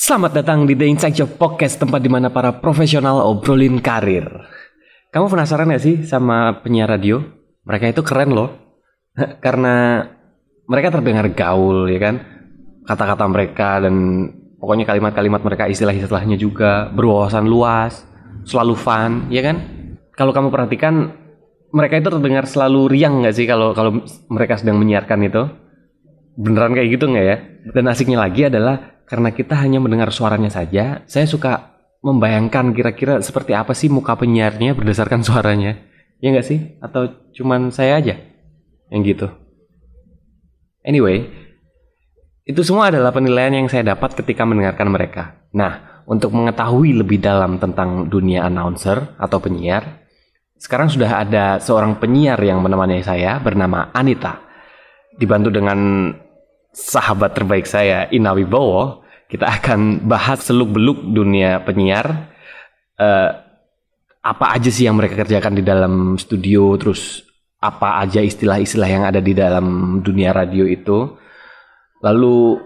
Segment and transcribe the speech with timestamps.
[0.00, 4.24] Selamat datang di The Inside Job Podcast, tempat di mana para profesional obrolin karir.
[5.12, 7.20] Kamu penasaran gak sih sama penyiar radio?
[7.68, 8.48] Mereka itu keren loh.
[9.44, 10.00] Karena
[10.64, 12.16] mereka terdengar gaul ya kan.
[12.88, 13.94] Kata-kata mereka dan
[14.56, 18.00] pokoknya kalimat-kalimat mereka istilah-istilahnya juga berwawasan luas,
[18.48, 19.60] selalu fun, ya kan?
[20.16, 21.12] Kalau kamu perhatikan
[21.76, 24.00] mereka itu terdengar selalu riang nggak sih kalau kalau
[24.32, 25.44] mereka sedang menyiarkan itu?
[26.40, 27.36] Beneran kayak gitu nggak ya?
[27.76, 33.58] Dan asiknya lagi adalah karena kita hanya mendengar suaranya saja, saya suka membayangkan kira-kira seperti
[33.58, 35.74] apa sih muka penyiarnya berdasarkan suaranya.
[36.22, 36.78] Ya nggak sih?
[36.78, 38.14] Atau cuman saya aja
[38.94, 39.26] yang gitu?
[40.86, 41.26] Anyway,
[42.46, 45.42] itu semua adalah penilaian yang saya dapat ketika mendengarkan mereka.
[45.58, 50.06] Nah, untuk mengetahui lebih dalam tentang dunia announcer atau penyiar,
[50.54, 54.38] sekarang sudah ada seorang penyiar yang menemani saya bernama Anita.
[55.18, 56.10] Dibantu dengan
[56.70, 58.99] sahabat terbaik saya, Ina Wibowo,
[59.30, 62.34] kita akan bahas seluk-beluk dunia penyiar.
[62.98, 63.30] Eh,
[64.20, 67.24] apa aja sih yang mereka kerjakan di dalam studio, terus
[67.62, 71.16] apa aja istilah-istilah yang ada di dalam dunia radio itu.
[72.02, 72.58] Lalu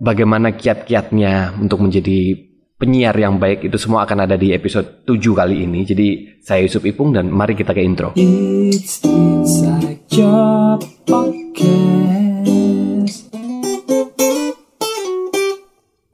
[0.00, 2.34] bagaimana kiat-kiatnya untuk menjadi
[2.80, 5.84] penyiar yang baik itu semua akan ada di episode 7 kali ini.
[5.84, 6.08] Jadi
[6.40, 8.16] saya Yusuf Ipung dan mari kita ke intro.
[8.16, 10.08] It's Inside.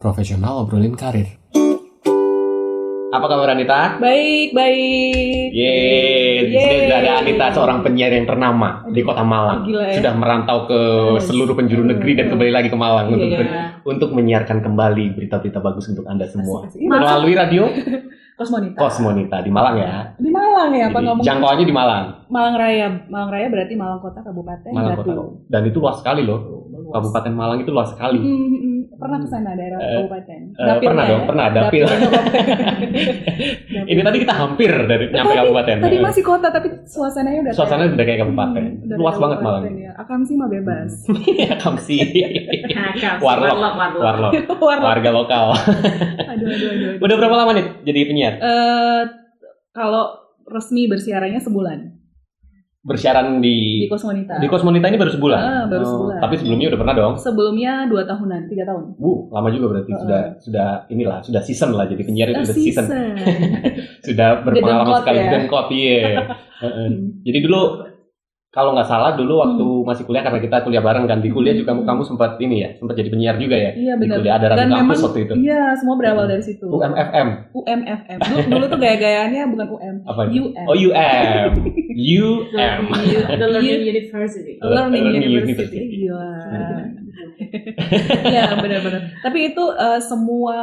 [0.03, 1.39] Profesional obrolin karir.
[3.13, 4.03] Apa kabar Anita?
[4.03, 5.53] Baik, baik.
[5.55, 6.81] Yeay, di sini Yeay.
[6.89, 9.63] sudah ada Anita, seorang penyiar yang ternama di kota Malang.
[9.63, 10.03] Gila ya.
[10.03, 10.81] Sudah merantau ke
[11.23, 13.65] seluruh penjuru negeri dan kembali lagi ke Malang Iya, untuk iya.
[13.85, 16.67] untuk menyiarkan kembali berita-berita bagus untuk Anda semua.
[16.67, 16.89] Asik, asik.
[16.89, 17.63] Melalui radio
[18.43, 18.79] Kosmonita.
[18.81, 20.09] Kosmonita di Malang ya.
[20.19, 21.23] Di Malang ya, apa ngomong?
[21.23, 22.89] jangkauannya di Malang, Malang Raya.
[23.07, 25.13] Malang Raya berarti Malang Kota Kabupaten Malang Batu.
[25.15, 25.47] Kota.
[25.47, 26.65] Dan itu luas sekali loh.
[26.73, 26.91] Luas.
[26.97, 28.19] Kabupaten Malang itu luas sekali.
[28.19, 28.72] Mm, mm, mm.
[28.93, 30.41] Pernah ke sana daerah Eh, kabupaten.
[30.53, 31.11] Dapilnya pernah ya?
[31.11, 31.85] dong, pernah dapil.
[31.93, 33.85] Dapil.
[33.85, 35.77] Ini tadi kita hampir dari nyampe Tadi- kabupaten.
[35.81, 38.63] Tadi masih kota tapi suasananya udah Suasananya kayak- udah kayak kabupaten.
[38.65, 39.63] Hmm, udah Luas banget Malang.
[39.63, 39.93] kabupaten, Ya.
[39.95, 40.91] Akamsi mah bebas.
[41.43, 41.97] Ya kamsi.
[43.19, 43.75] Warlock, Warlock.
[43.99, 44.85] warlock, Warlock.
[44.85, 45.47] Warga lokal.
[45.53, 46.69] Aduh, aduh, aduh.
[46.71, 46.93] aduh.
[47.01, 48.35] Udah berapa lama nih jadi penyiar?
[48.37, 49.03] Eh,
[49.71, 50.05] kalau
[50.45, 51.79] resmi bersiarannya sebulan
[52.83, 54.35] Bersiaran di di Kosmonita.
[54.37, 55.39] di Kosmonita ini baru sebulan.
[55.39, 56.19] Ah, baru Oh, sebulan.
[56.19, 57.13] Tapi sebelumnya udah pernah dong.
[57.15, 58.83] Sebelumnya dua tahunan, tiga tahun.
[58.99, 60.03] Bu, lama juga berarti Heeh.
[60.03, 62.85] sudah sudah inilah sudah season lah jadi penyiar itu Ah, udah season.
[62.85, 63.15] season.
[64.11, 65.31] sudah berpengalaman sekali ya.
[65.71, 66.21] iya.
[66.63, 66.87] Heeh.
[66.91, 67.23] Hmm.
[67.23, 67.61] Jadi dulu
[68.49, 71.73] kalau nggak salah dulu waktu masih kuliah karena kita kuliah bareng kan di kuliah juga
[71.73, 71.89] Hmm.
[71.89, 74.17] kamu sempat ini ya sempat jadi penyiar juga ya Iya di benar.
[74.19, 76.67] kuliah ada radio Dan kampus memang waktu itu iya semua berawal dari situ.
[76.67, 78.19] UMFM UMFM.
[78.21, 79.95] Dulu, dulu tuh gaya-gayaannya bukan UM.
[80.05, 80.67] apa UM.
[80.67, 81.51] oh UM
[81.93, 82.83] UM
[83.33, 84.53] The Learning University.
[84.59, 85.77] Learning Learning University.
[85.77, 85.79] University.
[86.03, 86.33] Gila.
[88.25, 89.01] Iya benar-benar.
[89.21, 90.57] Tapi itu eh, semua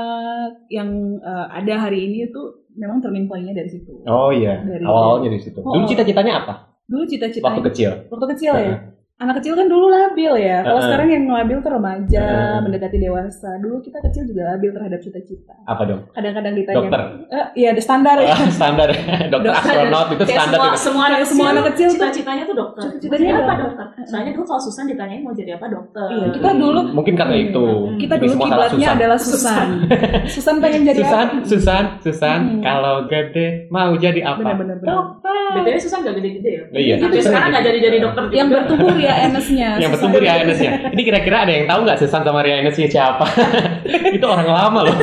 [0.67, 2.41] yang eh, ada hari ini itu
[2.73, 3.91] memang turning point-nya dari situ.
[4.03, 5.75] oh iya Dari- awalnya dari situ Oh.
[5.75, 6.53] dulu cita-citanya apa
[6.87, 8.77] Dulu cita-citanya waktu kecil waktu kecil ya.
[9.19, 10.63] Anak kecil kan dulu labil ya.
[10.63, 10.85] Kalau Heeh.
[10.87, 12.57] sekarang yang labil tuh remaja, Heeh.
[12.61, 13.59] mendekati dewasa.
[13.59, 15.59] Dulu kita kecil juga labil terhadap cita-cita.
[15.61, 18.31] apa dong Kadang-kadang ditanya, dokter Eh, iya ada standar ya.
[18.31, 18.87] Ah, standar
[19.27, 19.51] dokter Dokter.
[19.75, 20.79] astronot itu standar semua, itu.
[20.79, 22.81] semua anak semua anak kecil tuh- cita-citanya tuh dokter.
[22.95, 23.85] Cita-citanya apa dokter.
[23.85, 24.03] dokter?
[24.07, 26.07] Soalnya dulu kalau Susan ditanyain mau jadi apa dokter.
[26.09, 27.45] Iya, kita dulu mungkin karena Hmm.
[27.45, 27.65] itu
[27.99, 28.95] kita dulu kiblatnya Susan.
[28.95, 29.67] adalah Susan.
[30.33, 31.45] Susan pengen jadi Susan apa?
[31.45, 32.61] Susan Susan Hmm.
[32.61, 34.77] kalau gede mau jadi apa Benar-benar.
[34.79, 35.03] benar.
[35.51, 36.63] BTW Susan gak gede-gede ya.
[36.71, 36.95] Iya.
[36.99, 39.69] Sampai sekarang gak jadi-jadi dokter Yang bertumbuh Ria Enesnya.
[39.75, 40.71] yang bertumbuh Ria Enesnya.
[40.87, 43.25] Ini kira-kira ada yang tahu nggak Susan sama Ria Enesnya siapa?
[44.15, 44.95] itu orang lama loh.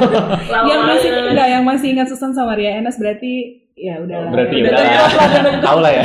[0.47, 3.33] Lawan- Yang masih enggak yang masih ingat Susan sama Ria Enes berarti
[3.75, 4.31] ya udah lah.
[4.31, 5.11] Berarti udah udah tahu lah.
[5.13, 5.79] lah, udah tahu.
[5.79, 6.05] lah ya.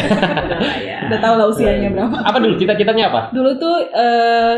[1.01, 1.17] Udah ya.
[1.17, 2.15] Tahu lah usianya berapa.
[2.19, 3.21] Apa dulu cita-citanya apa?
[3.29, 4.55] Dulu tuh eh,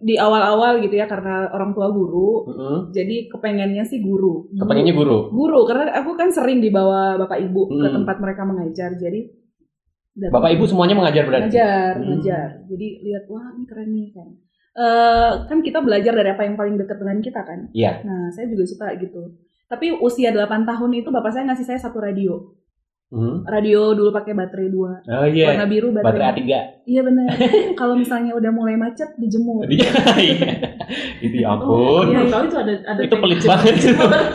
[0.00, 2.76] di awal-awal gitu ya karena orang tua guru, Mm-mm.
[2.88, 4.48] jadi kepengennya sih guru.
[4.48, 5.28] Guru- Kepengennya guru.
[5.28, 7.94] guru karena aku kan sering dibawa bapak ibu ke Hmm.
[8.00, 8.96] tempat mereka mengajar.
[8.96, 9.28] Jadi
[10.16, 11.46] datang- Bapak ibu semuanya mengajar berarti.
[11.50, 12.06] ngajar, Hmm.
[12.14, 12.48] ngajar.
[12.66, 14.28] Jadi lihat wah ini keren nih kan.
[14.70, 17.68] Eh, kan kita belajar dari apa yang paling dekat dengan kita kan.
[17.74, 18.06] Iya.
[18.06, 19.34] Nah, saya juga suka gitu.
[19.66, 22.54] Tapi usia 8 tahun itu bapak saya ngasih saya satu radio.
[23.10, 23.42] Hmm.
[23.42, 25.50] Radio dulu pakai baterai dua, Oh iya.
[25.50, 26.46] warna biru Baterai baterai.
[26.46, 26.86] A3.
[26.86, 27.26] Iya benar.
[27.80, 29.66] Kalau misalnya udah mulai macet dijemur.
[29.66, 29.90] Iya.
[31.18, 32.06] itu ya ampun.
[32.06, 33.74] Iya, tahu itu ada ada Itu pelit banget.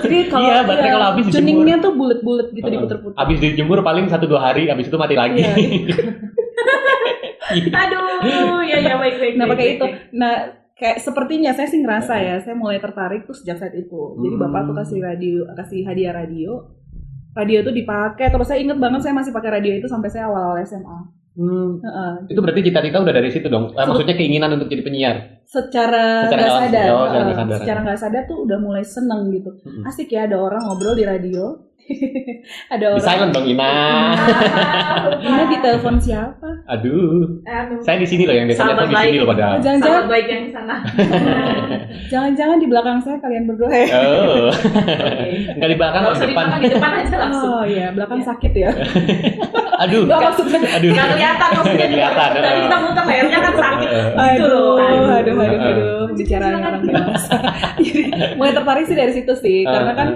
[0.01, 1.39] Jadi kalau Iya, baterai kalau habis dijemur.
[1.42, 3.16] tuningnya tuh bulat-bulat gitu diputer-puter.
[3.18, 5.39] Abis dijemur paling satu dua hari, abis itu mati lagi.
[5.39, 5.95] Iya.
[7.80, 9.33] Aduh, ya ya baik baik.
[9.36, 9.86] Nah, pakai itu.
[10.13, 10.33] Nah,
[10.74, 13.95] kayak sepertinya saya sih ngerasa ya, saya mulai tertarik tuh sejak saat itu.
[14.18, 14.42] Jadi Hmm.
[14.42, 16.60] bapak tuh kasih radio, kasih hadiah radio.
[17.36, 20.64] Radio tuh dipakai terus saya inget banget saya masih pakai radio itu sampai saya awal-awal
[20.64, 21.00] SMA.
[21.36, 22.32] Hmm, Heeh.
[22.32, 23.76] itu berarti cita-cita udah dari situ dong.
[23.76, 25.16] Eh, maksudnya keinginan untuk jadi penyiar.
[25.46, 27.58] secara nggak sadar, oh, secara nggak sadar.
[27.60, 29.52] secara nggak sadar tuh udah mulai seneng gitu.
[29.62, 29.84] Mm-mm.
[29.84, 31.60] Asik ya ada orang ngobrol di radio,
[32.74, 33.02] ada Di orang.
[33.02, 33.72] silent dong Ina.
[35.26, 36.50] Ini di telepon siapa?
[36.68, 37.80] Aduh, Aduh.
[37.80, 39.56] saya di sini loh yang biasa Sahabat telepon di sini loh padahal.
[39.60, 40.76] Jangan-jangan, baik yang di sana.
[42.12, 43.88] jangan-jangan di belakang saya kalian berdua ya?
[43.96, 44.50] Oh,
[45.56, 46.34] nggak di belakang, di di depan.
[46.36, 47.52] belakang, di depan aja langsung.
[47.52, 48.28] Oh iya, belakang Iya.
[48.28, 48.70] sakit ya.
[49.78, 50.60] Aduh, Nggak maksudnya.
[50.72, 50.90] aduh.
[50.90, 51.88] Nggak kelihatan maksudnya.
[51.88, 53.88] Kelihatan, Tadi kita muter lehernya kan sakit.
[53.92, 54.74] Gitu loh.
[54.76, 55.60] Aduh, aduh, aduh, Aduh.
[55.62, 57.38] aduh, pembicaraan orang dewasa.
[57.78, 58.02] Jadi
[58.34, 60.08] mulai tertarik sih dari situ sih, karena kan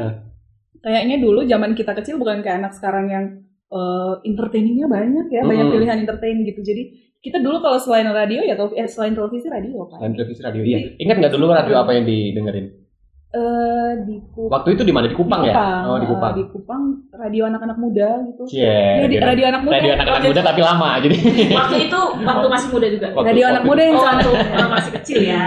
[0.82, 3.26] kayaknya dulu zaman kita kecil bukan kayak anak sekarang yang
[3.70, 6.62] eh, entertainingnya banyak ya, banyak pilihan entertain gitu.
[6.66, 6.84] Jadi
[7.20, 10.00] kita dulu kalau selain radio ya, eh, selain televisi radio kan.
[10.00, 10.62] dan televisi radio.
[10.64, 10.80] Iya.
[10.98, 12.89] Ingat nggak dulu radio apa yang didengerin?
[13.30, 14.50] Eh di Kupang.
[14.58, 15.06] Waktu itu di mana?
[15.06, 15.54] Di Kupang ya?
[15.86, 16.34] Oh, di eh, Kupang.
[16.34, 16.82] di Kupang
[17.14, 18.42] radio anak-anak muda gitu.
[18.50, 18.66] Cie.
[18.66, 19.74] Ya, di radio anak muda.
[19.78, 21.18] Radio anak-anak muda tapi lama jadi.
[21.54, 23.08] Waktu itu waktu masih muda juga.
[23.14, 24.30] Waktu- radio anak waktu- muda yang Oh, waktu
[24.74, 25.44] masih kecil ya.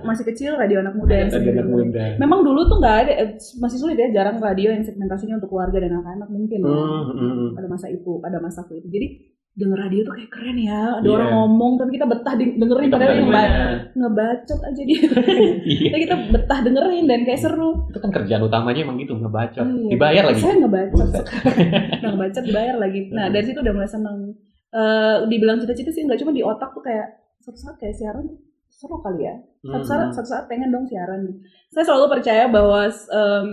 [0.00, 2.04] masih kecil radio anak muda yang Radio anak muda.
[2.16, 5.76] Memang dulu tuh nggak ada, eh, masih sulit ya, jarang radio yang segmentasinya untuk keluarga
[5.76, 6.72] dan anak-anak mungkin ya.
[6.72, 7.48] Hmm, hmm, hmm.
[7.52, 8.88] pada masa itu, pada masaku itu.
[8.88, 9.06] Jadi
[9.56, 11.14] denger radio tuh kayak keren ya, ada Iya.
[11.16, 13.46] orang ngomong tapi kita betah dengerin Kita padahal yang ya.
[13.90, 15.00] ngebacot aja dia.
[15.88, 17.88] Tapi kita betah dengerin dan kayak seru.
[17.88, 19.64] Itu kan kerjaan utamanya emang gitu ngebacot.
[19.64, 19.90] Iya.
[19.90, 20.40] Dibayar lagi.
[20.40, 21.08] Saya ngebacot.
[21.08, 21.24] Nah,
[22.12, 23.00] ngebacot dibayar lagi.
[23.08, 23.32] Nah, Hmm.
[23.32, 24.18] dari situ udah mulai seneng.
[24.68, 27.08] Eh, dibilang cita-cita sih nggak cuma di otak tuh kayak
[27.38, 28.28] suatu saat kayak siaran
[28.68, 29.34] seru kali ya.
[29.62, 30.12] Suatu saat, Hmm.
[30.12, 31.24] suatu saat pengen dong siaran.
[31.66, 33.46] Saya selalu percaya bahwa em,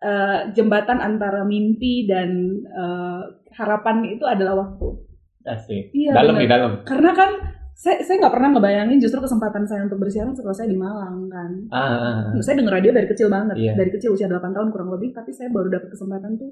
[0.00, 2.26] eh, jembatan antara mimpi dan
[2.66, 3.22] eh,
[3.54, 5.06] harapan itu adalah waktu.
[5.48, 5.84] Asik.
[5.96, 6.48] Iya, dalam bener.
[6.50, 6.72] dalam.
[6.84, 7.30] Karena kan
[7.72, 11.50] saya saya nggak pernah ngebayangin justru kesempatan saya untuk bersiaran setelah saya di Malang kan.
[11.70, 12.42] Ah, ah, ah.
[12.42, 13.72] Saya denger radio dari kecil banget, Iya.
[13.78, 16.50] dari kecil usia 8 tahun kurang lebih, tapi saya baru dapat kesempatan tuh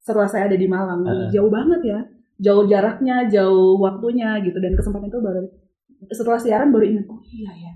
[0.00, 1.04] setelah saya ada di Malang.
[1.04, 1.28] Ah.
[1.28, 2.00] Jauh banget ya,
[2.40, 5.46] jauh jaraknya, jauh waktunya gitu, dan kesempatan itu baru
[6.14, 7.72] setelah siaran baru ingat, oh iya ya,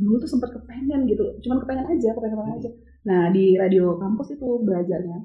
[0.00, 2.70] dulu tuh sempat kepengen gitu, cuman kepengen aja, kepengen kepengen aja.
[3.04, 5.18] Nah di radio kampus itu belajarnya.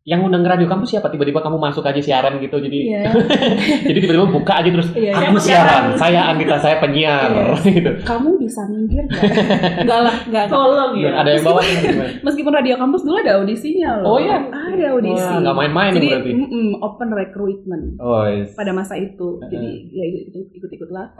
[0.00, 1.06] Yang undang radio kampus siapa?
[1.06, 2.56] Tiba-tiba kamu masuk aja siaran gitu.
[2.56, 3.12] Jadi Iya.
[3.86, 5.82] jadi tiba-tiba buka aja terus Iya, aku siapa siaran.
[5.84, 5.84] siaran?
[5.94, 7.28] Saya Anita, saya penyiar
[7.68, 7.90] gitu.
[8.00, 9.22] Kamu bisa minggir nggak?
[9.84, 10.44] Enggak lah, enggak.
[10.48, 11.10] Tolong ya.
[11.14, 12.04] Ada yang bawa gimana?
[12.22, 14.06] Meskipun radio kampus dulu ada audisinya loh.
[14.06, 14.40] Oh, iya?
[14.40, 15.20] Ada audisi.
[15.20, 16.30] Wah, nggak main-main Jadi berarti.
[16.34, 18.56] mm-mm, open recruitment Oh, yes.
[18.56, 19.36] pada masa itu.
[19.38, 19.52] Heeh.
[19.52, 20.04] Jadi ya
[20.50, 21.12] ikut ikut lah.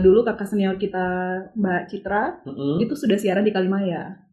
[0.00, 1.04] dulu kakak senior kita
[1.52, 2.80] Mbak Citra Mm-mm.
[2.80, 4.24] itu sudah siaran di Kalimaya.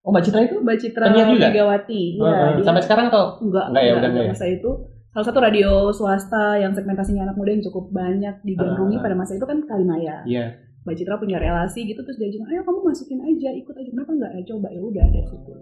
[0.00, 0.56] Oh, Mbak Citra itu?
[0.58, 1.48] Mbak Citra juga?
[1.52, 2.02] Megawati.
[2.16, 2.50] Iya, Heeh.
[2.56, 3.36] dia- Sampai sekarang atau?
[3.38, 4.32] enggak, Enggak ya, udah enggak, ya?
[4.32, 4.70] masa itu.
[5.10, 9.02] Salah satu radio swasta yang segmentasinya anak muda yang cukup banyak digandrungi Ah.
[9.02, 10.24] pada masa itu kan Kalimaya.
[10.24, 10.44] Iya.
[10.80, 13.88] Mbak Citra punya relasi gitu terus dia bilang, ayo kamu masukin aja, ikut aja.
[13.90, 14.30] Kenapa enggak?
[14.32, 15.52] Ya, coba ya udah dari situ.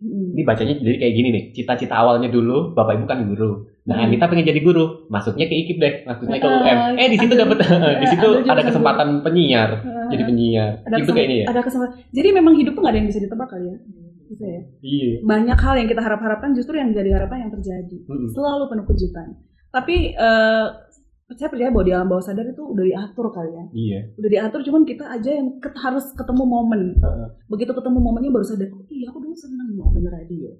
[0.00, 0.28] Mm.
[0.32, 1.44] Ini bacanya jadi kayak gini nih.
[1.52, 3.68] Cita-cita awalnya dulu, Bapak Ibu kan guru.
[3.80, 4.06] Nah, Hmm.
[4.06, 5.08] Anita pengen jadi guru.
[5.08, 5.94] Masuknya ke IKIP deh.
[6.04, 6.78] Masuknya ke UM.
[6.94, 7.56] Eh, di situ dapat
[7.96, 9.70] di situ ambil jurusan ada kesempatan penyiar.
[9.78, 10.72] Ah, Jadi penyiar.
[10.82, 11.46] ada Itu kayaknya ya.
[11.48, 11.94] ada kesempatan.
[12.10, 13.76] Jadi memang hidup tuh gak ada yang bisa ditebak kali ya.
[14.26, 14.62] Bisa ya.
[14.80, 15.10] Iya.
[15.24, 17.96] Banyak hal yang kita harap-harapkan justru yang jadi harapan yang terjadi.
[18.04, 18.28] Mm-mm.
[18.30, 19.28] Selalu penuh kejutan.
[19.70, 20.66] Tapi eh
[21.30, 23.64] saya percaya bahwa di alam bawah sadar itu udah diatur kali ya.
[23.70, 24.00] Iya.
[24.18, 26.82] Udah diatur cuman kita aja yang ket- harus ketemu momen.
[26.96, 27.26] Heeh.
[27.46, 30.50] Begitu ketemu momennya baru sadar, oh iya aku dulu seneng loh denger radio.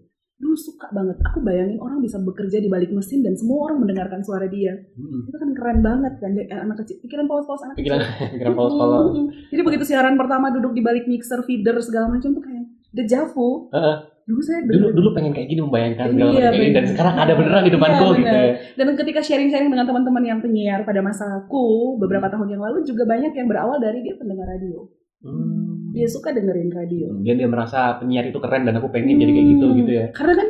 [0.41, 1.21] Dulu suka banget.
[1.23, 4.73] Aku bayangin orang bisa bekerja di balik mesin dan semua orang mendengarkan suara dia.
[4.91, 5.29] Mm-mm.
[5.29, 6.97] Itu kan keren banget kan jadi anak kecil.
[6.99, 8.27] Pikiran polos-polos anak Pikiran kecil.
[8.35, 9.05] pikiran polos-polos.
[9.11, 9.27] Mm-mm.
[9.47, 13.69] Jadi begitu siaran pertama duduk di balik mixer, feeder segala macam tuh kayak dejavu.
[13.71, 13.97] Heeh.
[14.23, 16.93] Dulu saya Dulu denger- dulu pengen kayak gini membayangkan segala Iya, kayak gini dan bener.
[16.95, 18.47] sekarang ada beneran di depanku Iya, gitu bener.
[18.47, 18.55] ya.
[18.79, 21.67] Dan ketika sharing-sharing dengan teman-teman yang penyiar pada masaku
[21.99, 24.87] beberapa tahun yang lalu juga banyak yang berawal dari dia pendengar radio.
[25.21, 25.93] Hmm.
[25.93, 27.13] Dia suka dengerin radio.
[27.21, 29.77] Dia dia merasa penyiar itu keren dan aku pengen jadi kayak gitu Hmm.
[29.79, 30.07] gitu ya.
[30.11, 30.49] Karena kan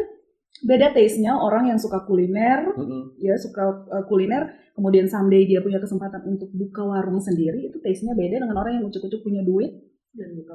[0.60, 3.16] beda taste-nya orang yang suka kuliner, Mm-mm.
[3.16, 4.44] ya suka uh, kuliner,
[4.76, 8.84] kemudian someday dia punya kesempatan untuk buka warung sendiri, itu taste-nya beda dengan orang yang
[8.84, 9.72] ucuk-ucuk punya duit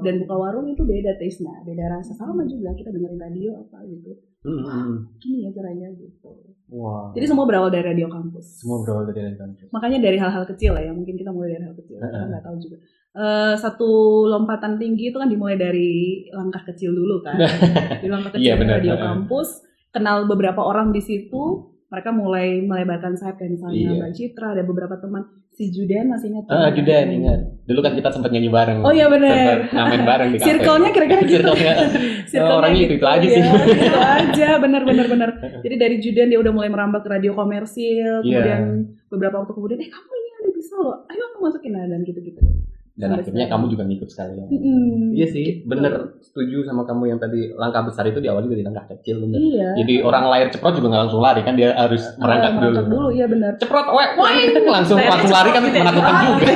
[0.03, 2.13] dan buka warung itu beda taste-nya, beda rasa.
[2.13, 4.13] Sama juga kita dengerin radio apa gitu.
[4.45, 5.17] Mm-mm.
[5.17, 6.29] Gini ya caranya gitu.
[6.69, 7.10] Wah.
[7.17, 8.62] Jadi semua berawal dari radio kampus.
[8.62, 9.74] Semua berawal dari dari kampus.
[9.74, 12.29] makanya dari hal-hal kecil lah ya mungkin kita mulai dari hal kecil kita Heeh.
[12.29, 12.77] nggak tahu juga
[13.15, 13.88] Eh, satu
[14.25, 15.91] lompatan tinggi itu kan dimulai dari
[16.29, 17.39] langkah kecil dulu kan
[18.03, 18.75] di langkah kecil Iya, benar.
[18.75, 19.05] radio Heeh.
[19.05, 19.50] kampus
[19.89, 21.43] kenal beberapa orang di situ
[21.86, 23.91] mereka mulai melebarkan sayap kayak misalnya Iya.
[23.95, 27.39] Mbak Citra ada beberapa teman si Judan masih ingat Ah, Judan ingat.
[27.63, 28.79] Dulu kan kita sempat nyanyi bareng.
[28.81, 30.48] oh iya benar ngamen bareng di kafe.
[30.51, 31.74] circle-nya kira-kira gitu Circle-nya.
[32.27, 33.39] Circle-nya orangnya gitu, itu-itu aja sih.
[33.39, 35.29] ya, itu aja benar benar benar
[35.63, 38.43] jadi dari Judan dia udah mulai merambah ke radio komersil Iya.
[38.43, 38.62] kemudian
[39.07, 42.19] beberapa waktu kemudian eh kamu ini ada bisa loh ayo kamu masukin nah dan gitu
[42.19, 42.43] gitu
[42.96, 44.48] dan Sampai akhirnya kamu juga ngikut sekalian.
[44.48, 45.12] Mm-mm.
[45.20, 48.64] Iya sih, bener setuju sama kamu yang tadi langkah besar itu di awal juga di
[48.64, 49.36] langkah kecil bener.
[49.36, 49.84] Iya.
[49.84, 52.64] Jadi orang lahir ceprot juga nggak langsung lari kan dia harus merangkak dulu.
[52.64, 53.52] merangkak dulu, iya benar.
[53.60, 54.48] Ceprot, wek, weng,
[54.80, 56.48] langsung langsung lari kan menakutkan juga.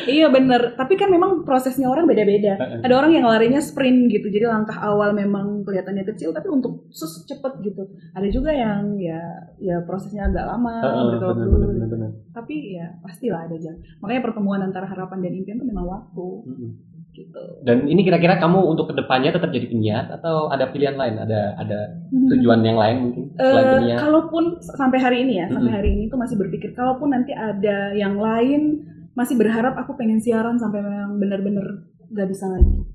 [0.00, 0.74] Iya benar.
[0.74, 2.56] Tapi kan memang prosesnya orang beda-beda.
[2.82, 7.22] Ada orang yang larinya sprint gitu, jadi langkah awal memang kelihatannya kecil, tapi untuk sus
[7.28, 7.84] cepet gitu.
[8.16, 9.20] Ada juga yang ya
[9.60, 11.30] ya prosesnya agak lama, bener, dulu.
[11.36, 12.10] bener, bener, bener.
[12.32, 13.78] Tapi ya pastilah ada jalan.
[14.02, 16.70] Makanya pertemuan antara harapan dan impian itu memang waktu Mm-mm.
[17.12, 17.42] gitu.
[17.60, 21.20] Dan ini kira-kira kamu untuk ke depannya tetap jadi penyiar atau ada pilihan lain?
[21.20, 23.98] Ada ada tujuan yang lain mungkin selain Eh, penyiar?
[24.00, 25.76] kalaupun sampai hari ini ya, sampai Mm-mm.
[25.76, 28.80] hari ini tuh masih berpikir kalaupun nanti ada yang lain
[29.12, 31.66] masih berharap aku pengen siaran sampai memang benar-benar
[32.08, 32.88] gak bisa lagi.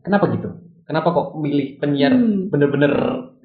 [0.00, 0.48] Kenapa gitu?
[0.82, 2.50] Kenapa kok milih penyiar Hmm.
[2.50, 2.92] bener-bener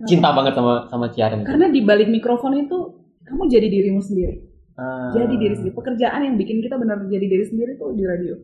[0.03, 1.41] cinta banget sama sama siaran?
[1.41, 2.77] Karena di balik mikrofon itu
[3.23, 4.43] kamu jadi dirimu sendiri.
[4.77, 5.73] Ah, Jadi diri sendiri.
[5.73, 8.37] Pekerjaan yang bikin kita benar jadi diri sendiri tuh di radio.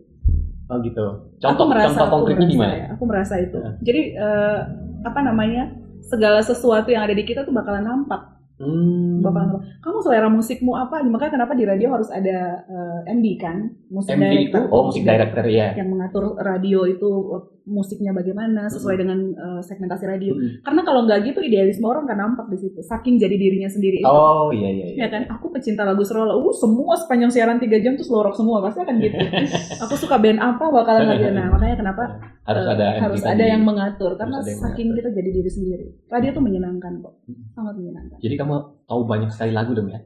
[0.74, 1.06] Oh gitu.
[1.06, 2.74] aku Contoh merasa, contoh aku konkretnya merasa gimana?
[2.74, 3.58] ya, aku merasa itu.
[3.62, 3.72] Ya.
[3.86, 4.60] Jadi eh,
[5.06, 5.64] apa namanya?
[6.04, 8.43] Segala sesuatu yang ada di kita tuh bakalan nampak.
[8.64, 9.20] Hmm.
[9.20, 9.60] Nampak.
[9.84, 11.04] Kamu selera musikmu apa?
[11.04, 13.68] Makanya kenapa di radio harus ada eh, MD kan?
[13.92, 15.76] Musik MD itu oh musik director ya.
[15.76, 20.34] yang mengatur radio itu eh, musiknya bagaimana sesuai dengan eh, segmentasi radio.
[20.36, 20.64] Hmm.
[20.64, 22.80] Karena kalau nggak gitu idealisme orang kan nampak di situ.
[22.80, 24.00] Saking jadi dirinya sendiri.
[24.00, 24.08] itu.
[24.08, 24.86] Oh iya iya.
[24.96, 25.06] iya.
[25.06, 26.36] Ya kan, aku pecinta lagu Serola.
[26.36, 29.16] Uh, semua sepanjang siaran 3 jam tuh selorok semua pasti akan gitu.
[29.84, 31.28] aku suka band apa bakalan lagi.
[31.36, 32.04] Nah, makanya kenapa
[32.44, 35.48] Harus eh, ada MD harus ada yang mengatur karena ada yang saking kita jadi diri
[35.48, 35.86] sendiri.
[36.12, 37.24] Radio tuh menyenangkan kok.
[37.56, 38.20] Sangat menyenangkan.
[38.20, 38.53] Jadi kamu
[38.84, 40.02] tahu banyak sekali lagu dong ya?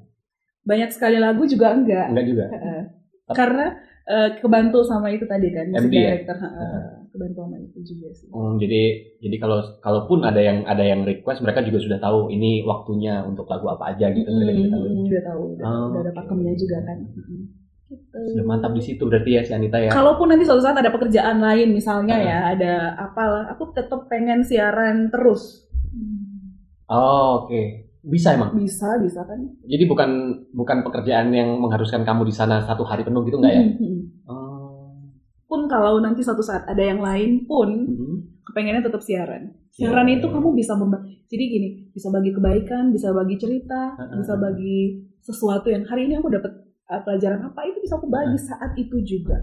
[0.63, 2.07] Banyak sekali lagu juga enggak.
[2.11, 2.45] Enggak juga.
[3.31, 3.65] Karena
[4.07, 6.15] eh, kebantu sama itu tadi kan, MD ya?
[6.15, 6.35] director.
[6.39, 6.81] heeh.
[7.11, 8.27] Kebantu sama itu juga sih.
[8.31, 8.81] Hmm, jadi
[9.19, 13.47] jadi kalau kalaupun ada yang ada yang request mereka juga sudah tahu ini waktunya untuk
[13.47, 14.83] lagu apa aja gitu mereka juga tahu.
[14.85, 16.97] Mm, udah tahu, udah, Oh, udah ada pakemnya juga kan.
[17.03, 17.43] Mm.
[17.87, 18.19] Gitu.
[18.35, 19.87] Sudah mantap di situ berarti ya si Anita ya.
[19.95, 22.23] Kalaupun nanti suatu saat ada pekerjaan lain misalnya Ah.
[22.23, 25.63] ya, ada apalah, aku tetap pengen siaran terus.
[26.87, 27.86] Oh, oke.
[28.07, 28.55] Bisa emang.
[28.55, 29.35] Bisa, bisa kan?
[29.67, 30.09] Jadi bukan
[30.55, 33.63] bukan pekerjaan yang mengharuskan kamu di sana satu hari penuh gitu enggak ya?
[33.67, 33.99] Mm, mm.
[34.25, 34.95] Oh.
[35.43, 38.43] Pun kalau nanti suatu saat ada yang lain pun, Mhm.
[38.47, 39.51] kepengennya tetap siaran.
[39.75, 40.23] Siaran Iya.
[40.23, 44.23] itu kamu bisa memba jadi gini, bisa bagi kebaikan, bisa bagi cerita, Heeh.
[44.23, 44.77] bisa bagi
[45.19, 46.51] sesuatu yang hari ini aku dapat
[46.87, 49.35] uh, pelajaran apa itu bisa aku bagi saat itu juga.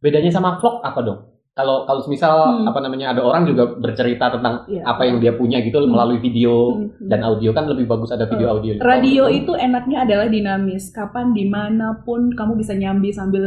[0.00, 1.20] Bedanya sama vlog apa dong?
[1.52, 2.64] Kalau kalau misal Hmm.
[2.64, 4.86] apa namanya ada orang juga bercerita tentang Iya.
[4.86, 5.90] apa yang dia punya gitu Hmm.
[5.90, 7.06] melalui video Hmm, hmm.
[7.06, 8.78] dan audio kan lebih bagus ada video audio.
[8.78, 10.88] Radio Oh, itu enaknya adalah dinamis.
[10.90, 13.42] Kapan di mana pun kamu bisa nyambi sambil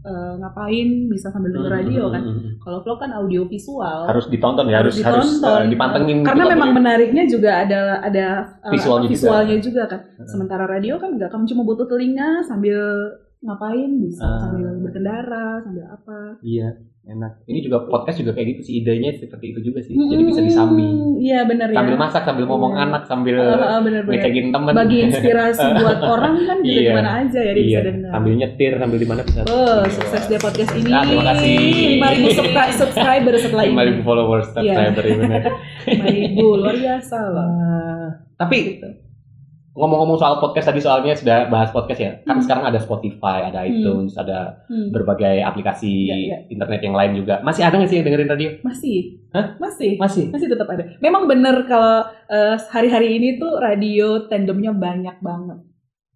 [0.00, 2.22] eh, ngapain, bisa sambil denger Hmm, radio hmm, kan.
[2.24, 2.50] hmm.
[2.58, 3.98] Kalau vlog kan audio visual.
[4.06, 5.58] harus ditonton ya harus harus ditonton.
[5.58, 8.26] eh, dipantengin Karena gitu memang menariknya juga ada ada
[8.62, 9.12] eh, Visualnya juga.
[9.12, 9.82] visualnya juga.
[9.84, 10.00] kan.
[10.24, 12.78] Sementara radio kan enggak, kamu cuma butuh telinga sambil
[13.38, 14.38] ngapain bisa Ah.
[14.40, 16.18] sambil berkendara, sambil apa.
[16.40, 16.68] Iya,
[17.08, 17.32] enak.
[17.44, 19.92] Ini juga podcast juga kayak gitu sih idenya seperti itu juga sih.
[19.92, 20.84] Jadi bisa disambi.
[20.84, 21.76] Hmm, Iya benar ya.
[21.76, 22.84] Sambil masak, sambil ngomong Iya.
[22.84, 24.12] anak, sambil Ah, ah, benar-benar.
[24.14, 24.72] ngecekin temen.
[24.72, 26.78] Bagi inspirasi buat orang kan Iya.
[26.78, 28.10] di mana aja ya iya, bisa dengar.
[28.12, 29.40] sambil nyetir, sambil di mana bisa.
[29.44, 30.90] Oh, sukses deh podcast ini.
[30.90, 31.56] Ah, terima kasih.
[31.96, 33.74] 5000 subscri- subscriber setelah ini.
[33.74, 35.10] 5000 followers subscriber Iya.
[35.10, 35.18] ini.
[35.18, 35.42] bener.
[35.88, 37.46] 5000 luar biasa loh.
[37.48, 38.58] Ah, Tapi
[39.72, 42.12] ngomong-ngomong soal podcast tadi soalnya sudah bahas podcast ya.
[42.24, 42.44] Kan Hmm.
[42.44, 44.90] sekarang ada Spotify, ada iTunes, ada Hmm.
[44.90, 46.36] berbagai aplikasi Iya, iya.
[46.48, 47.38] internet yang lain juga.
[47.40, 48.50] Masih ada nggak sih yang dengerin radio?
[48.64, 48.98] Masih.
[49.30, 49.54] Hah?
[49.60, 50.00] Masih.
[50.00, 50.24] Masih.
[50.32, 50.82] Masih tetap ada.
[50.98, 55.67] Memang bener kalau eh, hari-hari ini tuh radio tandemnya banyak banget.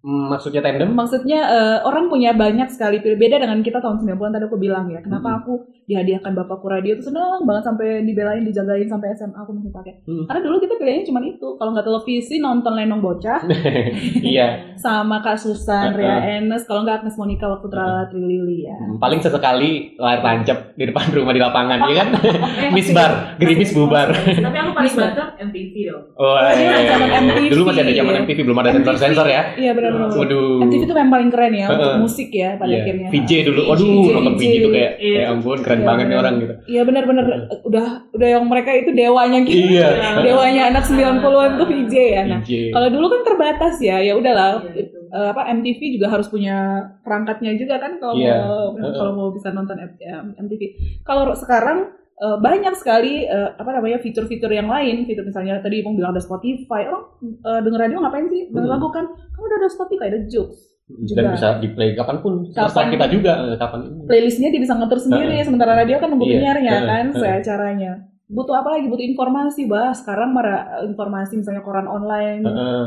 [0.03, 0.91] Hmm, maksudnya tandem?
[0.91, 3.15] Maksudnya eh, orang punya banyak sekali pilih.
[3.15, 4.99] Beda dengan kita tahun 90-an tadi aku bilang ya.
[4.99, 5.39] Kenapa Hmm.
[5.39, 10.03] aku dihadiahkan bapakku radio tuh seneng banget sampai dibelain, dijagain sampai SMA aku masih pakai.
[10.03, 10.27] Hmm.
[10.27, 11.49] Karena dulu kita pilihnya cuma itu.
[11.53, 13.47] Kalau nggak televisi nonton Lenong Bocah
[14.25, 14.75] iya.
[14.75, 15.99] sama Kak Susan, Uh-uh.
[15.99, 16.65] Ria Enes.
[16.65, 18.75] Kalau nggak Agnes Monica waktu Trala Trilili ya.
[18.75, 22.09] Hmm, Paling sesekali layar tancap di depan rumah di lapangan, ya kan?
[22.59, 24.11] Eh, Miss Bar, gerimis bubar.
[24.11, 26.03] Tapi aku paling banget MTV dong.
[26.17, 27.47] Oh, Iya, zaman MTV.
[27.49, 29.43] Dulu masih ada zaman MTV, belum ada sensor-sensor ya.
[29.55, 29.71] Iya
[30.13, 30.63] Waduh.
[30.63, 32.81] MTV itu memang paling keren ya untuk musik ya pada Iya.
[32.81, 33.09] akhirnya.
[33.09, 34.11] VJ dulu, waduh VJ.
[34.13, 35.19] nonton VJ itu kayak, Iya.
[35.19, 36.55] ya ampun keren Iya, banget nih orang gitu.
[36.67, 37.25] Iya benar-benar
[37.63, 39.59] udah udah yang mereka itu dewanya gitu.
[39.59, 39.89] Iya.
[40.21, 41.23] Dewanya anak 90-an
[41.55, 42.23] tuh VJ ya.
[42.25, 43.97] Nah, kalau dulu kan terbatas ya.
[43.99, 44.63] Ya udahlah.
[44.63, 45.01] Iya, betul.
[45.13, 46.57] Eh, apa MTV juga harus punya
[47.01, 48.37] perangkatnya juga kan kalau Iya.
[48.73, 49.77] mau kalau mau bisa nonton
[50.35, 50.63] MTV.
[51.03, 55.95] Kalau sekarang eh, banyak sekali eh, apa namanya fitur-fitur yang lain, fitur misalnya tadi Ipung
[55.95, 56.87] bilang ada Spotify.
[56.87, 58.47] Orang eh, denger radio ngapain sih?
[58.49, 58.75] Denger Hmm.
[58.79, 59.05] lagu kan?
[59.11, 60.53] Kamu udah ada Spotify, ada Joox.
[60.93, 61.33] dan juga.
[61.33, 62.35] bisa di play kapan pun.
[62.49, 63.81] Kapan- Kapan kita juga kapan.
[64.05, 67.93] playlistnya dia bisa ngatur sendiri sementara radio kan nunggu Iya, penyiarnya kan saya caranya
[68.33, 68.89] butuh apa lagi?
[68.89, 69.93] Butuh informasi, bah.
[69.93, 72.41] Sekarang mara informasi misalnya koran online,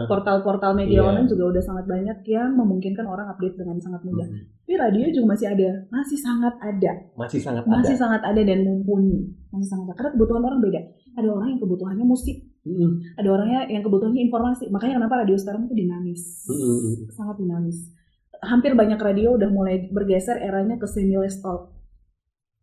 [0.05, 1.07] portal-portal media Iya.
[1.07, 4.25] online juga udah sangat banyak yang memungkinkan orang update dengan sangat mudah.
[4.25, 4.41] Hmm.
[4.65, 8.01] Tapi radio juga masih ada, masih sangat ada, Masih sangat masih ada.
[8.01, 9.95] sangat ada dan mumpuni, masih sangat ada.
[9.95, 10.81] Karena kebutuhan orang beda.
[11.15, 12.91] Ada orang yang kebutuhannya musik, Mm-mm.
[13.15, 14.67] ada orangnya yang kebutuhannya informasi.
[14.67, 17.07] Makanya kenapa radio sekarang itu dinamis, Mm-mm.
[17.13, 17.93] sangat dinamis.
[18.41, 21.71] Hampir banyak radio udah mulai bergeser eranya ke semi less talk,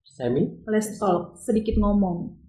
[0.05, 0.61] Semi?
[0.69, 2.42] less talk, sedikit ngomong.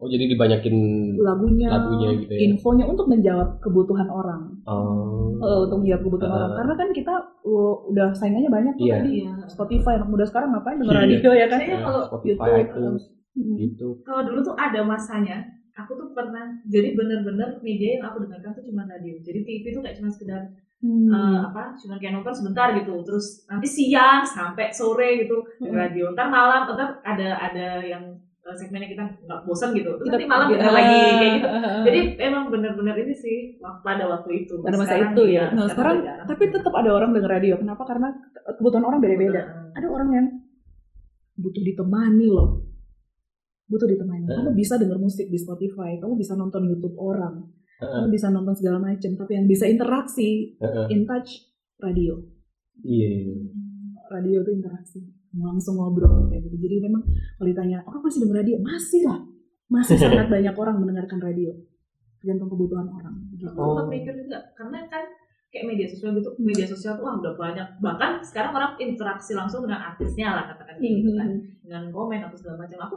[0.00, 0.76] Oh jadi dibanyakin
[1.14, 2.40] lagunya, Lagunya gitu ya.
[2.46, 5.36] infonya untuk menjawab kebutuhan orang, oh.
[5.36, 6.36] Eh, untuk menjawab kebutuhan Ah.
[6.38, 6.52] orang.
[6.56, 8.94] Karena kan kita uh, udah saingannya banyak tuh Iya.
[8.96, 9.10] tadi.
[9.20, 9.32] Iya.
[9.46, 11.02] Spotify anak muda sekarang ngapain denger Iya.
[11.06, 11.58] radio ya kan?
[11.58, 13.56] Kayaknya kalau Spotify, YouTube, iTunes, Hmm.
[13.56, 13.88] gitu.
[14.02, 15.36] kalau dulu tuh ada masanya
[15.72, 19.80] aku tuh pernah jadi bener-bener media yang aku dengarkan tuh cuma radio jadi TV tuh
[19.80, 20.42] kayak cuma sekedar
[20.76, 21.08] Hmm.
[21.08, 25.72] eh, apa cuma kayak nonton sebentar gitu terus nanti siang sampai sore gitu Hmm.
[25.72, 28.02] radio ntar malam ntar ada ada yang
[28.42, 31.82] segmennya kita nggak bosan gitu terus Kita- nanti malam Ah, denger lagi kayak gitu ah,
[31.82, 35.46] jadi emang bener-bener ini sih wak- pada waktu itu pada masa Sekarang itu iya, ya.
[35.52, 37.54] Nah sekarang tapi tetap ada orang denger radio.
[37.56, 37.82] Kenapa?
[37.84, 38.08] Karena
[38.50, 39.42] kebutuhan orang beda-beda.
[39.70, 40.26] Ada orang yang
[41.36, 42.50] butuh ditemani loh.
[43.66, 44.24] Butuh ditemani.
[44.26, 47.44] Kamu bisa denger musik di Spotify, kamu bisa nonton YouTube orang,
[47.78, 49.10] kamu bisa nonton segala macam.
[49.14, 51.44] Tapi yang bisa interaksi, in touch,
[51.78, 52.18] radio.
[52.80, 53.36] Iya.
[54.10, 56.56] radio itu interaksi langsung ngobrol kayak gitu.
[56.58, 58.56] Jadi memang kalau ditanya orang masih denger radio?
[58.58, 59.20] Masih lah.
[59.70, 61.50] Masih sangat banyak orang mendengarkan radio.
[62.18, 63.14] Tergantung kebutuhan orang.
[63.34, 63.46] Gitu.
[63.54, 63.86] Oh.
[63.86, 65.06] mikir juga karena kan
[65.50, 67.66] kayak media sosial gitu media sosial tuh wah udah banyak.
[67.82, 71.28] Bahkan sekarang orang interaksi langsung dengan artisnya lah katakan gitu kan.
[71.62, 72.78] Dengan komen atau segala macam.
[72.86, 72.96] Aku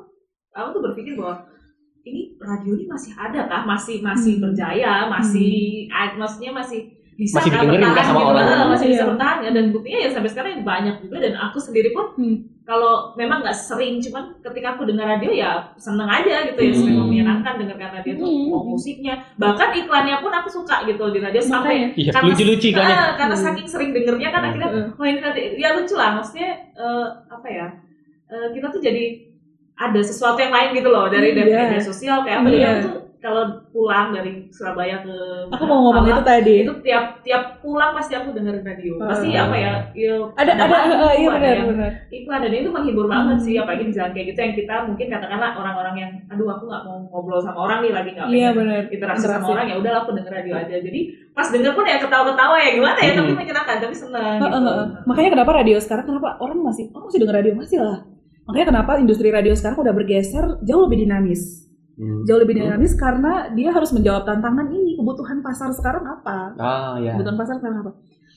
[0.53, 1.45] aku tuh berpikir bahwa
[2.03, 3.63] ini radio ini masih ada kah?
[3.63, 4.43] Masih masih Hmm.
[4.49, 5.07] berjaya?
[5.07, 8.29] Masih ah, maksudnya masih bisa Masih didengerin bertahan sama gitu?
[8.29, 8.46] orang?
[8.46, 9.10] Eh, masih bisa Iya.
[9.10, 12.38] bertahan ya dan buktinya ya sampai sekarang yang banyak juga dan aku sendiri pun Hmm.
[12.63, 16.86] kalau memang nggak sering cuman ketika aku dengar radio ya seneng aja gitu ya Hmm.
[16.88, 18.48] memang menyenangkan dengarkan radio tuh Hmm.
[18.50, 21.88] mau musiknya bahkan iklannya pun aku suka gitu di radio sampai Makanya.
[21.93, 22.96] Iya, Karena- lucu-lucu kan ya.
[22.96, 23.46] Ah, karena Hmm.
[23.46, 24.88] saking sering dengernya kan akhirnya Hmm.
[24.96, 27.67] oh ini nanti ya lucu lah maksudnya eh, apa ya
[28.25, 29.03] eh, kita tuh jadi
[29.75, 31.65] ada sesuatu yang lain gitu loh dari dari Iya.
[31.67, 35.15] media sosial kayak apa aku tuh kalau pulang dari Surabaya ke
[35.47, 39.47] aku mau ngomong itu tadi itu tiap tiap pulang pasti aku dengerin radio pasti Ah.
[39.47, 40.77] apa ya, ya ada ada apa,
[41.07, 43.45] eh, iya ada benar benar iklan dan itu menghibur banget Hmm.
[43.47, 46.83] sih apalagi di jalan kayak gitu yang kita mungkin katakanlah orang-orang yang aduh aku nggak
[46.83, 49.51] mau ngobrol sama orang nih lagi nggak iya pengen benar interaksi sama Interaksi.
[49.51, 50.99] orang ya udah aku denger radio aja jadi
[51.31, 53.39] pas denger pun ya ketawa-ketawa ya gimana ya tapi Hmm.
[53.39, 54.86] menyenangkan tapi seneng Heeh, gitu heeh.
[55.03, 57.97] makanya kenapa radio sekarang kenapa orang masih oh masih denger radio masih lah
[58.43, 62.25] makanya kenapa industri radio sekarang udah bergeser jauh lebih dinamis Hmm.
[62.25, 66.58] jauh lebih dinamis karena dia harus menjawab tantangan ini kebutuhan pasar sekarang apa?
[66.58, 67.13] Ah, ya.
[67.13, 67.91] kebutuhan pasar sekarang apa?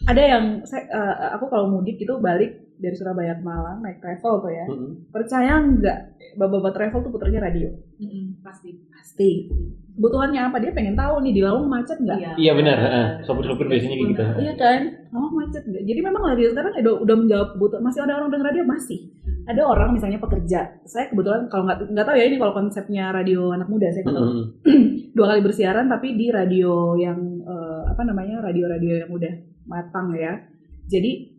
[0.05, 4.45] Ada yang saya, eh, aku kalau mudik itu balik dari Surabaya ke Malang naik travel
[4.45, 4.67] tuh ya.
[4.69, 5.09] Mm-mm.
[5.09, 5.99] percaya nggak
[6.37, 7.73] bapak-bapak travel tuh puternya radio?
[7.97, 8.77] Mm-mm, pasti.
[8.93, 9.49] Pasti.
[9.97, 10.61] Kebutuhannya apa?
[10.61, 12.37] Dia pengen tahu nih di Lawang macet nggak?
[12.37, 12.53] Iya.
[12.53, 13.07] Benar, heeh.
[13.25, 14.25] Sopir-sopir biasanya gitu.
[14.45, 14.81] iya kan?
[15.09, 15.85] Lawang macet nggak?
[15.89, 18.65] Jadi memang radio sekarang udah, udah menjawab kebutuhan masih ada orang denger radio?
[18.69, 18.99] Masih
[19.47, 23.55] ada orang misalnya pekerja saya kebetulan kalau nggak nggak tahu ya ini kalau konsepnya radio
[23.55, 24.27] anak muda saya nggak tahu.
[24.27, 24.47] Mm-mm.
[25.17, 29.33] dua kali bersiaran tapi di radio yang eh, apa namanya radio-radio yang udah
[29.71, 30.43] matang ya.
[30.91, 31.35] Jadi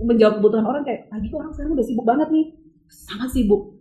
[0.00, 2.46] menjawab kebutuhan orang kayak kok orang sekarang udah sibuk banget nih.
[2.88, 3.73] Sangat sibuk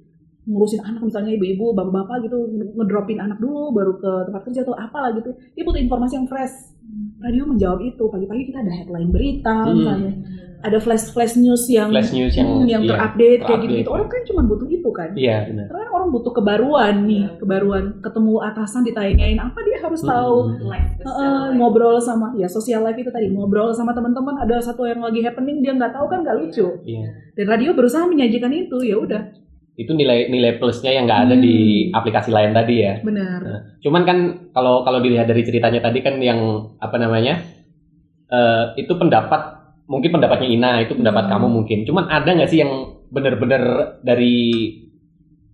[0.46, 2.38] ngurusin anak misalnya ibu-ibu bapak-bapak gitu
[2.74, 6.56] ngedropin anak dulu baru ke tempat kerja atau apalah gitu dia butuh informasi yang fresh
[7.18, 9.76] radio menjawab itu pagi-pagi kita ada headline berita Hmm.
[9.78, 10.14] misalnya
[10.62, 13.64] ada flash flash news yang Flash news yang Hmm, yang iya, terupdate kayak terupdate.
[13.66, 15.66] gitu-gitu orang kan cuma butuh itu kan Iya, benar.
[15.68, 17.36] karena orang butuh kebaruan nih, Iya.
[17.36, 17.84] kebaruan.
[18.00, 20.36] Ketemu atasan ditanyain apa dia harus tahu.
[20.46, 20.64] Hmm.
[20.66, 25.00] live Heeh, ngobrol sama ya sosial life itu tadi ngobrol sama teman-teman ada satu yang
[25.00, 27.12] lagi happening dia nggak tahu kan nggak lucu Iya.
[27.34, 29.22] dan radio berusaha menyajikan itu ya udah
[29.74, 31.44] Itu nilai nilai plusnya yang nggak ada Hmm.
[31.44, 31.56] di
[31.90, 32.94] aplikasi lain tadi ya.
[33.02, 33.42] benar
[33.82, 34.18] Cuman kan
[34.54, 37.42] kalau kalau dilihat dari ceritanya tadi kan yang apa namanya
[38.30, 39.42] eh, itu pendapat
[39.86, 41.32] mungkin pendapatnya Ina itu pendapat Hmm.
[41.38, 41.80] kamu mungkin.
[41.84, 42.72] Cuman ada nggak sih yang
[43.10, 43.62] benar-benar
[44.00, 44.70] dari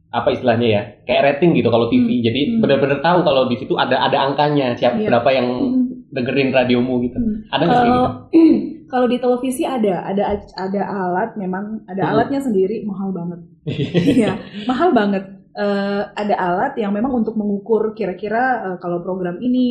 [0.10, 2.20] apa istilahnya ya kayak rating gitu kalau TV.
[2.20, 2.24] Hmm.
[2.26, 2.60] Jadi Hmm.
[2.60, 5.08] benar-benar tahu kalau di situ ada ada angkanya siapa Iya.
[5.16, 5.86] berapa yang Hmm.
[6.10, 7.18] dengerin radiomu gitu.
[7.18, 7.46] Hmm.
[7.50, 8.10] Ada nggak sih gitu?
[8.90, 10.24] kalau di televisi ada ada
[10.58, 12.12] ada alat memang ada Hmm.
[12.14, 13.40] alatnya sendiri mahal banget
[14.18, 14.34] Iya,
[14.66, 15.24] mahal banget.
[15.52, 19.68] Eh, ada alat yang memang untuk mengukur kira-kira eh, kalau program ini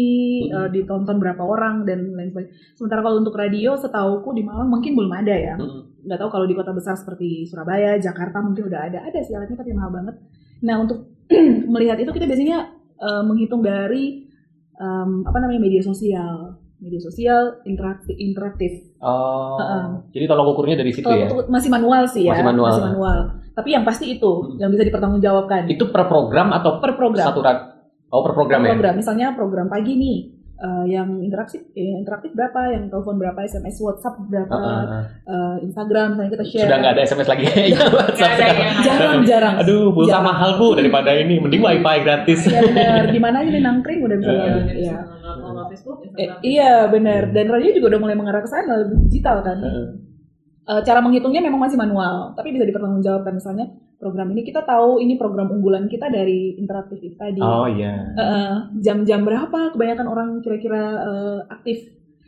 [0.47, 0.67] Hmm.
[0.67, 2.55] eh, ditonton berapa orang dan lain sebagainya.
[2.75, 5.55] Sementara kalau untuk radio, setauku di Malang mungkin belum ada ya.
[5.57, 6.05] Mm-mm.
[6.05, 8.99] Nggak tahu kalau di kota besar seperti Surabaya, Jakarta mungkin udah ada.
[9.03, 10.15] Ada sih alatnya tapi mahal banget.
[10.63, 10.99] Nah untuk
[11.75, 12.59] melihat itu kita biasanya
[12.99, 14.29] eh, menghitung dari
[14.77, 18.15] em, apa namanya media sosial, media sosial interaktif.
[18.15, 18.73] interaktif.
[18.99, 19.85] Oh, Heeh.
[20.11, 21.47] jadi tolong ukurnya dari situ Kalau ya.
[21.47, 22.75] masih manual sih ya, Masih manual.
[22.85, 23.19] manual.
[23.53, 24.59] Tapi yang pasti itu Hmm.
[24.59, 27.27] yang bisa dipertanggungjawabkan Itu per program atau per program.
[27.27, 27.59] satu rat?
[28.09, 28.73] Oh per program ya?
[28.73, 28.95] program.
[28.95, 30.19] Misalnya program pagi nih,
[30.57, 35.05] eh, yang interaktif, eh, interaktif berapa, yang telepon berapa, SMS, WhatsApp berapa, Heeh, heeh.
[35.29, 36.65] eh, Instagram misalnya kita share.
[36.65, 38.75] Sudah nggak ada SMS lagi ya Nggak WhatsApp sekarang.
[38.81, 39.55] Jarang-jarang.
[39.61, 40.25] Aduh, pulsa Jarang.
[40.25, 41.35] mahal bu daripada ini.
[41.37, 42.41] Mending wifi gratis.
[42.45, 43.03] Ya benar.
[43.09, 44.31] Di mana aja nih nangkring udah bisa.
[44.31, 44.39] Iya.
[44.41, 44.73] Iya, iya.
[44.79, 44.99] Iya.
[45.39, 47.31] Kalau nggak Facebook, Eh, iya benar.
[47.31, 49.59] Dan radio juga udah mulai mengarah ke sana lebih digital kan.
[50.69, 55.17] Eh, cara menghitungnya memang masih manual, tapi bisa dipertanggungjawabkan misalnya program ini kita tahu ini
[55.17, 57.41] program unggulan kita dari interaktif tadi.
[57.41, 57.95] Oh iya.
[58.13, 61.79] Eh, jam-jam berapa kebanyakan orang kira-kira eh, aktif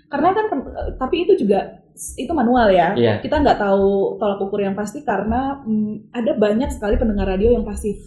[0.09, 1.79] karena kan eh, tapi itu juga
[2.17, 3.15] itu manual ya Iya.
[3.21, 7.63] kita nggak tahu tolak ukur yang pasti karena mm, ada banyak sekali pendengar radio yang
[7.63, 8.01] pasif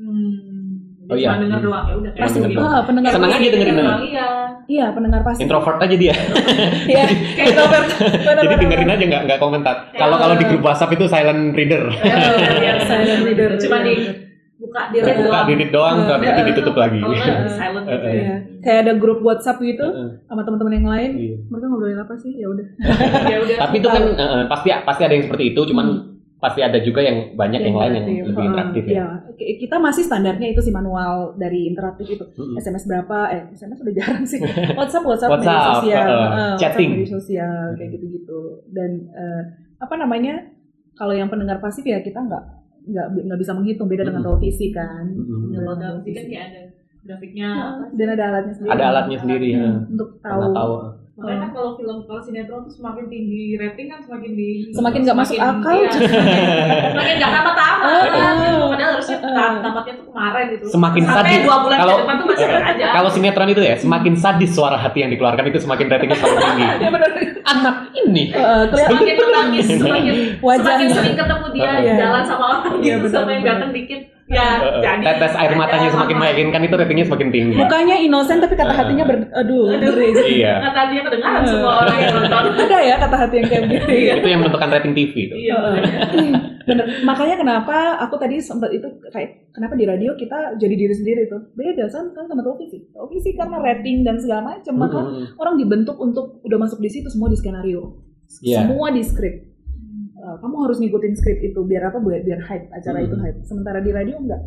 [0.00, 0.69] Hmm.
[1.10, 1.28] Oh, iya.
[1.28, 2.60] cuma denger doang ya udah kayak pasif denger gitu.
[2.60, 2.70] doang.
[2.70, 3.84] ah, pendengar Senang aja dengerin Denger dengerin.
[3.84, 4.28] doang, Iya.
[4.66, 6.14] iya pendengar pasif Introvert aja dia.
[6.90, 7.04] Iya,
[7.36, 7.86] kayak introvert
[8.40, 9.76] Jadi dengerin aja nggak nggak komentar.
[9.88, 9.98] Ya.
[9.98, 11.84] Kalau kalau di grup WhatsApp itu silent reader.
[11.92, 13.50] Iya, Silent reader.
[13.58, 13.94] Cuma di
[14.56, 15.46] buka di Buka doang.
[15.48, 16.12] didit doang, Iya.
[16.12, 17.00] habis itu ditutup lagi.
[17.00, 17.16] Di
[17.50, 18.06] silent gitu.
[18.06, 18.12] Iya.
[18.14, 18.36] Iya.
[18.60, 19.86] kayak ada grup WhatsApp gitu
[20.22, 21.36] sama teman-teman yang lain Iya.
[21.46, 22.66] mereka ngobrolin apa sih ya udah
[23.26, 23.56] Ya udah.
[23.58, 24.02] Tapi itu kan
[24.46, 25.86] pasti pasti ada yang seperti itu, cuman
[26.40, 28.92] pasti ada juga yang banyak yang, lain yang lebih interaktif ya.
[28.96, 29.06] iya.
[29.36, 32.56] Ki- kita masih standarnya itu sih manual dari interaktif itu Mm-mm.
[32.56, 34.40] SMS berapa eh SMS udah jarang sih
[34.80, 36.90] WhatsApp WhatsApp, media WhatsApp, sosial uh, WhatsApp, chatting.
[36.96, 38.40] media sosial kayak gitu-gitu
[38.72, 39.42] dan eh,
[39.76, 40.34] apa namanya
[40.96, 42.44] kalau yang pendengar pasif ya kita nggak
[42.88, 44.32] nggak nggak bisa menghitung beda dengan Mm-mm.
[44.40, 46.62] televisi kan Kalau dengan televisi kan kayak ada
[47.00, 47.50] grafiknya.
[47.56, 49.68] Nah, dan ada alatnya sendiri Ada alatnya sendiri ya.
[49.88, 50.72] Untuk tahu Karena tahu.
[51.20, 55.18] Makanya kan kalau film kalau sinetron tuh semakin tinggi rating kan semakin di Semakin nggak
[55.18, 55.76] masuk akal.
[55.76, 55.90] iya.
[56.92, 58.66] semakin nggak tamat tamat Ah, ah.
[58.66, 59.16] padahal harusnya
[59.60, 61.44] tamatnya tuh kemarin gitu Semakin sampai sadis.
[61.44, 64.76] dua bulan Kalau- ke depan tuh masih aja Kalau sinetron itu ya, semakin sadis suara
[64.76, 66.66] hati yang dikeluarkan itu semakin ratingnya semakin tinggi.
[66.84, 67.10] ya benar
[67.42, 68.24] Anak ini.
[68.30, 70.62] Kelihatan semakin menangis semakin Wajahnya.
[70.62, 71.94] semakin sering ketemu dia Iya.
[71.98, 74.00] jalan sama orang Iya, gitu sama yang ganteng dikit
[74.30, 74.46] ya
[74.78, 77.56] jadi Tetes air matanya ada semakin meyakinkan itu ratingnya semakin tinggi.
[77.56, 80.08] mukanya inosen tapi kata hatinya ber aduh ngeri.
[80.38, 80.54] Iya.
[80.62, 84.28] kata dia kedengaran semua orang yang nonton ada ya kata hati yang kayak gitu Itu
[84.28, 85.34] yang menentukan rating TV itu.
[85.36, 86.00] iya makanya.
[86.60, 86.84] Bener.
[87.02, 91.50] Makanya kenapa aku tadi sempat itu kayak kenapa di radio kita jadi diri sendiri tuh
[91.52, 92.86] beda kan kan sama televisi.
[92.86, 95.34] Televisi karena rating dan segala macam maka Mm-mm.
[95.36, 97.98] orang dibentuk untuk udah masuk di situ semua di skenario,
[98.38, 98.62] Iya.
[98.62, 99.49] semua di skrip.
[100.20, 103.24] Uh, kamu harus ngikutin skrip itu biar apa biar biar hype acara itu Hmm.
[103.24, 103.38] hype.
[103.40, 104.42] Sementara di radio enggak.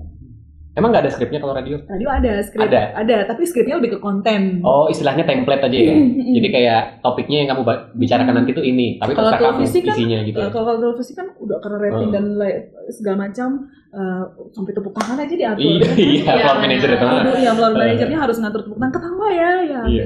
[0.74, 1.78] Emang nggak ada skripnya kalau radio?
[1.86, 3.30] Radio ada skrip, Ada.
[3.30, 4.58] tapi skripnya lebih ke konten.
[4.62, 5.94] Oh, istilahnya template aja ya.
[5.94, 6.34] Mm-mm.
[6.34, 7.62] Jadi kayak topiknya yang kamu
[7.94, 10.38] bicarakan nanti tuh ini, tapi Kalau kamu televisi kan, isinya gitu.
[10.42, 10.50] Ya.
[10.50, 12.14] kalau kalau televisi kan udah karena rating Oh.
[12.14, 13.50] dan la- segala macam
[13.94, 15.62] uh, sampai tepuk tangan aja diatur.
[15.62, 15.96] Iya, kan?
[16.02, 17.06] iya, floor manager itu.
[17.06, 17.78] Aduh, yang floor Eh.
[17.78, 19.82] manajernya harus ngatur tepuk tangan ketawa ya, ya.
[19.86, 20.04] Iya.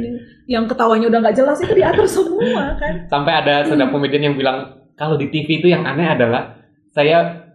[0.48, 2.94] Yang ketawanya udah nggak jelas itu diatur semua kan.
[3.08, 6.58] Sampai ada stand up comedian yang bilang kalau di TV itu yang aneh adalah
[6.90, 7.46] saya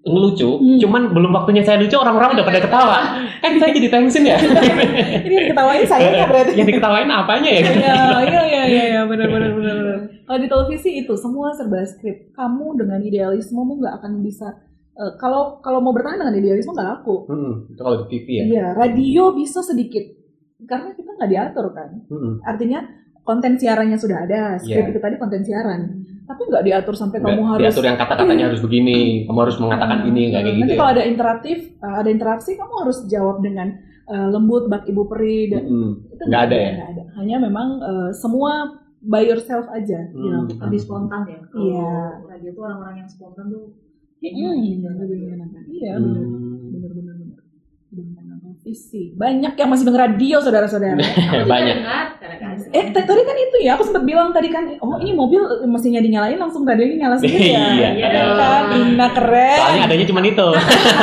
[0.00, 0.78] ngelucu, Hmm.
[0.78, 2.98] cuman belum waktunya saya lucu orang-orang udah pada ketawa.
[3.38, 4.38] Kan saya jadi tensin ya.
[5.26, 6.52] Ini yang diketawain saya nggak berarti.
[6.54, 7.60] yang diketawain apanya ya?
[7.60, 9.98] Iya, iya, iya, iya, iya, benar, benar, benar, benar.
[10.22, 12.32] Kalau di televisi itu semua serba skrip.
[12.32, 14.48] Kamu dengan idealismemu nggak akan bisa.
[14.94, 17.22] eh, kalau kalau mau bertahan dengan idealisme nggak laku.
[17.26, 18.44] Hmm, itu kalau di TV ya.
[18.44, 20.02] Iya, radio bisa sedikit
[20.60, 22.02] karena kita nggak diatur kan.
[22.08, 22.42] Hmm.
[22.42, 22.82] Artinya
[23.28, 24.92] konten siarannya sudah ada, skrip Iya.
[24.96, 25.80] itu tadi konten siaran.
[26.24, 29.98] Tapi nggak diatur sampai Nggak kamu harus diatur yang kata-katanya harus begini, kamu harus mengatakan
[30.04, 30.78] ini nggak kayak gitu Nanti ya.
[30.78, 33.68] kalau ada interaktif, uh, ada interaksi, kamu harus jawab dengan
[34.06, 35.62] uh, lembut, bak ibu peri, dan
[36.06, 36.70] itu nggak ada ya?
[36.74, 37.02] nggak ada.
[37.16, 38.52] Hanya memang uh, semua
[39.00, 40.08] by yourself aja.
[40.08, 40.48] Hmm.
[40.48, 40.64] dilakukan.
[40.64, 41.92] lebih spontan ya kalau Iya.
[42.26, 43.64] radio tuh orang-orang yang spontan tuh
[44.18, 44.58] Hmm,
[44.98, 45.62] lebih menyenangkan.
[45.70, 46.02] Iya, Hmm.
[46.02, 46.26] benar.
[48.68, 49.16] Televisi.
[49.16, 51.00] Banyak yang masih denger radio, saudara-saudara.
[51.56, 51.76] Banyak.
[52.20, 55.64] kadang-kadang eh, tadi kan itu ya, aku sempat bilang tadi kan, oh ini mobil eh,
[55.64, 57.64] mesinnya dinyalain langsung radionya nyala sendiri ya.
[57.72, 57.88] Iya.
[57.96, 59.56] Iya kan, Ina keren.
[59.56, 60.48] Soalnya adanya cuma itu.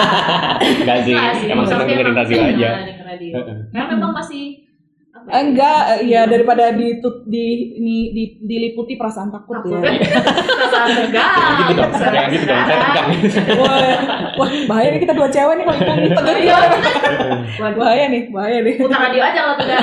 [0.86, 1.16] Enggak sih,
[1.50, 2.70] emang tapi dengerin radio aja.
[3.74, 4.65] Karena memang masih
[5.26, 9.82] Enggak, ya daripada ditut, di, ini, di, diliputi perasaan takut ya.
[9.82, 11.34] perasaan tegang.
[11.66, 13.08] Gitu dong, jangan gitu dong, saya tegang.
[13.58, 13.90] wah,
[14.38, 16.50] wah, bahaya nih kita dua cewek nih kalau iklan tegang nih.
[17.56, 18.74] Waduh, Bahaya nih, bahaya nih.
[18.78, 19.82] putar radio aja kalau tidak.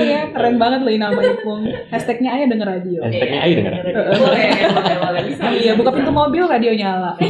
[0.00, 1.62] ya, keren banget loh ini nama Ipung.
[1.92, 3.00] Hashtagnya aja denger radio.
[3.04, 3.72] Hashtagnya ayo denger.
[4.16, 5.20] Boleh, boleh, boleh.
[5.28, 5.42] Bisa.
[5.52, 7.20] Iya, buka pintu mobil radio nyala.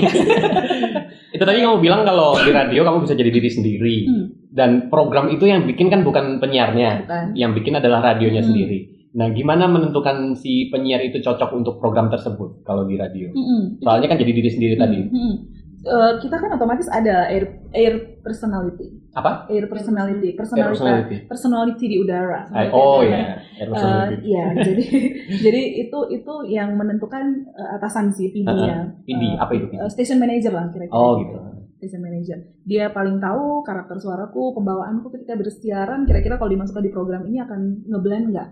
[1.35, 3.97] Itu tadi kamu bilang kalau di radio kamu bisa jadi diri sendiri.
[4.07, 4.42] Hmm.
[4.53, 7.25] Dan program itu yang bikin kan bukan penyiarnya, Bukan.
[7.33, 8.53] yang bikin adalah radionya Hmm.
[8.53, 8.79] sendiri.
[9.12, 13.29] Nah, gimana menentukan si penyiar itu cocok untuk program tersebut kalau di radio?
[13.29, 13.81] Mm-mm.
[13.81, 15.05] Soalnya kan jadi diri sendiri tadi.
[15.05, 15.35] Mm-mm.
[15.83, 19.51] Eh, kita kan otomatis ada air air personality, Apa?
[19.51, 21.17] air personality, Air personality, personality.
[21.27, 22.47] personality di udara.
[22.71, 24.17] Oh iya, air personality.
[24.23, 24.83] Iya, jadi
[25.45, 28.95] jadi itu itu yang menentukan eh, atasan sih PD-nya.
[29.03, 29.77] PD, apa itu PD?
[29.77, 30.95] Eh, station manager lah kira-kira.
[30.95, 31.35] Oh gitu.
[31.83, 32.38] Station manager.
[32.62, 36.07] Dia paling tahu karakter suaraku, pembawaanku ketika bersiaran.
[36.07, 38.49] Kira-kira kalau dimasukkan di program ini akan ngeblend nggak?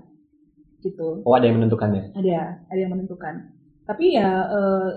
[0.83, 1.23] Gitu.
[1.23, 2.11] Oh ada yang menentukannya.
[2.11, 3.55] Ada, ada yang menentukan.
[3.87, 4.89] Tapi ya eh,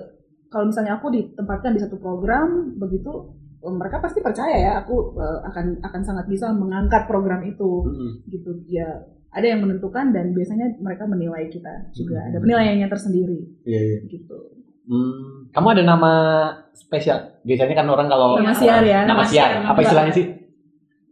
[0.50, 5.86] kalau misalnya aku ditempatkan di satu program begitu, mereka pasti percaya ya aku eh, akan
[5.86, 7.86] akan sangat bisa mengangkat program itu
[8.28, 8.98] gitu ya
[9.30, 12.44] ada yang menentukan dan biasanya mereka menilai kita juga ada Hmm.
[12.44, 13.98] penilaiannya tersendiri Iya iya.
[14.06, 14.36] gitu
[14.84, 16.12] Hmm, kamu ada nama
[16.74, 17.40] spesial?
[17.42, 19.02] Biasanya kan orang kalau Nama siar ya?
[19.02, 19.48] Nama Nama siar.
[19.48, 20.26] siar, Apa nama- istilahnya sih?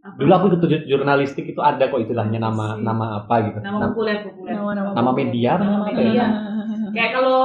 [0.02, 0.16] Apa?
[0.18, 2.82] Dulu aku ikut jur- jurnalistik itu ada kok istilahnya nama Sih.
[2.82, 3.58] nama apa gitu.
[3.58, 6.02] nama Nama, populer populer nama-nama nama media apa nama ya?
[6.02, 6.26] Iya.
[6.90, 7.38] kayak kalau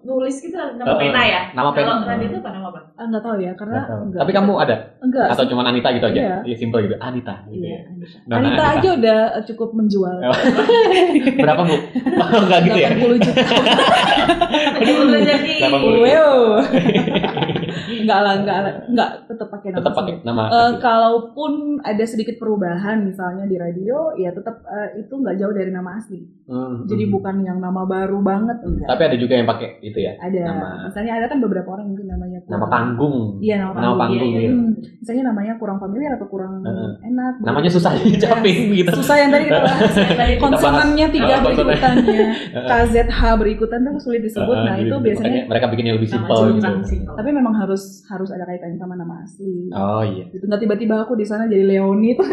[0.00, 1.92] nulis gitu nama pena ya nama pena.
[1.94, 4.00] kalau radio itu apa nama apa ah nggak tahu ya karena Nggak tahu.
[4.02, 6.20] enggak Tapi kamu ada enggak atau cuma Anita gitu aja?
[6.20, 6.36] Iya.
[6.42, 6.96] Iya simple gitu.
[6.98, 7.34] Anita.
[7.44, 7.80] Gitu iya ya.
[7.86, 8.16] Anita.
[8.24, 8.64] Nona Anita Anita.
[8.74, 10.36] aja udah eh, cukup menjual Oh,
[11.44, 11.76] Berapa bu?
[12.16, 12.88] Oh, enggak gitu ya?
[12.92, 13.42] 80 juta
[15.04, 16.00] udah jadi 80.
[16.00, 16.38] wow
[17.70, 20.42] enggak lah enggak lah enggak tetap pakai nama Tetap pakai nama.
[20.46, 25.70] Eh, kalaupun ada sedikit perubahan misalnya di radio ya tetap eh, itu nggak jauh dari
[25.70, 27.14] nama asli Hmm, jadi hmm.
[27.14, 30.18] bukan yang nama baru banget enggak Tapi ada juga yang pakai itu ya.
[30.18, 33.16] ada nama- misalnya ada kan beberapa orang mungkin namanya Nama kurang- panggung.
[33.38, 34.50] iya nama Nama panggung, panggung, iya, iya.
[34.50, 36.90] Hmm, misalnya namanya kurang familiar atau kurang Heeh.
[37.06, 38.90] enak Namanya susah diucapin gitu.
[38.92, 39.92] susah yang tadi kita bahas
[40.42, 42.22] konsonannya tiga berikutannya
[42.60, 47.06] KZH berikutan tuh sulit disebut nah itu biasanya mereka bikin yang lebih nama simpel gitu.
[47.10, 49.68] Tapi memang harus harus ada kaitannya sama nama asli.
[49.70, 50.24] Oh iya.
[50.26, 50.48] gitu.
[50.48, 52.24] Nggak tiba-tiba aku di sana jadi Leoni tuh.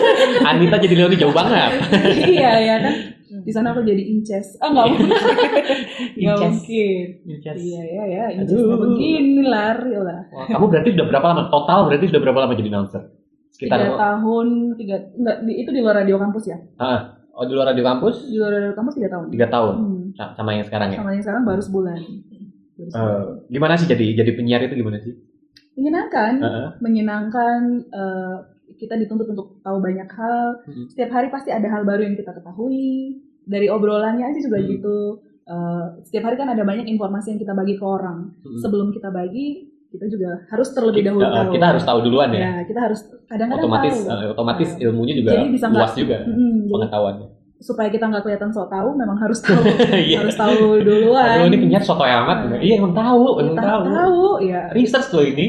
[0.50, 1.70] Anita jadi Leoni jauh banget.
[2.26, 2.94] iya ya kan?
[3.32, 4.58] Di sana aku jadi Inces.
[4.58, 5.08] Ah nggak mungkin.
[6.20, 6.52] Nggak Inces.
[6.52, 7.06] mungkin.
[7.24, 7.56] Yes.
[7.56, 10.20] iya ya ya Inces begini lari lah.
[10.28, 11.42] Wah, kamu berarti udah berapa lama?
[11.48, 13.02] Total berarti udah berapa lama jadi announcer?
[13.52, 16.58] tiga Sekitar tahun tiga enggak di- itu di luar radio kampus ya?
[17.32, 18.28] Oh di luar radio kampus?
[18.28, 19.26] Di luar radio kampus tiga tahun.
[19.30, 19.74] Tiga tahun.
[19.78, 20.02] Hmm.
[20.12, 20.98] Sa- sama yang sekarang ya.
[21.00, 21.98] sama yang sekarang baru sebulan
[22.84, 25.14] Eh, gimana sih jadi jadi penyiar itu gimana sih?
[25.72, 26.68] menyenangkan Heeh.
[26.80, 28.36] menyenangkan eh,
[28.74, 30.84] kita dituntut untuk tahu banyak hal Hmm.
[30.86, 34.68] setiap hari pasti ada hal baru yang kita ketahui dari obrolannya aja juga Hmm.
[34.68, 34.98] gitu
[35.42, 38.62] Eh, setiap hari kan ada banyak informasi yang kita bagi ke orang Hmm.
[38.62, 42.40] sebelum kita bagi kita juga harus terlebih dahulu Eh, tahu kita harus tahu duluan ya.
[42.40, 44.80] ya kita harus kadang-kadang otomatis tahu otomatis Nah.
[44.80, 47.28] ilmunya juga Jadi bisa luas juga Mm, jadi pengetahuannya.
[47.62, 50.18] Supaya kita nggak kelihatan sok tahu memang harus tahu Iya.
[50.20, 52.58] harus tahu duluan Aduh ini penyiar soto amat.
[52.58, 53.82] Iya emang tahu, emang kita tahu.
[53.88, 55.44] tahu ya Research loh ini.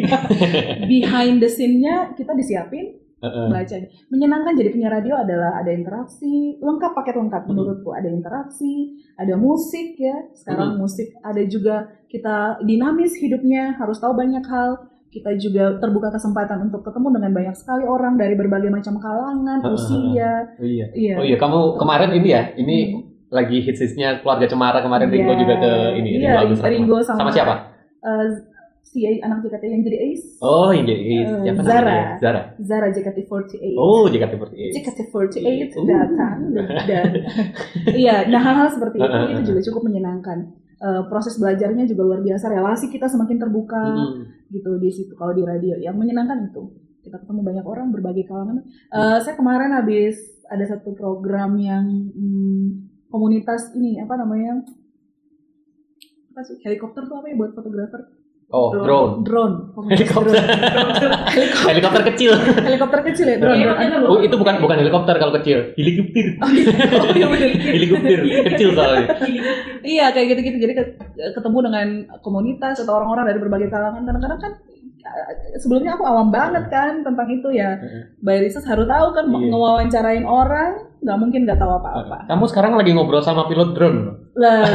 [0.86, 3.48] behind the scene-nya kita disiapin Heeh.
[3.48, 3.76] baca
[4.10, 7.22] menyenangkan jadi penyiar radio adalah ada interaksi lengkap paket Hmm.
[7.24, 8.74] lengkap menurutku ada interaksi
[9.16, 10.80] ada musik ya sekarang Hmm.
[10.80, 14.76] musik ada juga kita dinamis hidupnya harus tahu banyak hal
[15.14, 19.72] kita juga terbuka kesempatan untuk ketemu dengan banyak sekali orang dari berbagai macam kalangan Heeh.
[19.72, 20.88] usia Oh iya.
[20.92, 23.02] iya Oh iya, kamu kemarin ini ya, ini Hmm.
[23.30, 25.40] lagi hitsnya keluarga Cemara kemarin Ringo Iya.
[25.40, 26.72] juga ke ini Iya, Agus Rahman.
[26.72, 27.54] Ringo sama- sama siapa?
[28.00, 28.26] Eh,
[28.84, 31.82] si anak JKT yang jadi Ace Oh, yang jadi Eh, siapa Zara.
[31.82, 32.10] namanya?
[32.20, 32.42] Zara.
[32.60, 34.70] Zara JKT48 Oh, JKT48.
[34.72, 35.86] JKT48 Uh.
[35.88, 36.38] datang
[36.84, 37.06] dan
[37.96, 40.38] iya nah hal-hal seperti itu itu juga cukup menyenangkan
[40.84, 44.28] Eh, proses belajarnya juga luar biasa relasi kita semakin terbuka Hmm.
[44.52, 45.80] gitu di situ kalau di radio.
[45.80, 46.76] Yang menyenangkan itu
[47.08, 48.60] kita ketemu banyak orang berbagai kalangan.
[48.92, 50.20] Eh, saya kemarin habis
[50.52, 52.68] ada satu program yang hmm,
[53.08, 54.60] komunitas ini apa namanya
[56.36, 58.04] apa sih helikopter tuh apa ya buat fotografer
[58.54, 59.26] Oh, drone.
[59.26, 60.38] drone komunitas Helikopter.
[60.38, 60.94] drone.
[61.74, 62.32] Helikopter kecil.
[62.38, 63.80] helikopter kecil ya drone, drone.
[63.80, 65.74] Ada Oh, itu bukan bukan helikopter kalau kecil.
[65.74, 66.26] Helikopter.
[66.38, 66.50] Oh,
[67.12, 67.50] iya bener.
[67.76, 69.10] Helikopter kecil soalnya.
[69.82, 70.58] Iya kayak gitu-gitu.
[70.60, 70.94] Jadi ke-
[71.34, 71.88] ketemu dengan
[72.20, 74.06] komunitas atau orang-orang dari berbagai kalangan.
[74.06, 74.54] Kadang-kadang kan
[75.04, 77.82] eh, sebelumnya aku awam banget kan tentang itu ya.
[78.20, 79.50] By research harus tahu kan Iya.
[79.50, 82.18] ngewawancarain orang nggak mungkin nggak tahu apa-apa.
[82.26, 84.00] Kamu sekarang lagi ngobrol sama pilot drone.
[84.34, 84.66] Lah,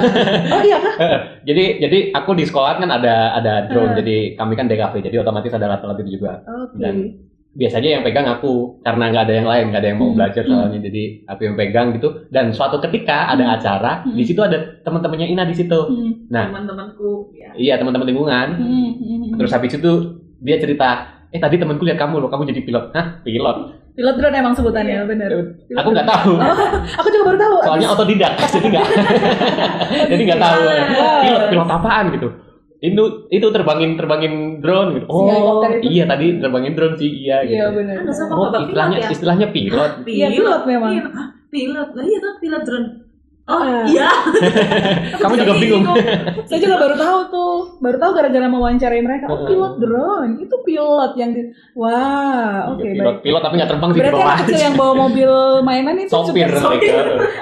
[0.54, 0.94] oh iya kah?
[1.48, 3.92] Jadi jadi aku di sekolah kan ada ada drone.
[3.92, 3.98] Hmm.
[3.98, 4.94] Jadi kami kan DKV.
[5.02, 5.66] Jadi otomatis ada
[5.98, 6.44] itu juga.
[6.44, 6.78] Oke.
[6.78, 10.18] Dan- Biasanya yang pegang aku karena nggak ada yang lain, nggak ada yang mau Hmm.
[10.20, 10.78] belajar soalnya.
[10.78, 12.08] Jadi aku yang pegang gitu.
[12.30, 13.56] Dan suatu ketika ada Hmm.
[13.58, 14.14] acara, Hmm.
[14.14, 15.74] di situ ada teman-temannya Ina di situ.
[15.74, 16.54] Hmm, Nah.
[16.54, 18.48] teman-temanku ya Iya teman-teman lingkungan.
[18.62, 19.34] hmm, hmm.
[19.34, 19.92] Terus habis itu
[20.38, 22.84] dia cerita, eh tadi temanku lihat kamu loh, kamu jadi pilot.
[22.96, 23.58] Hah pilot?
[23.98, 25.04] pilot drone emang sebutannya Iya.
[25.10, 26.32] Pilot Aku nggak tahu.
[26.38, 26.54] Oh,
[27.02, 27.54] aku juga baru tahu.
[27.66, 28.86] Soalnya Abis- otodidak, jadi nggak,
[30.14, 30.60] jadi nggak tahu.
[31.18, 32.28] Pilot pilot apaan gitu?
[32.78, 35.06] Itu itu terbangin terbangin drone gitu.
[35.10, 35.26] Itu.
[35.82, 37.58] iya tadi terbangin drone sih iya gitu.
[37.58, 39.92] Iya sama Oh istilahnya pilot ya istilahnya pilot.
[40.06, 40.92] Iya, pilot memang.
[41.50, 43.07] Pilot lah iya tuh pilot drone
[43.48, 43.80] Oh Ah.
[43.86, 44.08] iya.
[45.18, 45.84] Kamu juga bingung.
[45.88, 45.94] itu,
[46.44, 49.24] Saya juga baru tahu tuh, baru tahu gara-gara mewawancarai mereka.
[49.26, 53.24] Oh, pilot drone, itu pilot yang di, wah, oke pilot, baik.
[53.24, 54.62] pilot tapi nggak terbang sih di Berarti bawah anak kecil aja.
[54.62, 55.30] yang bawa mobil
[55.62, 56.92] mainan itu Sopir juga mereka.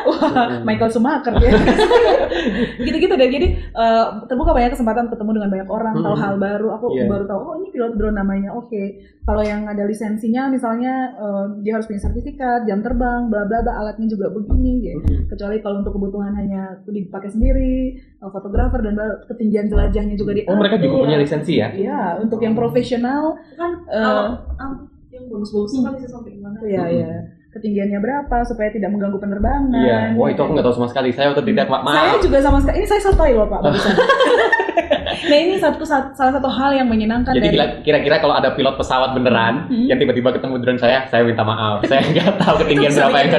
[0.06, 1.50] Wah, Michael Schumacher ya.
[2.86, 3.28] Gitu-gitu deh.
[3.28, 6.22] Jadi eh, terbuka banyak kesempatan ketemu dengan banyak orang, tahu Hmm.
[6.22, 6.68] hal baru.
[6.76, 7.06] Aku Iya.
[7.08, 8.50] baru tahu, oh ini pilot drone namanya.
[8.52, 8.82] Oke.
[9.22, 13.72] Kalau yang ada lisensinya, misalnya eh, dia harus punya sertifikat, jam terbang, bla bla bla,
[13.76, 14.72] alatnya juga begini.
[14.84, 15.02] Gitu.
[15.02, 15.26] Hmm.
[15.26, 18.94] Kecuali kalau untuk kebutuhan hanya dipakai sendiri, eh, fotografer dan
[19.26, 20.52] ketinggian jelajahnya juga diatur.
[20.52, 21.72] Oh mereka juga punya lisensi ya?
[21.72, 24.28] Iya, untuk yang profesional, kan eh,
[24.60, 24.72] ah,
[25.08, 26.56] yang bagus-bagus tuh kan bisa sampai gimana?
[26.60, 27.08] Iya, iya.
[27.56, 29.72] Ketinggiannya berapa supaya tidak mengganggu penerbangan.
[29.72, 29.98] Iya.
[30.20, 31.08] Wah itu aku nggak tahu sama sekali.
[31.08, 32.20] Saya waktu tidak ma Saya maaf.
[32.20, 32.76] juga sama sekali.
[32.84, 33.60] Ini saya sotoy loh Pak.
[35.08, 38.74] nah ini satu sat- salah satu hal yang menyenangkan Jadi dari kira-kira kalau ada pilot
[38.74, 39.86] pesawat beneran Hmm.
[39.86, 41.80] yang tiba-tiba ketemu drone saya, saya minta maaf.
[41.82, 43.30] Saya nggak tahu ketinggian Itu berapa yang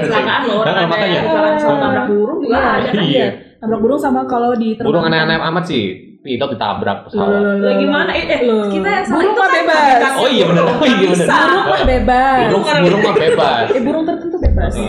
[0.43, 1.19] loh orang Nah, makanya.
[1.60, 2.71] tabrak burung juga Iya.
[2.73, 3.27] ada kan Iya.
[3.58, 5.86] tabrak burung sama kalau di Burung aneh-aneh amat sih.
[6.17, 7.39] Pilot ditabrak pesawat.
[7.56, 8.12] Lah gimana?
[8.12, 8.67] Eh, eh, Loh.
[8.67, 10.12] kita yang salah burung itu mah kan bebas.
[10.17, 11.23] Oh iya burung, Oh iya bisa.
[11.30, 12.39] Burung mah bebas.
[12.43, 13.65] Burung, burung mah bebas.
[13.69, 14.74] Eh burung tertentu bebas.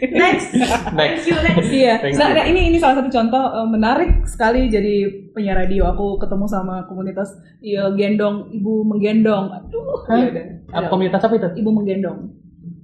[0.00, 0.48] Next.
[0.96, 1.22] Next.
[1.28, 1.68] You next.
[1.68, 1.94] Iya.
[2.00, 2.36] Thank Nah, you.
[2.40, 4.94] nah, ini ini salah satu contoh eh, menarik sekali jadi
[5.36, 5.92] penyiar radio.
[5.92, 9.52] Aku ketemu sama komunitas ya, gendong ibu menggendong.
[9.52, 10.08] Aduh.
[10.08, 10.24] Hah?
[10.30, 10.46] deh.
[10.72, 11.48] Apa komunitas apa itu?
[11.60, 12.18] Ibu menggendong.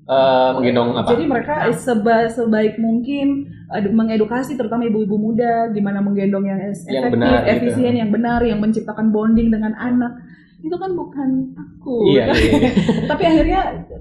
[0.07, 1.09] Eh, menggendong apa?
[1.17, 7.13] Jadi mereka seba, sebaik mungkin eh, mengedukasi terutama ibu-ibu muda gimana menggendong yang Yang efektif,
[7.17, 7.51] benar, gitu.
[7.51, 10.13] efisien, yang benar, yang menciptakan bonding dengan anak.
[10.67, 12.11] Itu kan bukan aku.
[12.11, 12.71] Iya, iya, iya.
[13.11, 13.61] Tapi akhirnya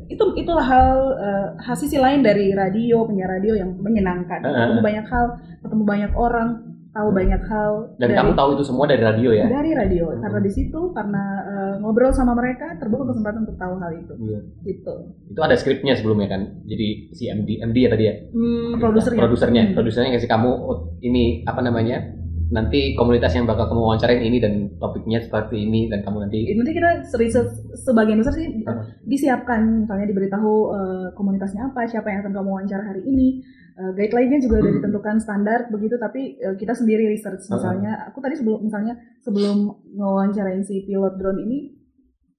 [0.10, 4.42] itu itulah hal eh, hal sisi lain dari radio, penyiar radio yang menyenangkan.
[4.42, 4.58] Heeh.
[4.66, 5.26] Ketemu banyak hal,
[5.62, 6.50] ketemu banyak orang,
[6.96, 9.46] tahu banyak hal Dan dari kamu tahu itu semua dari radio ya?
[9.52, 10.16] dari radio.
[10.16, 14.14] Karena di situ karena eh, ngobrol sama mereka terbuka kesempatan untuk tahu hal itu.
[14.16, 14.40] Iya.
[14.64, 14.96] Gitu.
[15.36, 16.42] Itu ada skripnya sebelumnya kan?
[16.66, 18.14] Jadi si MD, MD ya tadi ya?
[18.34, 19.22] Hmm, produsernya.
[19.22, 19.74] Produsernya, Hmm.
[19.76, 22.25] produsernya ngasih kamu oh, ini apa namanya?
[22.46, 26.72] Nanti komunitas yang bakal kamu wawancarain ini dan topiknya seperti ini dan kamu nanti nanti
[26.72, 28.86] kita riset sebagian besar sih Heeh.
[29.04, 29.82] disiapkan.
[29.82, 33.42] Misalnya diberitahu eh, komunitasnya apa siapa yang akan kamu wawancara hari ini.
[33.76, 34.80] Eh, guideline-nya juga udah Hmm.
[34.80, 37.44] ditentukan standar begitu tapi eh, kita sendiri research.
[37.50, 39.58] Misalnya aku tadi sebelum misalnya sebelum
[39.92, 41.74] ngewawancarain si pilot drone ini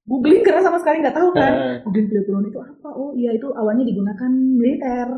[0.04, 1.52] googling karena sama sekali nggak tahu kan.
[1.52, 2.88] Eh, googling pilot drone itu apa?
[2.88, 5.08] Oh iya itu awalnya digunakan militer.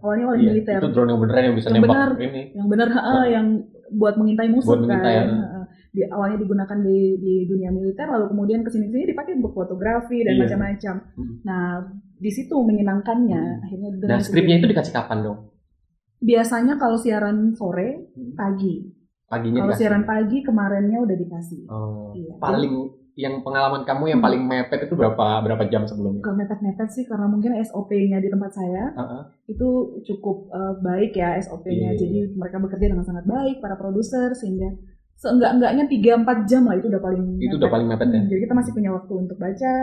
[0.00, 0.78] Awalnya oleh iya, militer.
[0.78, 2.10] itu drone yang beneran yang bisa Yang nembak benar.
[2.18, 2.42] ini.
[2.54, 3.46] yang benar heeh, yang
[3.90, 5.34] buat mengintai musuh Buat mengintai, kan ya.
[5.34, 5.64] Heeh.
[5.88, 10.20] di awalnya digunakan di di dunia militer lalu kemudian ke sini sini dipakai untuk fotografi
[10.20, 10.42] dan Iya.
[10.42, 11.34] macam-macam Hmm.
[11.42, 11.64] nah
[12.14, 13.62] di situ menyenangkannya Hmm.
[13.62, 15.38] akhirnya Nah skripnya itu dikasih kapan dong?
[16.18, 18.34] biasanya kalau siaran sore Hmm.
[18.34, 18.90] pagi
[19.24, 19.80] Paginya kalau dikasih.
[19.80, 22.32] siaran pagi kemarinnya udah dikasih Oh, Iya.
[22.38, 22.74] paling
[23.18, 24.26] yang pengalaman kamu yang Hmm.
[24.30, 26.22] paling mepet itu berapa berapa jam sebelumnya?
[26.22, 29.22] Bukan mepet-mepet sih karena mungkin SOP-nya di tempat saya Heeh.
[29.48, 29.68] itu
[30.04, 31.92] cukup eh, baik ya SOP-nya.
[31.92, 31.98] Iya.
[31.98, 34.70] Jadi mereka bekerja dengan sangat baik para produser sehingga
[35.14, 38.16] seenggak-enggaknya 3-4 jam lah itu udah paling Itu udah paling mepet ya.
[38.16, 39.74] Hmm, Jadi kita masih punya waktu untuk baca,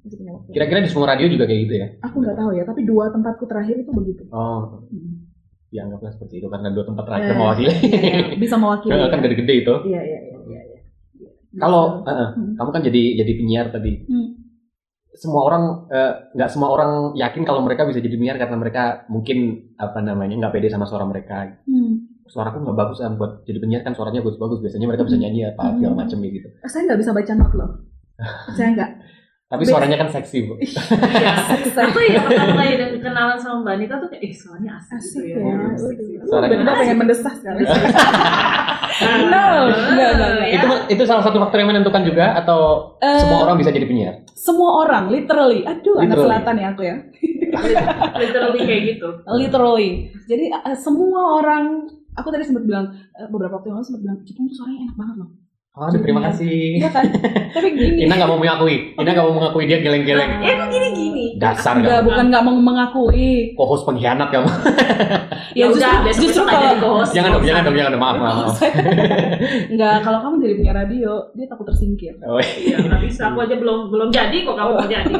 [0.00, 0.48] masih punya waktu.
[0.54, 1.86] Kira-kira di semua radio juga kayak gitu ya?
[2.00, 4.22] Aku nggak tahu ya, tapi dua tempatku terakhir itu begitu.
[4.30, 5.26] Oh, Hmm.
[5.66, 7.66] dianggaplah seperti itu karena dua tempat terakhir Eh, mewakili.
[7.66, 8.38] Iya, iya.
[8.38, 8.94] bisa mewakili.
[9.10, 9.24] kan ya.
[9.26, 9.74] gede-gede itu.
[9.82, 10.30] Iya, iya, iya, iya.
[10.30, 10.35] iya.
[11.56, 12.08] Kalau Bisa.
[12.08, 12.52] heeh, Hmm.
[12.54, 13.92] kamu kan jadi jadi penyiar tadi.
[14.04, 14.28] Hmm.
[15.10, 19.38] Semua orang eh, nggak semua orang yakin kalau mereka bisa jadi penyiar karena mereka mungkin
[19.74, 21.56] apa namanya nggak pede sama suara mereka.
[21.64, 22.12] Hmm.
[22.26, 24.60] Suaraku nggak bagus kan buat jadi penyiar kan suaranya bagus-bagus.
[24.60, 25.24] Biasanya mereka bisa Hmm.
[25.24, 25.74] nyanyi apa Hmm.
[25.78, 26.48] segala macam gitu.
[26.62, 27.70] Saya nggak bisa baca not loh.
[28.56, 28.90] saya nggak.
[29.46, 30.54] Tapi suaranya kan seksi bu.
[31.16, 31.32] Iya.
[31.70, 35.38] Aku ya pertama kali kenalan sama Mbak Anita tuh kayak, eh soalnya asik, Asik gitu
[35.38, 35.46] ya.
[35.46, 35.54] ya.
[35.54, 37.58] Uh, Suaranya- tiba-tiba pengen mendesah sekarang.
[38.96, 40.48] No, enggak, enggak, enggak.
[40.48, 40.56] ya.
[40.56, 42.60] itu itu salah satu faktor yang menentukan juga atau
[42.96, 44.24] Eh, semua orang bisa jadi penyiar?
[44.32, 45.68] Semua orang, literally.
[45.68, 46.96] Aduh, anak selatan ya aku ya.
[48.24, 49.08] literally kayak gitu.
[49.28, 49.90] Literally.
[50.24, 51.84] Jadi eh, semua orang,
[52.16, 54.96] aku tadi sempat bilang eh, beberapa waktu yang lalu sempat bilang, Cipung tuh suaranya enak
[54.96, 55.28] banget loh.
[55.76, 56.80] Oh, terima kasih.
[56.80, 57.04] Iya kan?
[57.52, 58.08] Tapi gini.
[58.08, 58.96] Ina nggak mau mengakui.
[58.96, 60.40] Ina nggak mau mengakui dia geleng-geleng.
[60.40, 61.36] Ya emang gini-gini.
[61.36, 62.06] Dasar Enggak, kamu.
[62.08, 63.52] bukan nggak mau mengakui.
[63.52, 64.48] Co-host pengkhianat kamu.
[65.56, 68.02] Ya, justru, udah, justru aja kalau jangan dong, jangan dong, jangan dong.
[68.04, 68.36] Maaf, maaf.
[68.44, 68.56] maaf.
[69.72, 72.12] Enggak, kalau kamu jadi punya radio, dia takut tersingkir.
[72.28, 73.32] Oh, Iya, nggak bisa.
[73.32, 75.12] Aku aja belum belum jadi kok kamu mau jadi.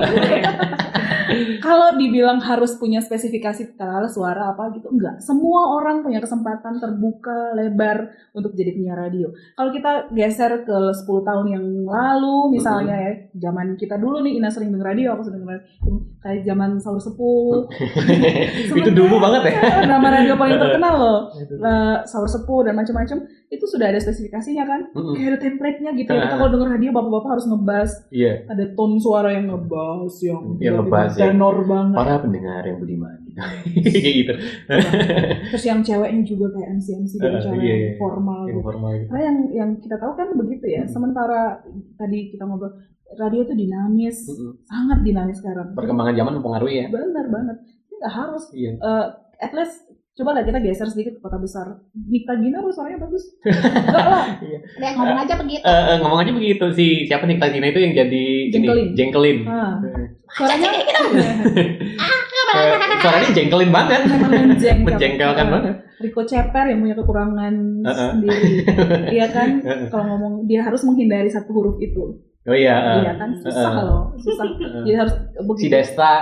[1.59, 5.19] Kalau dibilang harus punya spesifikasi kata suara apa gitu, enggak.
[5.19, 9.33] Semua orang punya kesempatan terbuka lebar untuk jadi penyiar radio.
[9.57, 14.49] Kalau kita geser ke 10 tahun yang lalu, misalnya ya, zaman kita dulu nih, Ina
[14.49, 15.59] sering denger radio, aku sering denger.
[16.19, 17.71] Kayak zaman Saur Sepuh.
[18.79, 19.55] itu dulu banget ya.
[19.87, 21.21] Nama radio paling terkenal loh.
[21.67, 23.19] Eh, Saur Sepuh dan macam-macam.
[23.47, 25.15] itu sudah ada spesifikasinya kan Mm-mm.
[25.15, 26.19] kayak ada template-nya gitu ya.
[26.21, 28.43] Kita kalau denger radio bapak-bapak harus ngebass Iya.
[28.45, 31.31] ada tone suara yang ngebass yang Yang ngebass, ya.
[31.31, 33.19] banget Para pendengar yang budiman.
[33.37, 34.33] Kayak gitu.
[35.53, 37.93] terus yang ceweknya juga kayak MC MC dari Ah, cewek iya, yang iya.
[37.97, 38.65] formal Yang gitu.
[38.65, 39.07] formal gitu.
[39.07, 40.83] Karena yang yang kita tahu kan begitu ya.
[40.83, 40.91] Hmm.
[40.91, 41.41] Sementara
[41.95, 42.73] tadi kita ngobrol
[43.15, 44.53] radio itu dinamis, Mm-mm.
[44.65, 45.71] sangat dinamis sekarang.
[45.73, 46.87] Perkembangan zaman mempengaruhi ya.
[46.91, 47.57] Benar banget.
[47.87, 48.45] Ini nggak harus.
[48.51, 48.73] Iya.
[48.75, 49.07] eh,
[49.39, 49.86] at least
[50.17, 51.67] coba lah kita geser sedikit ke kota besar.
[51.93, 53.37] Nikta Gina suaranya bagus.
[53.45, 54.27] Enggak lah.
[54.41, 54.59] Iya.
[54.95, 55.61] Ngomong aja begitu.
[55.61, 58.89] Eh, eh, ngomong aja begitu si siapa nih Tagina itu yang jadi ini, Jengkelin.
[58.95, 59.39] jengkelin.
[59.45, 59.77] Ah,
[60.27, 60.69] suaranya
[62.47, 64.01] Eh, suaranya jengkelin banget.
[64.07, 64.87] menjengkel.
[64.87, 65.75] Menjengkelkan Eh, banget.
[65.99, 68.11] Rico Ceper yang punya kekurangan Uh-uh.
[68.15, 68.51] sendiri.
[69.17, 69.49] Iya kan?
[69.87, 72.23] Kalau ngomong dia harus menghindari satu huruf itu.
[72.47, 72.77] Oh iya.
[72.79, 73.31] eh, Iya kan?
[73.37, 73.83] Susah uh-uh.
[73.83, 74.47] loh, susah.
[74.47, 74.83] uh-uh.
[74.83, 75.73] Jadi harus Si begitu.
[75.73, 76.13] Desta,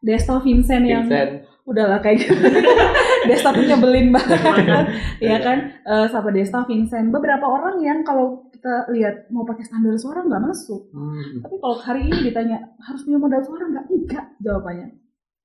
[0.00, 1.30] Desta Vincent yang Vincent.
[1.64, 2.36] Udahlah kayak gitu.
[3.28, 4.40] Desta tuh nyebelin banget.
[5.20, 5.58] Iya kan?
[5.80, 7.08] Eh, sama Desta Vincent.
[7.08, 10.92] Beberapa orang yang kalau kita lihat mau pakai standar suara nggak masuk.
[10.92, 11.40] Hmm.
[11.40, 13.84] Tapi kalau hari ini ditanya harus punya modal suara nggak?
[13.88, 14.88] Enggak jawabannya.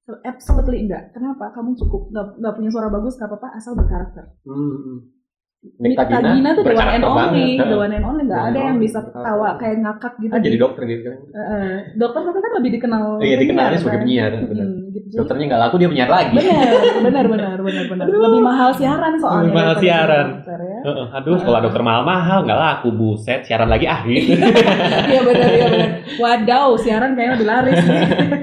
[0.08, 1.16] So, absolutely enggak.
[1.16, 1.56] Kenapa?
[1.56, 4.26] Kamu cukup nggak nggak punya suara bagus nggak apa-apa asal berkarakter.
[4.44, 5.19] Hmm.
[5.60, 7.68] Nikta Gina tuh the one and only, banget.
[7.68, 10.32] the one and only nggak ada yang bisa ketawa kayak ngakak gitu.
[10.32, 11.18] Ah, jadi dokter gitu kan.
[11.36, 13.04] Eh, dokter tapi kan lebih dikenal.
[13.20, 14.44] Iya, dikenalnya sebagai penyiar, kan?
[14.48, 15.20] Hmm, gitu.
[15.20, 16.36] Dokternya nggak laku dia penyiar lagi.
[16.40, 20.26] benar benar benar benar benar lebih mahal siaran soalnya Lebih mahal siaran.
[20.32, 20.80] dokter, ya.
[20.80, 24.32] Heeh, aduh, sekolah dokter mahal-mahal nggak laku buset, siaran lagi ah gitu.
[25.12, 25.90] iya benar iya benar
[26.20, 27.80] wadaw siaran kayaknya lebih laris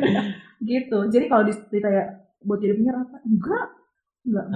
[0.69, 2.05] gitu jadi kalau ditanya
[2.45, 3.67] buat jadi penyiar apa enggak
[4.27, 4.47] enggak.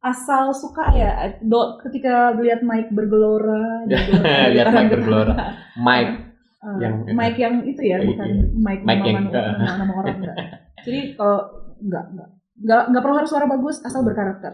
[0.00, 3.84] Asal suka ya do, ketika lihat Mike bergelora
[4.54, 5.34] Lihat Mike bergelora.
[5.86, 6.12] Mike
[6.56, 8.44] Eh, yang- Mike yang itu ya Iya, bukan iya.
[8.50, 10.36] Mike, Mike nama, yang- nama, nama, orang enggak.
[10.86, 11.38] Jadi kalau
[11.78, 12.28] enggak enggak.
[12.56, 14.52] Enggak enggak perlu harus suara bagus asal berkarakter.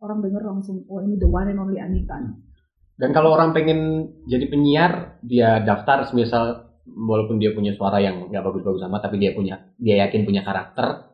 [0.00, 2.16] Orang denger langsung oh ini the one and only Anita
[2.96, 3.80] Dan kalau orang pengen
[4.24, 9.32] jadi penyiar, dia daftar misal walaupun dia punya suara yang nggak bagus-bagus amat, tapi dia
[9.32, 11.08] punya dia yakin punya karakter,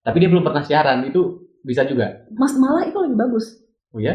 [0.00, 2.28] tapi dia belum pernah siaran, itu bisa juga.
[2.30, 3.58] Mas malah itu lebih bagus
[3.90, 4.14] Oh ya?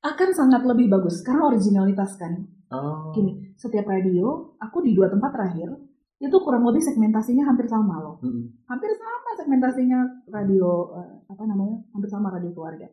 [0.00, 3.12] akan sangat lebih bagus karena originalitas kan Oh.
[3.12, 5.70] gini setiap radio aku di dua tempat terakhir
[6.16, 8.66] itu kurang lebih segmentasinya hampir sama loh Mm-mm.
[8.66, 12.88] hampir sama segmentasinya radio eh, apa namanya hampir sama radio keluarga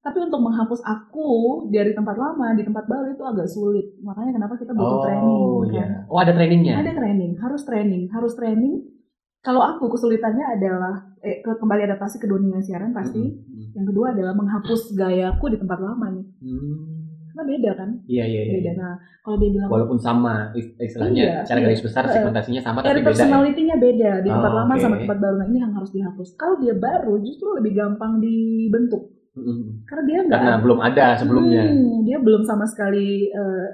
[0.00, 1.28] tapi untuk menghapus aku
[1.68, 5.40] dari tempat lama di tempat baru itu agak sulit makanya kenapa kita butuh Oh training
[5.68, 5.78] iya.
[5.78, 6.74] kan Oh ada trainingnya.
[6.76, 8.74] ada training harus training harus training
[9.40, 13.72] kalau aku kesulitannya adalah eh, ke- kembali adaptasi ke dunia siaran pasti Mm-mm.
[13.72, 16.76] yang kedua adalah menghapus gayaku di tempat lama nih Hmm.
[17.28, 18.52] karena beda kan Iya iya iya.
[18.54, 21.64] beda nah kalau dia bilang Walaupun sama is- istilahnya Iya, cara iya.
[21.66, 22.98] garis besar Eh, segmentasinya sama tapi beda.
[22.98, 23.06] ya?
[23.06, 24.80] personality-nya beda di tempat Oh, lama oke.
[24.80, 25.34] sama tempat baru.
[25.36, 26.28] Nah, ini yang harus dihapus.
[26.34, 29.84] Kalau dia baru justru lebih gampang dibentuk Mm-mm.
[29.84, 31.62] karena dia nggak Karena belum ada sebelumnya.
[31.64, 33.66] Hmm, dia belum sama sekali eh,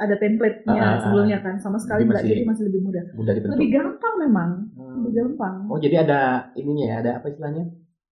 [0.00, 0.98] ada template-nya Ah, ah, ah.
[0.98, 2.16] sebelumnya kan, sama sekali Jadi nggak.
[2.18, 3.04] masih- Jadi masih lebih mudah.
[3.12, 3.54] Mudah dibentuk.
[3.54, 4.94] Lebih gampang memang, Hmm.
[4.98, 5.56] lebih gampang.
[5.68, 6.20] Oh jadi ada
[6.54, 7.64] ininya ya, ada apa istilahnya?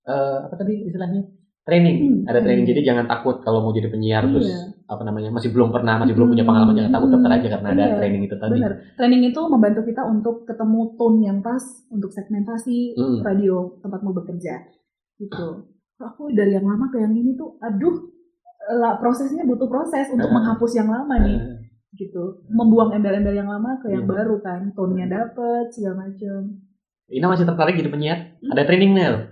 [0.05, 1.23] Eh apa tadi istilahnya?
[1.65, 1.97] Training.
[1.99, 2.65] Hmm, ada training.
[2.65, 2.67] training.
[2.67, 4.31] Jadi jangan takut kalau mau jadi penyiar Iya.
[4.31, 4.49] terus
[4.87, 7.85] apa namanya masih belum pernah, masih belum punya pengalaman jangan takut daftar aja karena ada
[7.87, 7.97] Iya.
[7.99, 8.57] training itu tadi.
[8.57, 8.73] Benar.
[8.95, 13.21] Training itu membantu kita untuk ketemu tone yang pas untuk segmentasi Hmm.
[13.21, 14.65] radio tempatmu bekerja.
[15.17, 15.47] Gitu.
[15.99, 17.97] Aku dari yang lama ke yang ini tuh, aduh,
[18.71, 20.35] lah prosesnya butuh proses untuk Ah.
[20.35, 21.37] menghapus yang lama nih.
[21.99, 24.11] Gitu membuang embel-embel yang lama ke yang Iya.
[24.15, 26.63] baru kan tone-nya dapet segala macem
[27.09, 28.19] Ina masih tertarik jadi penyiar?
[28.45, 29.23] Ada trainingnya loh.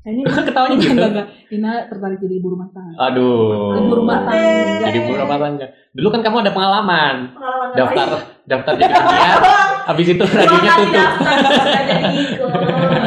[0.00, 0.92] kayaknya Ketawanya gitu.
[0.92, 1.26] enggak, enggak.
[1.50, 3.74] Ina tertarik jadi ibu rumah tangga Aduh.
[3.76, 5.66] ibu rumah tangga Jadi ibu rumah tangga.
[5.90, 8.08] Dulu kan kamu ada pengalaman Pengalaman daftar
[8.46, 9.38] daftar jadi penyiar.
[9.90, 11.08] Habis itu radionya tutup.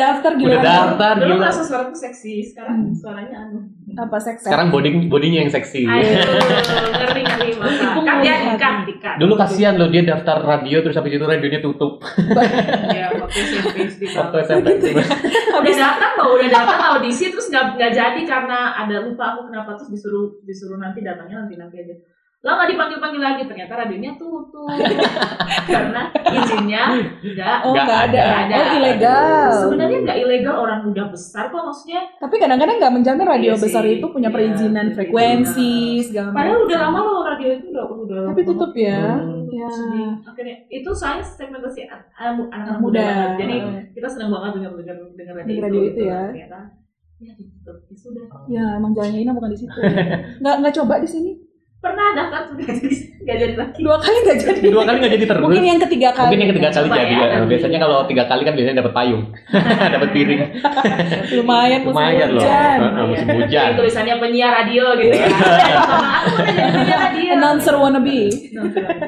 [0.00, 1.40] daftar gila Udah daftar Dulu gila.
[1.44, 3.60] merasa suaraku seksi, sekarang suaranya anu.
[3.90, 5.82] apa seks Sekarang body bodinya yang seksi.
[5.84, 6.22] Ayo,
[7.04, 7.50] ngeri ngeri.
[7.58, 8.86] Kan mau lihat.
[8.86, 9.14] dikat.
[9.18, 12.00] Dulu kasihan loh dia daftar radio terus habis itu radionya tutup.
[12.90, 14.36] Ya, waktu SMP SD Waktu.
[14.46, 14.66] SMP.
[15.52, 19.76] Udah datang loh, udah datang audisi terus nggak nggak jadi karena ada lupa aku kenapa
[19.76, 21.94] terus disuruh disuruh nanti datangnya nanti nanti aja.
[22.40, 23.42] Lah nggak dipanggil panggil lagi.
[23.44, 24.64] Ternyata radionya tutup.
[25.70, 26.82] Karena izinnya
[27.20, 28.20] nggak oh Nggak ada.
[28.40, 28.54] ada.
[28.56, 29.50] oh ilegal.
[29.60, 32.00] Sebenarnya nggak ilegal orang udah besar kok maksudnya.
[32.16, 34.94] Tapi kadang-kadang nggak menjamin radio Iya besar itu punya Iya, perizinan iya.
[34.94, 35.72] frekuensi
[36.02, 36.38] segala macam.
[36.40, 39.00] Padahal udah lama loh radio itu udah udah tapi tutup ya.
[39.20, 39.44] Hmm.
[39.50, 39.68] ya
[40.22, 43.04] akhirnya itu saya segmentasi an- an- anak-anak anak muda, muda.
[43.04, 43.36] banget.
[43.36, 43.56] jadi
[43.92, 46.02] kita senang banget dengar dengar dengar radio, radio itu gitu.
[46.06, 46.20] ya.
[46.24, 46.58] ternyata
[47.18, 47.76] ya ditutup.
[47.82, 48.24] Ya sudah.
[48.48, 49.76] Ya emang jalannya Ina bukan di situ
[50.40, 51.30] nggak nggak coba di sini
[51.80, 54.60] pernah tuh nggak jadi nggak jadi lagi Dua kali nggak jadi.
[54.68, 55.40] Dua kali nggak jadi terus.
[55.40, 56.26] Mungkin yang ketiga kali.
[56.28, 57.38] Mungkin yang ketiga kali jadi ya, ya.
[57.46, 59.22] Biasanya kalau tiga kali kan biasanya dapat payung,
[59.96, 60.40] dapat piring.
[61.40, 62.42] lumayan musim Lumayan loh.
[62.42, 62.78] hujan.
[63.06, 63.34] Musim Iya.
[63.40, 63.70] hujan.
[63.76, 68.20] Tulisannya penyiar radio gitu ya Sama aku mau jadi penyiar radio Announcer wannabe.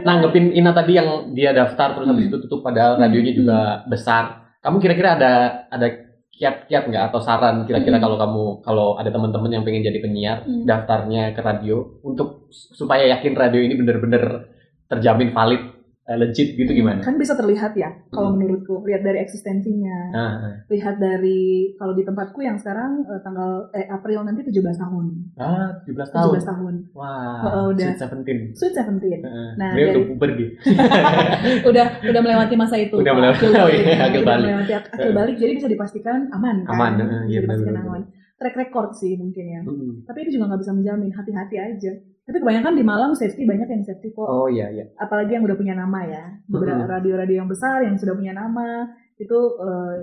[0.03, 2.31] Nanggepin Ina tadi yang dia daftar terus habis Hmm.
[2.31, 4.25] itu tutup padahal radionya juga besar.
[4.61, 5.33] Kamu kira-kira ada
[5.69, 5.87] ada
[6.33, 8.05] kiat-kiat nggak atau saran kira-kira Hmm.
[8.09, 10.65] kalau kamu kalau ada teman-teman yang pengen jadi penyiar Hmm.
[10.65, 14.49] daftarnya ke radio untuk supaya yakin radio ini bener-bener
[14.89, 15.61] terjamin valid
[16.05, 16.99] legit gitu gimana?
[16.99, 18.37] Kan bisa terlihat ya, kalau Hmm.
[18.37, 18.83] menurutku.
[18.83, 19.99] Lihat dari eksistensinya.
[20.11, 20.33] Ah,
[20.67, 21.41] Lihat dari,
[21.75, 25.05] kalau di tempatku yang sekarang eh, tanggal eh, April nanti 17 tahun.
[25.37, 26.35] ah, 17 tahun.
[26.35, 26.75] 17 tahun.
[26.93, 27.87] Wah, Oh, udah.
[27.89, 28.51] Sweet 17.
[28.53, 29.21] Sweet 17.
[29.21, 29.49] Heeh.
[29.55, 30.31] Nah, Dia udah puber
[31.71, 32.97] udah udah melewati masa itu.
[32.97, 33.81] Udah melewati- Akil oh balik.
[33.81, 34.47] iya, akil balik.
[34.49, 35.15] melewati akil Eh.
[35.15, 36.57] balik, jadi bisa dipastikan aman.
[36.63, 36.73] Kan?
[36.73, 37.95] Aman, eh, Bisa iya, dipastikan benar-benar.
[37.95, 38.03] aman.
[38.35, 39.61] Track record sih mungkin ya.
[39.63, 40.03] Mm.
[40.03, 41.93] Tapi itu juga nggak bisa menjamin, hati-hati aja.
[42.23, 44.23] Tapi kebanyakan di Malang safety banyak yang safety kok.
[44.23, 44.87] Oh iya iya.
[44.95, 46.25] Apalagi yang udah punya nama ya.
[46.47, 46.95] Beberapa Mm-mm.
[46.95, 48.87] radio-radio yang besar yang sudah punya nama
[49.19, 49.95] itu eh,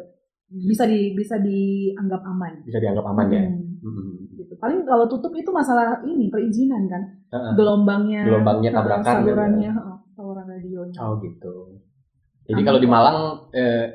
[0.49, 2.59] bisa di bisa dianggap aman.
[2.67, 3.43] Bisa dianggap aman ya.
[3.47, 4.35] Hmm, Mm.
[4.35, 4.53] gitu.
[4.59, 6.99] Paling kalau tutup itu masalah ini perizinan kan.
[7.31, 7.51] Heeh.
[7.55, 10.99] Gelombangnya, Gelombangnya tabrakan, salurannya, eh, saluran radionya.
[10.99, 11.79] Oh gitu.
[12.43, 12.89] Jadi Aman kalau di.
[12.91, 13.17] Malang
[13.55, 13.85] eh,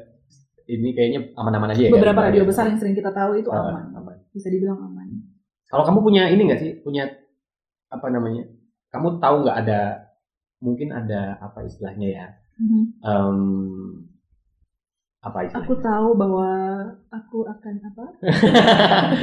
[0.64, 1.90] ini kayaknya aman-aman aja ya.
[1.92, 2.32] Beberapa kan?
[2.32, 3.92] radio besar yang sering kita tahu itu aman.
[3.92, 4.16] aman.
[4.32, 5.12] Bisa dibilang aman.
[5.68, 6.72] Kalau kamu punya ini nggak sih?
[6.80, 7.04] Punya
[7.94, 8.44] apa namanya?
[8.90, 9.80] Kamu tahu nggak ada
[10.58, 12.26] mungkin ada apa istilahnya ya?
[12.56, 12.82] Mhm.
[13.00, 13.38] Em,
[15.20, 15.64] apa istilahnya?
[15.64, 16.48] Aku tahu bahwa
[17.08, 18.04] aku akan apa?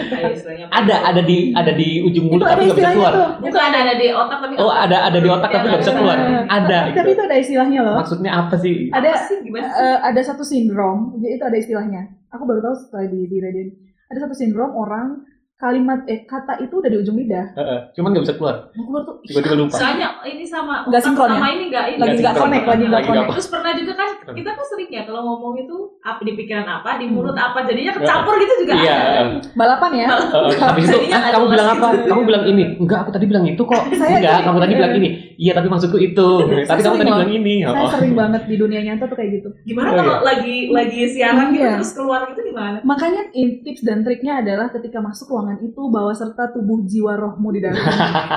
[0.10, 0.74] Kayak istilahnya apa?
[0.76, 3.14] ada ada di ada di ujung mulut itu ada tapi nggak bisa istilahnya keluar.
[3.14, 3.30] tuh.
[3.46, 6.18] bukan ada di otak tapi Oh ada ada di otak tapi nggak bisa keluar.
[6.18, 6.80] Eh, Ada.
[6.82, 7.96] Tapi, tapi itu ada istilahnya loh.
[7.96, 8.76] Maksudnya apa sih?
[8.90, 9.78] Ada Apa sih gimana sih?
[9.78, 12.02] eh, ada satu sindrom, itu ada istilahnya.
[12.34, 13.74] Aku baru tahu setelah di di radio ini.
[14.10, 15.22] Ada satu sindrom orang
[15.62, 17.46] kalimat eh kata itu udah di ujung lidah.
[17.54, 18.56] Heeh, Cuman nggak bisa keluar.
[18.74, 19.78] Mau keluar tuh Tiba-tiba lupa.
[19.78, 21.52] soalnya ini sama Nggak sinkron sama ya?
[21.52, 23.30] ini nggak ini lagi Nggak connect, lagi nggak connect.
[23.32, 26.90] Terus pernah juga kan kita kan sering ya kalau ngomong itu apa di pikiran apa,
[26.96, 27.14] di Hmm.
[27.14, 28.74] mulut apa, jadinya kecampur gitu juga.
[28.76, 28.98] Iya.
[29.60, 30.08] Balapan ya.
[30.10, 31.88] Heeh, habis itu ah, kamu bilang apa?
[31.94, 32.08] gitu.
[32.08, 32.64] Kamu bilang ini.
[32.76, 33.82] Enggak, aku tadi bilang itu kok.
[33.94, 35.10] Saya Enggak, jadi- kamu tadi bilang ini.
[35.38, 36.28] Iya, tapi maksudku itu.
[36.64, 37.56] Tapi kamu tadi bilang ini.
[37.62, 37.92] Saya Oh.
[37.92, 39.50] sering banget di dunia nyata tuh kayak gitu.
[39.64, 41.78] Gimana Oh, kalau lagi lagi siaran gitu Iya.
[41.78, 42.78] terus keluar gitu gimana?
[42.82, 47.60] Makanya tips dan triknya adalah ketika masuk ruangan itu bawa serta tubuh jiwa rohmu di
[47.60, 47.76] dalam.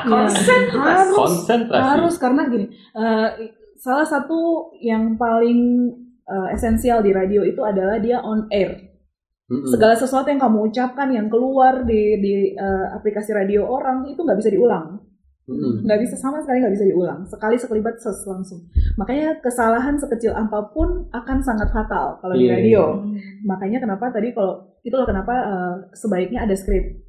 [0.04, 0.26] Iya.
[0.26, 0.78] Konsentrasi.
[0.80, 1.84] harus Konsentrasi.
[1.86, 3.28] harus karena gini eh,
[3.76, 4.38] salah satu
[4.76, 5.60] yang paling
[6.24, 8.90] eh, esensial di radio itu adalah dia on air
[9.44, 9.68] Mm-mm.
[9.68, 14.38] segala sesuatu yang kamu ucapkan yang keluar di di eh, aplikasi radio orang itu nggak
[14.38, 15.04] bisa diulang
[15.44, 15.84] Mm-mm.
[15.84, 18.64] nggak bisa sama sekali nggak bisa diulang sekali sekelibat ses langsung
[18.96, 22.56] makanya kesalahan sekecil apa pun akan sangat fatal kalau di Iya.
[22.56, 22.82] radio
[23.42, 27.03] makanya kenapa tadi kalau itulah kenapa eh, sebaiknya ada script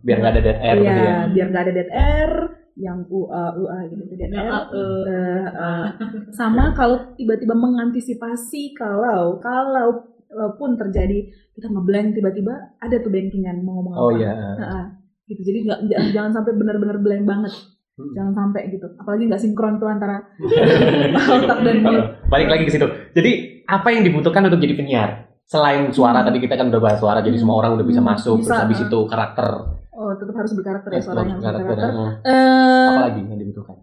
[0.00, 1.16] Biar nggak ada dead air Iya, gitu ya.
[1.28, 2.30] biar nggak ada dead air
[2.76, 5.86] yang UA UA gitu dead air eh, Eh,
[6.30, 10.14] sama kalau tiba-tiba mengantisipasi kalau kalau
[10.54, 14.32] pun terjadi kita ngeblank tiba-tiba ada tuh bankingan mau ngomong Oh apa iya.
[14.54, 14.84] Heeh.
[15.26, 15.78] gitu jadi nggak
[16.08, 17.54] jangan- sampai benar-benar blank banget
[17.98, 18.14] Hmm.
[18.14, 20.22] jangan sampai gitu apalagi nggak sinkron tuh antara
[21.34, 22.86] otak dan mute Balik lagi ke situ.
[23.10, 23.30] Jadi
[23.64, 25.27] apa yang dibutuhkan untuk jadi penyiar?
[25.48, 26.28] Selain suara Hmm.
[26.28, 27.42] tadi kita kan udah bahas suara, jadi Hmm.
[27.42, 28.36] semua orang udah bisa Hmm, masuk.
[28.38, 28.84] bisa, Terus habis ah.
[28.84, 29.48] itu karakter,
[29.90, 31.66] oh tetap harus berkarakter ya eh, suaranya harus karakter.
[31.66, 32.08] berkarakter.
[32.22, 33.76] Eh, Apa lagi yang dibutuhkan?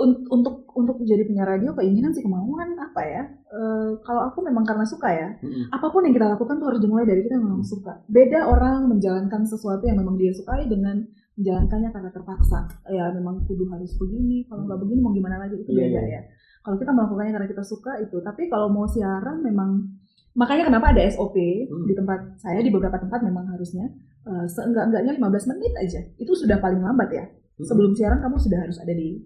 [0.00, 4.62] un- untuk untuk jadi penyiar radio keinginan sih kemauan apa ya Eh, kalau aku memang
[4.62, 5.66] karena suka ya Mm-mm.
[5.68, 7.98] apa pun yang kita lakukan tuh harus dimulai dari kita yang memang suka.
[8.06, 11.02] Beda orang menjalankan sesuatu yang memang dia sukai dengan
[11.34, 12.70] menjalankannya karena terpaksa.
[12.86, 16.12] Ya memang kudu harus begini, kalau nggak begini mau gimana lagi itu Iya, beda iya.
[16.14, 16.20] ya.
[16.62, 19.70] Kalau kita melakukannya karena kita suka itu, tapi kalau mau siaran memang
[20.32, 21.86] makanya kenapa ada SOP Hmm.
[21.86, 23.90] di tempat saya di beberapa tempat memang harusnya
[24.26, 26.00] uh, seenggak-enggaknya 15 menit aja.
[26.16, 27.24] Itu sudah paling lambat ya.
[27.26, 27.66] Hmm.
[27.66, 29.20] Sebelum siaran kamu sudah harus ada di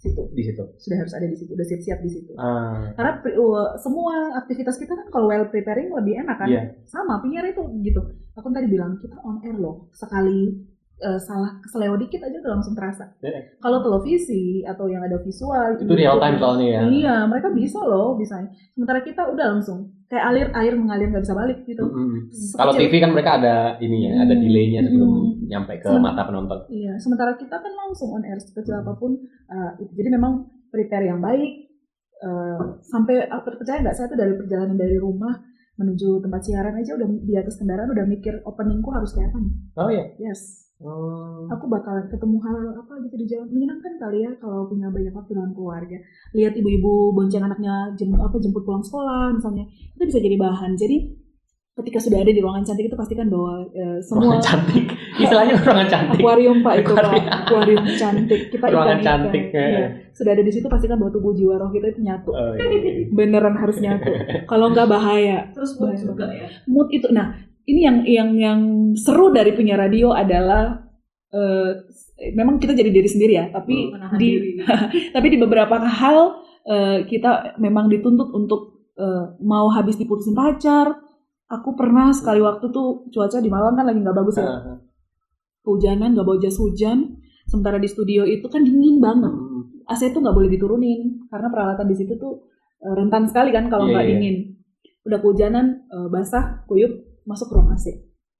[0.00, 0.22] situ.
[0.32, 0.64] di situ.
[0.80, 2.32] Sudah harus ada di situ, udah siap-siap di situ.
[2.40, 6.48] Ah, Karena uh, semua aktivitas kita kan kalau well preparing lebih enak kan.
[6.48, 6.62] Iya.
[6.88, 8.00] Sama penyiar itu gitu.
[8.32, 9.92] Aku tadi bilang kita on air loh.
[9.92, 10.56] Sekali
[11.00, 13.10] uh, salah keseleo dikit aja udah langsung terasa.
[13.18, 13.56] Iya.
[13.56, 16.80] Kalau televisi atau yang ada visual itu real time soalnya ya.
[16.86, 18.38] Iya, mereka bisa loh, bisa.
[18.70, 21.82] Sementara kita udah langsung kayak alir air mengalir nggak bisa balik gitu.
[21.82, 22.28] Mm-mm.
[22.28, 24.42] Sekecil- Kalau TV kan mereka ada ini ya, ada Hmm.
[24.42, 25.30] delaynya sebelum Hmm.
[25.46, 26.58] nyampe ke Sem- mata penonton.
[26.68, 28.82] Iya, sementara kita kan langsung on air sekecil Hmm.
[28.82, 29.12] apa pun
[29.46, 29.92] uh, itu.
[29.94, 30.32] Jadi memang
[30.68, 31.70] prepare yang baik
[32.20, 35.40] uh, sampai apa percaya nggak saya tuh dari perjalanan dari rumah
[35.74, 39.52] menuju tempat siaran aja udah di atas kendaraan udah mikir openingku harus kayak apa nih.
[39.74, 40.04] Oh iya.
[40.20, 40.68] Yes.
[40.80, 41.44] Oh.
[41.46, 45.32] Aku bakalan ketemu hal apa gitu di jalan menyenangkan kali ya kalau punya banyak waktu
[45.32, 45.96] dengan keluarga.
[46.32, 50.72] Lihat ibu-ibu bonceng anaknya jem, apa jemput pulang sekolah misalnya itu bisa jadi bahan.
[50.74, 51.20] Jadi
[51.76, 54.84] ketika sudah ada di ruangan cantik itu pastikan bahwa eh, semua Ruangan cantik.
[55.22, 56.18] Istilahnya ruangan cantik.
[56.18, 57.12] akuarium pak itu pak
[57.44, 57.84] Akuarium.
[57.94, 59.60] cantik kita Ruangan ikan cantik, ya.
[59.60, 59.86] Iya.
[60.10, 63.04] sudah ada di situ pastikan bahwa tubuh jiwa roh kita itu nyatu Oh, iya.
[63.06, 64.12] beneran harus nyatu
[64.44, 66.48] kalau nggak bahaya Terus mood juga ya.
[66.66, 67.32] mood itu nah
[67.70, 68.60] ini yang yang yang
[68.98, 70.82] seru dari punya radio adalah
[71.30, 71.70] eh,
[72.34, 74.28] memang kita jadi diri sendiri ya tapi Menahan di
[75.14, 80.98] tapi di beberapa hal eh, kita memang dituntut untuk eh, mau habis diputusin pacar.
[81.50, 84.78] Aku pernah sekali waktu tuh cuaca di Malang kan lagi nggak bagus ya.
[85.66, 87.18] Kehujanan nggak bawa jas hujan.
[87.50, 89.34] Sementara di studio itu kan dingin banget.
[89.34, 89.82] Hmm.
[89.90, 92.46] AC itu nggak boleh diturunin karena peralatan di situ tuh
[92.78, 94.10] rentan sekali kan kalau Iya, nggak iya.
[94.14, 94.36] dingin.
[95.02, 97.86] Udah kehujanan eh, basah kuyup masuk ruang AC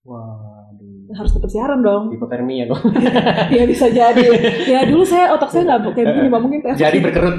[0.01, 1.13] Waduh.
[1.13, 2.81] harus tetap siaran dong Hipotermia dong.
[3.55, 4.27] ya bisa jadi
[4.65, 7.37] ya dulu saya otak saya nggak kayak begini mbak mungkin Jadi berkerut.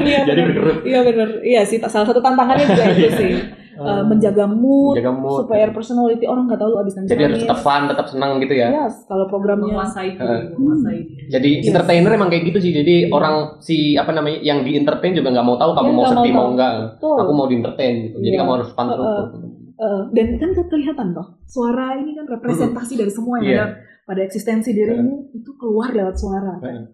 [0.00, 0.76] Iya, Jadi berkerut.
[0.84, 3.30] iya bener iya sih salah satu tantangannya juga itu sih
[3.72, 5.38] Eh, menjaga mood Jaga mood.
[5.40, 8.68] supaya personality orang nggak tahu abis nangis Jadi harus tetap fun, tetap senang gitu ya.
[8.68, 10.12] Yes, kalau programnya menguasai
[10.52, 10.98] menguasai
[11.30, 11.66] Jadi Yes.
[11.66, 12.72] entertainer emang kayak gitu sih.
[12.74, 13.10] Jadi Iya.
[13.10, 16.32] orang si apa namanya yang di entertain juga nggak mau tahu kamu Iya, mau sedih
[16.32, 16.72] mau enggak.
[16.92, 17.16] Betul.
[17.16, 18.16] Aku mau di entertain gitu.
[18.18, 18.40] Jadi Iya.
[18.40, 19.06] kamu harus fun terus.
[19.08, 19.26] Tuh.
[19.74, 23.56] Eh, dan kan ke- kelihatan toh suara ini kan representasi dari semua yang Iya.
[23.58, 23.66] ada
[24.04, 26.86] pada eksistensi dirimu itu keluar lewat suara kan.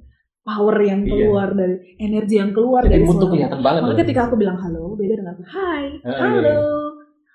[0.48, 1.10] Power yang Iya.
[1.12, 3.80] keluar dari energi yang keluar Jadi dari suara kelihatan banget.
[3.80, 4.02] makanya tuh.
[4.02, 6.56] ketika aku bilang halo beda dengan hai Heeh, halo iya,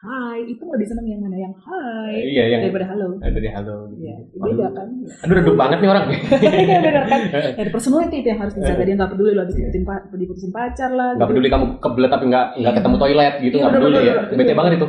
[0.04, 3.88] hai itu lebih seneng yang mana yang hai Iya yang daripada halo ada di halo.
[3.88, 4.04] gitu.
[4.04, 4.88] Iya, beda kan
[5.24, 6.06] Aduh redup banget nih orang.
[6.44, 7.22] Iya benar kan
[7.58, 9.62] dari personality itu yang harus dijaga dia nggak peduli lo habis Iya.
[9.64, 11.32] diputusin, pa- diputusin pacar lah Gak gitu.
[11.32, 14.14] peduli kamu kebelet tapi nggak nggak ketemu toilet gitu Iya, nggak peduli ya.
[14.30, 14.88] Bete banget itu.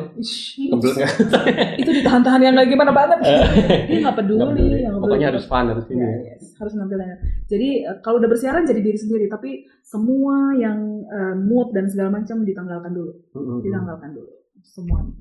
[0.68, 1.10] Kebelet nggak?
[1.80, 6.02] itu ditahan-tahan yang kayak gimana banget dia nggak peduli, Nggak Pokoknya harus fun harus ini.
[6.02, 7.16] Ya, harus nampilnya.
[7.46, 12.10] Jadi eh, kalau udah bersiaran jadi diri sendiri, tapi semua yang eh, mood dan segala
[12.12, 13.14] macam ditanggalkan dulu,
[13.62, 15.12] ditanggalkan dulu semuanya.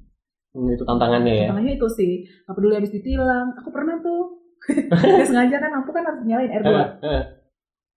[0.54, 1.46] Hmm, Itu tantangannya ya.
[1.46, 3.54] Tantangannya itu sih, nggak peduli habis ditilang.
[3.58, 4.40] Aku pernah tuh,
[4.90, 7.24] Nggak sengaja kan lampu kan harus nyalain R2 Heeh, heeh,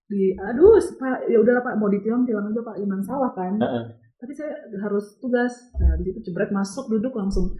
[0.05, 3.55] di, aduh pak ya udahlah pak mau ditilang tilang aja pak iman sawah kan.
[3.55, 3.83] heeh.
[4.17, 4.49] Tapi saya
[4.81, 7.53] harus tugas, nah di situ jebret masuk duduk langsung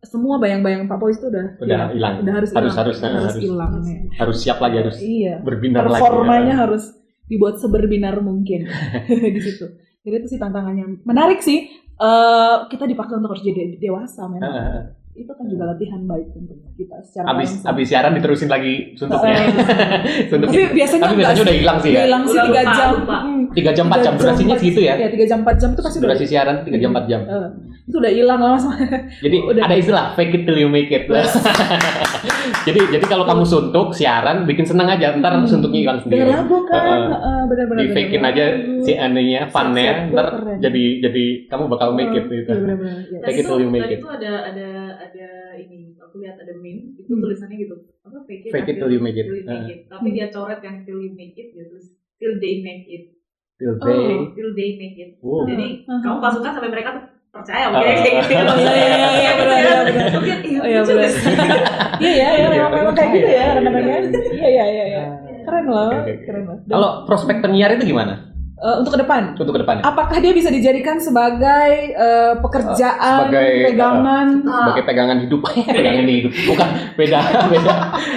[0.00, 1.90] semua bayang-bayang Pak Pois itu udah Udah hilang.
[1.90, 2.14] hilang.
[2.20, 3.40] udah harus Harus- harus, harus harus.
[3.42, 3.98] hilang ya.
[4.16, 5.98] Harus siap lagi harus iya berbinar lagi.
[5.98, 6.60] performanya ya.
[6.62, 6.92] harus
[7.24, 8.68] dibuat seberbinar mungkin
[9.34, 9.64] di situ.
[10.00, 11.02] Jadi itu sih tantangannya.
[11.02, 11.66] Menarik sih.
[12.00, 14.50] Eh kita dipaksa untuk harus jadi dewasa memang.
[14.50, 15.03] Heeh.
[15.14, 17.70] Itu kan juga latihan baik untuk kita secara Abis langsung.
[17.70, 19.30] abis siaran diterusin lagi suntuknya.
[19.32, 19.46] Eh,
[20.30, 20.58] suntuknya.
[20.58, 22.00] tapi biasanya Tapi biasanya udah hilang sih ya.
[22.02, 22.88] hilang sih tiga jam.
[22.96, 23.16] lupa.
[23.20, 24.94] Mm, Tiga jam empat jam durasinya segitu ya.
[24.96, 26.06] Iya tiga jam empat jam itu pasti udah.
[26.08, 27.20] Durasi siaran tiga jam empat jam.
[27.30, 27.48] eh,
[27.84, 28.74] itu udah hilang langsung.
[29.20, 29.62] Jadi Udah.
[29.62, 31.06] ada istilah fake it till you make it.
[32.66, 35.46] jadi jadi kalau kamu suntuk siaran bikin senang aja ntar Hmm.
[35.46, 36.24] suntuknya hilang sendiri.
[36.24, 37.02] Denger lagu kan, Heeh.
[37.12, 37.78] Heeh, benar-benar.
[37.78, 38.44] Di fakein aja
[38.80, 40.26] si anehnya funnya ntar
[40.58, 42.50] jadi jadi kamu bakal make it gitu.
[42.50, 42.74] iya,
[43.06, 43.18] iya.
[43.22, 44.00] Fake it till you make it.
[44.00, 44.66] itu ada ada
[45.56, 47.20] ini aku lihat ada meme itu Hmm.
[47.20, 49.24] tulisannya gitu apa fake it, Fake it till you make it.
[49.24, 49.78] till you make it.
[49.86, 51.76] tapi dia coret yang till you make it gitu
[52.16, 53.04] till they make it
[53.54, 53.84] Till Oh.
[53.84, 54.18] they.
[54.32, 55.46] till they make it Wow.
[55.46, 56.00] jadi Uh-huh.
[56.00, 58.56] kamu pasukan sampai mereka tuh percaya Ah, mungkin kayak gitu ah, ah.
[58.56, 59.78] Iya, iya, iya, iya, benar, iya,
[60.12, 61.10] mungkin iya Oh, iya, benar.
[61.10, 61.34] sih.
[61.96, 63.84] Iya ya, ya, memang Iya, memang kayak gitu ya iya, kadang-kadang.
[63.84, 65.02] iya, Iya, iya, iya, iya.
[65.44, 66.14] Keren loh, Oke, oke, oke.
[66.24, 66.56] keren loh.
[66.64, 68.14] Kalau prospek penyiar itu gimana
[68.56, 69.82] eh, untuk ke depan, untuk ke depannya?
[69.82, 74.26] apakah dia bisa dijadikan sebagai eh, pekerjaan, Sebagai, eh, pegangan?
[74.40, 75.40] Sebagai pegangan hidup,
[75.78, 77.20] pegangan hidup, bukan beda
[77.52, 77.74] beda.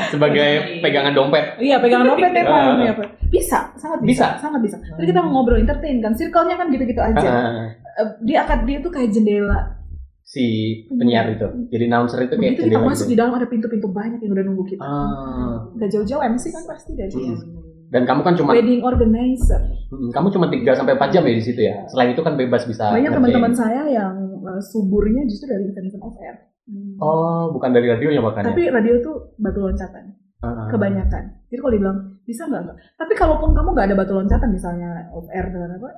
[0.07, 1.45] Sebagai pegangan dompet.
[1.57, 2.53] Iya, pegangan dompet ya, Pak.
[2.53, 2.93] Ah.
[2.93, 3.07] Pak.
[3.27, 4.27] Bisa, sangat bisa, Bisa.
[4.39, 4.77] sangat bisa.
[4.79, 7.27] Tadi kita ngobrol entertain kan, circle-nya kan gitu-gitu aja.
[7.27, 7.67] Ah,
[7.97, 9.73] Eh, dia akan dia tuh kayak jendela.
[10.21, 10.43] si
[10.91, 13.11] penyiar itu, jadi announcer itu kayak Begitu kita jendela masuk gitu.
[13.11, 14.83] di dalam ada pintu-pintu banyak yang udah nunggu kita.
[14.83, 15.55] Ah.
[15.73, 17.15] Gak jauh-jauh MC kan pasti dari.
[17.15, 17.39] Hmm.
[17.87, 19.61] Dan kamu kan cuma Wedding organizer.
[19.87, 21.87] Hmm, kamu cuma 3 sampai 4 jam ya di situ ya.
[21.87, 22.91] Selain itu kan bebas bisa.
[22.91, 24.13] Banyak teman-teman saya yang
[24.43, 26.35] uh, suburnya justru dari event-event off air.
[26.67, 26.99] Hmm.
[26.99, 28.51] Oh, bukan dari radionya makanya.
[28.51, 30.03] Tapi radio tuh batu loncatan,
[30.43, 30.67] ah.
[30.67, 31.47] kebanyakan.
[31.47, 32.77] Jadi kalau dibilang bisa nggak nggak.
[32.99, 35.89] Tapi kalaupun kamu nggak ada batu loncatan misalnya off air dengan apa,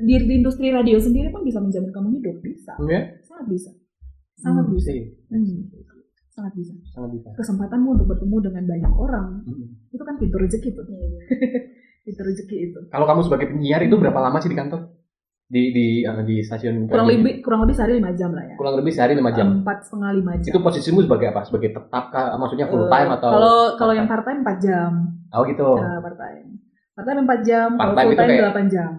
[0.00, 3.20] di, di industri radio sendiri pun bisa menjamin kamu hidup, bisa, Iya?
[3.22, 3.70] sangat bisa,
[4.40, 5.00] sangat bisa, sih.
[5.30, 5.70] Hmm.
[6.34, 6.72] sangat bisa.
[6.90, 7.28] Sangat bisa.
[7.36, 9.68] Kesempatanmu untuk bertemu dengan banyak orang Hmm.
[9.94, 10.84] Itu kan pintu rezeki tuh,
[12.04, 12.78] pintu rezeki itu.
[12.88, 14.90] Kalau kamu sebagai penyiar itu berapa lama sih di kantor?
[15.44, 17.20] Di di eh, di stasiun Kurang radio?
[17.20, 18.56] lebih kurang lebih sehari lima jam lah ya.
[18.56, 19.46] kurang lebih sehari 5 jam.
[19.60, 20.50] Empat setengah lima jam.
[20.50, 21.40] Itu posisimu sebagai apa?
[21.44, 22.32] Sebagai tetap kah?
[22.34, 24.90] Maksudnya full Eh, time atau Kalau kalau yang part time 4 jam.
[25.30, 25.68] Oh gitu.
[25.76, 26.46] Nah, part time.
[26.96, 28.90] Part time 4 jam, kalau Part-time full time 8 jam.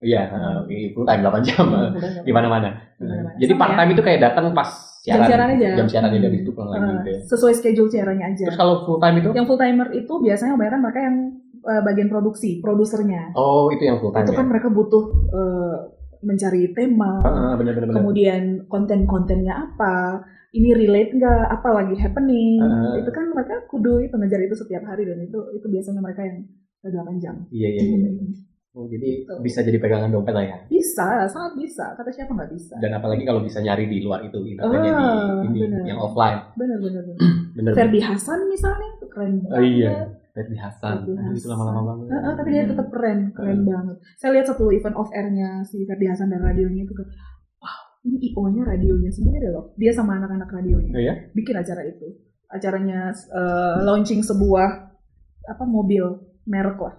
[0.00, 0.22] Iya,
[0.64, 1.66] eh, full time 8 jam.
[1.68, 2.68] eh, time Di mana-mana.
[2.94, 3.30] Di mana-mana.
[3.36, 3.76] Jadi part ya.
[3.76, 4.70] time itu kayak datang pas
[5.00, 5.28] Jam siaran.
[5.28, 5.68] siaran aja.
[5.76, 6.38] Jam siaran jadi Hmm.
[6.38, 7.18] itu pulang lagi Eh, gitu ya.
[7.26, 8.44] sesuai schedule siarannya aja.
[8.46, 9.28] Terus kalau full time itu?
[9.30, 11.16] Yang full timer itu biasanya kebanyakan mereka yang
[11.60, 13.22] eh, bagian produksi, produsernya.
[13.34, 14.38] Oh, itu yang full time itu ya.
[14.38, 15.76] kan mereka butuh eh,
[16.20, 20.20] mencari tema, Ah, bener bener kemudian konten-kontennya apa,
[20.50, 22.92] ini relate nggak, apa lagi happening, Ah.
[22.94, 26.44] itu kan mereka kudu itu ngejar itu setiap hari dan itu itu biasanya mereka yang
[26.82, 27.36] 8 jam.
[27.50, 28.08] Iya iya iya.
[28.70, 29.34] Oh, jadi Gitu.
[29.42, 30.56] bisa jadi pegangan dompet lah ya.
[30.64, 31.90] Bisa, sangat bisa.
[31.92, 32.78] Kata siapa nggak bisa?
[32.78, 35.82] Dan apalagi kalau bisa nyari di luar itu, internetnya Ah, di ini bener.
[35.84, 36.38] yang offline.
[36.54, 37.18] Bener bener bener.
[37.50, 37.72] Bener.
[37.74, 39.50] Ferdi Hasan misalnya itu keren banget.
[39.50, 39.90] Oh iya.
[40.30, 41.02] Ferdi Hasan.
[41.02, 41.50] Ferdi Aduh, itu Hasan.
[41.50, 42.06] lama-lama banget.
[42.06, 43.68] Eh, eh, tapi dia tetap keren, keren Hmm.
[43.68, 43.96] banget.
[44.14, 47.06] Saya lihat satu event off air-nya si Ferdi Hasan dan radionya itu kan,
[47.58, 49.74] wow, ini IO-nya radionya sendiri loh.
[49.74, 51.14] Dia sama anak-anak radionya Oh, iya?
[51.32, 52.06] bikin acara itu.
[52.46, 54.68] Acaranya eh, launching sebuah
[55.44, 56.06] apa mobil
[56.44, 56.94] merek lah,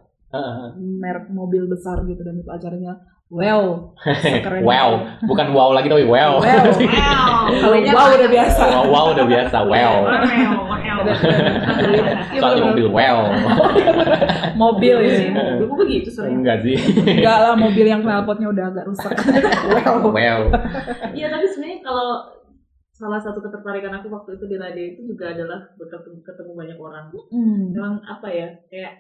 [0.80, 2.96] Merek mobil besar gitu dan itu acaranya
[3.32, 3.96] wow,
[4.44, 4.62] keren.
[4.68, 4.90] Wow,
[5.24, 6.44] bukan wow lagi tapi wow.
[6.44, 6.68] Wow.
[6.68, 7.32] Wow.
[7.48, 8.62] Kalau wow udah biasa.
[8.68, 9.58] wow, wow udah biasa.
[9.66, 9.94] Wow.
[11.02, 12.70] Iya, Soalnya bener-bener.
[12.70, 13.20] mobil wow.
[14.70, 15.34] mobil ya.
[15.34, 16.44] Mobil gue begitu sering.
[16.44, 16.78] Enggak sih.
[16.78, 19.16] Enggak lah mobil yang knalpotnya udah agak rusak.
[19.82, 19.98] wow.
[20.14, 20.40] Wow.
[21.12, 22.38] Iya tapi sebenarnya kalau
[22.94, 27.06] salah satu ketertarikan aku waktu itu di radio itu juga adalah bertemu ketemu banyak orang.
[27.34, 27.62] Hmm.
[27.74, 28.94] Memang apa ya kayak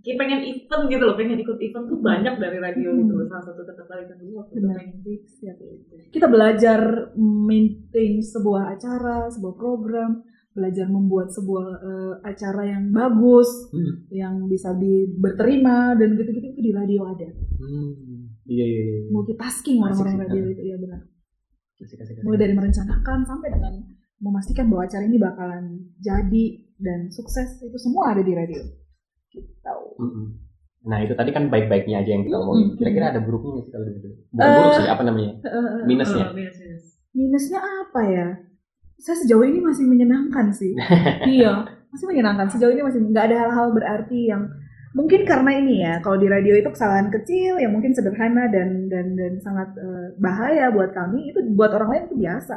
[0.00, 3.00] kayak pengen event gitu loh, pengen ikut event tuh banyak dari radio Hmm.
[3.00, 3.26] gitu loh.
[3.26, 4.76] Salah satu ketertarikan dulu waktu itu Benar.
[4.76, 5.94] pengen fix ya kayak gitu.
[6.10, 6.80] kita belajar
[7.16, 10.10] maintain sebuah acara, sebuah program,
[10.50, 13.94] belajar membuat sebuah eh, acara yang bagus, Hmm.
[14.10, 17.28] yang bisa di berterima dan gitu-gitu itu di radio ada.
[17.56, 18.34] Hmm.
[18.44, 18.98] Iya iya iya.
[19.08, 20.50] Multitasking Asik orang-orang radio kan.
[20.50, 21.00] itu ya benar.
[21.76, 22.24] Kasih, kasih, kasih.
[22.24, 23.74] Mulai dari merencanakan sampai dengan
[24.18, 25.64] memastikan bahwa acara ini bakalan
[25.96, 26.44] jadi
[26.76, 28.60] dan sukses itu semua ada di radio.
[29.30, 29.54] Gitu.
[30.80, 32.72] Nah itu tadi kan baik-baiknya aja yang kita omongin.
[32.72, 32.78] Mm-mm.
[32.80, 34.08] Kira-kira ada buruknya nggak sih kalau gitu?
[34.32, 35.32] Bukan Eh, buruk sih, apa namanya?
[35.44, 36.24] Eh, Minusnya.
[36.24, 36.84] Oh, minus, minus.
[37.12, 38.26] minusnya apa ya?
[39.00, 40.72] Saya sejauh ini masih menyenangkan sih.
[41.36, 42.48] iya, masih menyenangkan.
[42.48, 44.48] Sejauh ini masih nggak ada hal-hal berarti yang
[44.96, 45.94] mungkin karena ini ya.
[46.00, 50.72] Kalau di radio itu kesalahan kecil yang mungkin sederhana dan dan dan sangat eh, bahaya
[50.72, 52.56] buat kami itu buat orang lain itu biasa.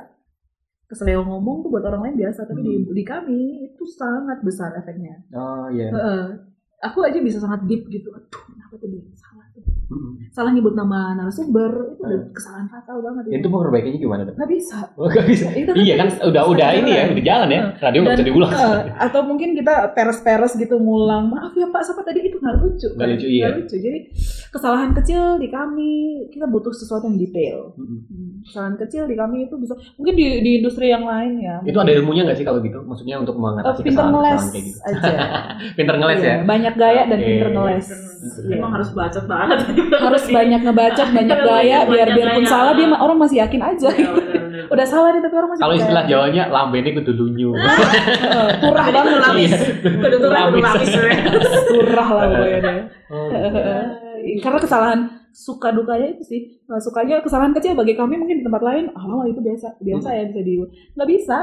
[0.88, 5.26] Keseleo ngomong tuh buat orang lain biasa, tapi di, di kami itu sangat besar efeknya.
[5.34, 5.90] Oh iya.
[5.92, 6.53] Heeh.
[6.84, 8.12] Aku aja bisa sangat deep gitu.
[8.12, 9.64] Aduh, kenapa tuh dia salah tuh?
[9.86, 10.12] Mm-mm.
[10.30, 12.24] Salah nyebut nama narasumber itu udah Eh.
[12.32, 13.24] kesalahan fatal banget.
[13.32, 14.34] Itu perbaikannya gimana dok?
[14.34, 14.78] nggak bisa.
[14.96, 15.46] Oh, gak bisa.
[15.52, 17.62] Itu kan Iya kan udah udah ini ya, udah jalan ya.
[17.80, 18.52] Radio nggak bisa diulang.
[18.52, 22.88] eh, atau mungkin kita peres-peres gitu ngulang maaf ya pak siapa tadi itu nggak lucu
[22.90, 23.48] Nggak lucu, iya.
[23.54, 24.00] Lucu jadi
[24.50, 25.92] kesalahan kecil di kami
[26.28, 27.74] kita butuh sesuatu yang detail.
[27.76, 31.78] Hmm, kesalahan kecil di kami itu bisa mungkin di, di industri yang lain ya Itu
[31.78, 32.82] ada ilmunya nggak sih kalau gitu?
[32.82, 34.80] Maksudnya untuk mengatasi pinter ngeles kesalahan-kesalahan kayak gitu.
[34.82, 35.14] aja
[35.78, 36.36] Pinter ngeles Iya, ya.
[36.44, 37.88] banyak gaya dan pinter ngeles
[38.24, 38.56] Iya.
[38.56, 39.68] Emang harus bacot banget.
[39.94, 42.48] harus banyak ngebacot banyak gaya biar Banyak biarpun gaya.
[42.50, 44.10] salah dia orang masih yakin aja Iya,
[44.66, 47.52] udah salah nih tapi orang masih Kalau istilah Jawanya lambene kudu lunyu.
[48.24, 49.52] Eh, turah Jadi banget kudu lapis.
[49.52, 49.60] Iya.
[50.00, 50.64] Kudu tuh Lapis.
[50.64, 50.92] lapis.
[51.68, 52.76] turah lah pokoknya deh
[53.12, 53.28] Oh,
[54.24, 55.00] Eh, karena kesalahan
[55.30, 59.04] suka dukanya itu sih Nah, sukanya kesalahan kecil bagi kami mungkin di tempat lain ah
[59.26, 60.54] itu biasa biasa ya bisa di
[60.96, 61.40] nggak bisa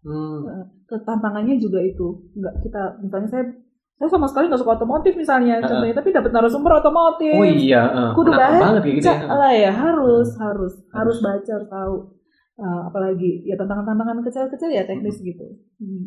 [0.00, 0.66] Hmm.
[0.88, 3.44] tantangannya juga itu nggak kita misalnya saya
[3.94, 8.10] saya sama sekali nggak suka otomotif misalnya contohnya tapi dapat narasumber otomotif Oh iya, eh,
[8.12, 9.16] kudu kenapa baca banget kayak gitu ya.
[9.28, 11.96] lah ya harus harus harus baca harus tahu
[12.54, 15.40] Eh, apalagi ya tantangan-tantangan kecil-kecil ya teknis gitu
[15.78, 16.04] hmm.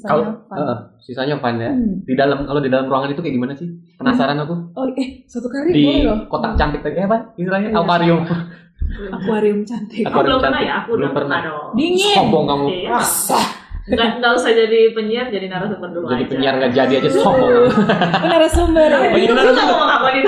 [0.00, 0.56] Kalau sisanya fun.
[0.58, 1.68] eh, sisanya fun ya.
[1.68, 2.00] Hmm.
[2.00, 3.68] Di dalam kalau di dalam ruangan itu kayak gimana sih?
[3.94, 4.56] Penasaran aku.
[4.72, 7.36] oh eh suatu kali Di boleh loh kotak cantik tadi apa?
[7.36, 7.78] Istilahnya Iya.
[7.78, 8.20] akuarium.
[9.12, 10.66] akuarium cantik Aku belum pernah cantik.
[10.66, 11.40] ya, aku Belum pernah pernah.
[11.44, 11.68] dong.
[11.76, 12.66] dingin Sombong kamu.
[12.88, 13.40] Masa?
[13.84, 16.30] Nggak, nggak usah jadi penyiar, jadi narasumber dulu Jadi aja.
[16.30, 17.50] penyiar nggak jadi aja sombong.
[18.14, 19.42] Oh, narasumber Oh, jadi narasumber.
[19.48, 20.22] juga ngomong apa nih.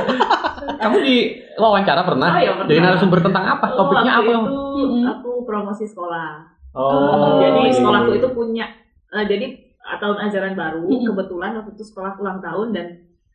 [0.80, 1.16] Kamu di
[1.54, 2.30] wawancara pernah?
[2.30, 2.66] Oh, iya, pernah.
[2.66, 3.66] Jadi narasumber tentang apa?
[3.70, 4.40] Topiknya Waktu apa?
[4.40, 5.04] itu Mm-mm.
[5.06, 6.30] aku promosi sekolah.
[6.70, 8.66] Oh, jadi iya, sekolahku itu punya,
[9.10, 11.04] eh, jadi eh, tahun ajaran baru, Mm-mm.
[11.04, 12.86] kebetulan waktu itu sekolah ulang tahun dan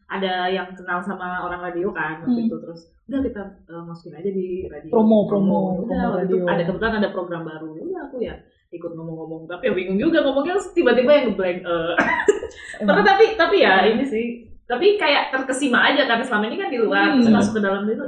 [0.08, 2.48] ada yang kenal sama orang radio kan waktu Mm.
[2.48, 6.36] itu terus udah kita eh, masukin aja di radio Promo, promo, udah promo waktu itu
[6.36, 6.46] radio.
[6.48, 8.36] ada kebetulan ada program baru udah aku ya
[8.76, 9.48] ikut ngomong-ngomong.
[9.48, 11.94] Tapi ya bingung juga ngomongnya tiba-tiba yang ngeblank eh.
[12.88, 14.26] Tapi tapi tapi ya ini sih.
[14.66, 17.30] Tapi kayak terkesima aja karena selama ini kan di luar Hmm.
[17.30, 18.06] masuk ke dalam itu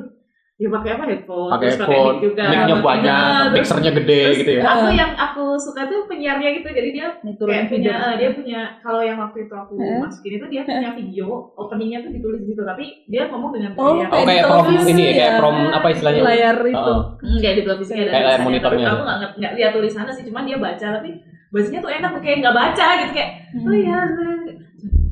[0.58, 3.22] ya pakai apa headphone pakai terus phone, mic juga mic-nya banyak,
[3.53, 4.62] mixernya gede terus gitu ya.
[4.66, 7.93] aku yang aku suka tuh penyiarnya gitu jadi dia Turunin kayak punya video.
[8.03, 10.01] eh, dia punya kalau yang waktu itu aku Eh?
[10.01, 14.10] masukin itu dia punya video openingnya tuh ditulis gitu tapi dia ngomong dengan Oh, kayak
[14.12, 15.38] Oh Kayak prom ini ya, kayak ya.
[15.38, 16.22] prom apa istilahnya?
[16.26, 16.99] layar itu Oh.
[17.16, 18.78] Hmm, kayak di televisi ada Kayak layar monitornya.
[18.80, 21.10] tapi aku nggak nggak- nggak lihat tulisannya sih cuman dia baca tapi
[21.47, 23.64] bacanya tuh enak kayak nggak baca gitu kayak Hmm.
[23.64, 23.97] oh iya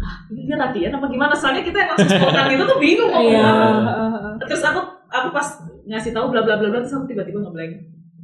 [0.01, 3.29] ah ini dia latihan apa gimana soalnya kita yang langsung spontan itu tuh bingung ngomong
[3.31, 3.49] Iya.
[4.39, 4.81] terus aku
[5.15, 5.47] aku pas
[5.85, 7.73] ngasih tahu bla bla bla bla terus aku tiba-tiba ngeblank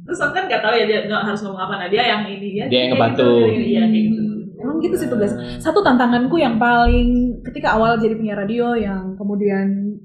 [0.02, 2.48] terus aku kan nggak tahu ya dia nggak harus ngomong apa nah dia yang ini
[2.52, 3.28] dia Dia yang kayak ngebantu.
[3.46, 4.20] gitu, iya kayak gitu
[4.62, 5.34] Emang gitu sih tugas.
[5.58, 9.98] Satu tantanganku yang paling ketika awal jadi penyiar radio yang kemudian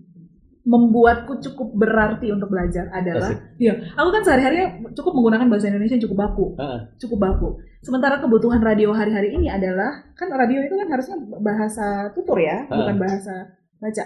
[0.65, 3.39] membuatku cukup berarti untuk belajar adalah Asik.
[3.55, 4.57] Iya, aku kan sehari-hari
[4.91, 6.79] cukup menggunakan bahasa Indonesia yang cukup baku, Heeh.
[6.99, 7.49] cukup baku.
[7.79, 12.81] Sementara kebutuhan radio hari-hari ini adalah kan radio itu kan harusnya bahasa tutur ya, Ah.
[12.81, 13.33] bukan bahasa
[13.77, 14.03] baca,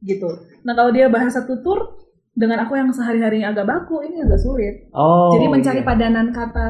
[0.00, 0.28] gitu.
[0.62, 1.96] Nah kalau dia bahasa tutur
[2.38, 4.86] dengan aku yang sehari-harinya agak baku, ini agak sulit.
[4.94, 5.34] Oh.
[5.34, 5.86] Jadi mencari iya.
[5.86, 6.66] padanan kata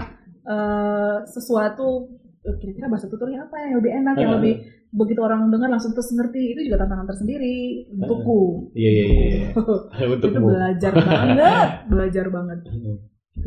[0.48, 2.08] eh, sesuatu
[2.40, 4.36] eh, kira-kira bahasa tuturnya apa yang lebih enak, yang Ah.
[4.40, 4.54] lebih
[4.88, 8.72] begitu orang dengar langsung terus ngerti itu juga tantangan tersendiri untukku.
[8.72, 9.24] Iya iya iya.
[9.28, 10.06] iya.
[10.16, 12.58] itu belajar banget, belajar banget.
[12.64, 12.92] Gitu,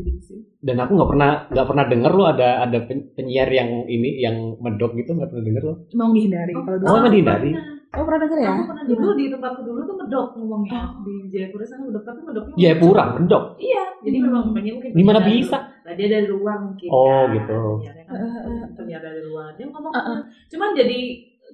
[0.06, 0.40] gitu sih.
[0.62, 4.62] Dan aku nggak pernah nggak pernah denger lo ada ada pen- penyiar yang ini yang
[4.62, 5.76] medok gitu nggak pernah denger lo.
[5.98, 6.86] Mau dihindari kalau dulu.
[6.94, 7.52] Oh, dihindari?
[7.92, 8.50] Oh pernah denger ya?
[8.50, 12.54] Aku pernah dulu di tempatku dulu tuh medok ngomongnya di Jayapura sana medok tapi medoknya
[12.56, 13.44] Ya pura medok.
[13.58, 14.26] Iya, jadi Hmm.
[14.26, 15.58] memang penyanyi mungkin Gimana bisa?
[15.82, 16.88] Nah, dia dari luar mungkin.
[16.88, 17.36] Oh, kan.
[17.36, 17.60] gitu.
[17.78, 19.50] Penyiarnya kan Eh, eh, penyiar dari luar.
[19.54, 20.20] Dia ngomong, Eh, eh.
[20.48, 21.00] cuman jadi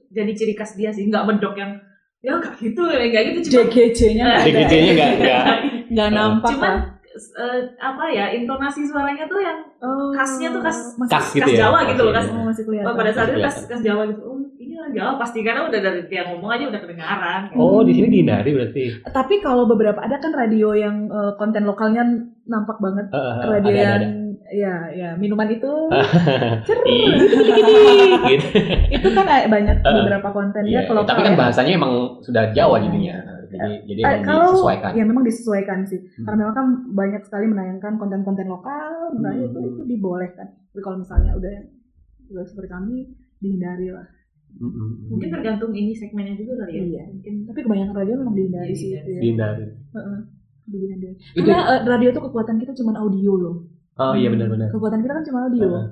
[0.10, 1.74] jadi ciri khas dia sih, nggak medok yang
[2.20, 3.40] ya nggak gitu, nggak gitu.
[3.50, 4.46] Cuma nggak ada.
[4.46, 5.44] JGC-nya nggak nggak.
[5.90, 6.74] Nggak nampak Cuman
[7.18, 11.54] eh, apa ya intonasi suaranya tuh yang Oh, khasnya tuh khas- masih, Khas gitu khas
[11.54, 11.60] ya.
[11.64, 12.34] Jawa gitu loh, Khas khas- iya.
[12.36, 12.88] oh, masih kelihatan.
[12.88, 14.22] oh, pada saat itu khas, khas Jawa gitu.
[14.24, 14.37] Oh,
[14.88, 17.42] ini orang Jawa pasti karena udah dari dia ngomong aja udah kedengaran.
[17.54, 18.84] Oh di sini dihindari berarti.
[19.04, 22.04] Tapi kalau beberapa ada kan radio yang eh, konten lokalnya
[22.44, 23.06] nampak banget.
[23.08, 24.26] Eh, eh, radio ada, yang ada, ada.
[24.48, 25.72] ya ya minuman itu
[26.68, 27.12] cer Iya.
[28.30, 28.48] gitu.
[28.94, 33.16] itu kan banyak beberapa kontennya Iya, kalau tapi kan bahasanya emang sudah Jawa jadinya.
[33.48, 34.92] Jadi jadi Eh, emang kalau disesuaikan.
[34.92, 36.26] ya memang disesuaikan sih Hmm.
[36.26, 39.50] karena memang kan banyak sekali menayangkan konten-konten lokal misalnya Hmm.
[39.50, 41.56] itu itu dibolehkan tapi kalau misalnya udah
[42.28, 42.96] udah seperti kami
[43.38, 44.04] dihindari lah
[44.58, 44.90] Mm-mm.
[45.08, 46.82] Mungkin tergantung ini segmennya juga kali ya.
[46.84, 47.04] Iya.
[47.12, 49.00] Mungkin tapi kebanyakan radio memang dihindari Iya, sih iya.
[49.00, 49.20] itu ya.
[49.22, 49.66] Dihindari.
[49.94, 50.18] Heeh,
[50.66, 51.16] dihindari.
[51.36, 53.56] Karena eh, radio itu kekuatan kita cuma audio loh
[53.98, 54.70] oh iya benar-benar.
[54.70, 55.88] kekuatan kita kan cuma audio Heeh.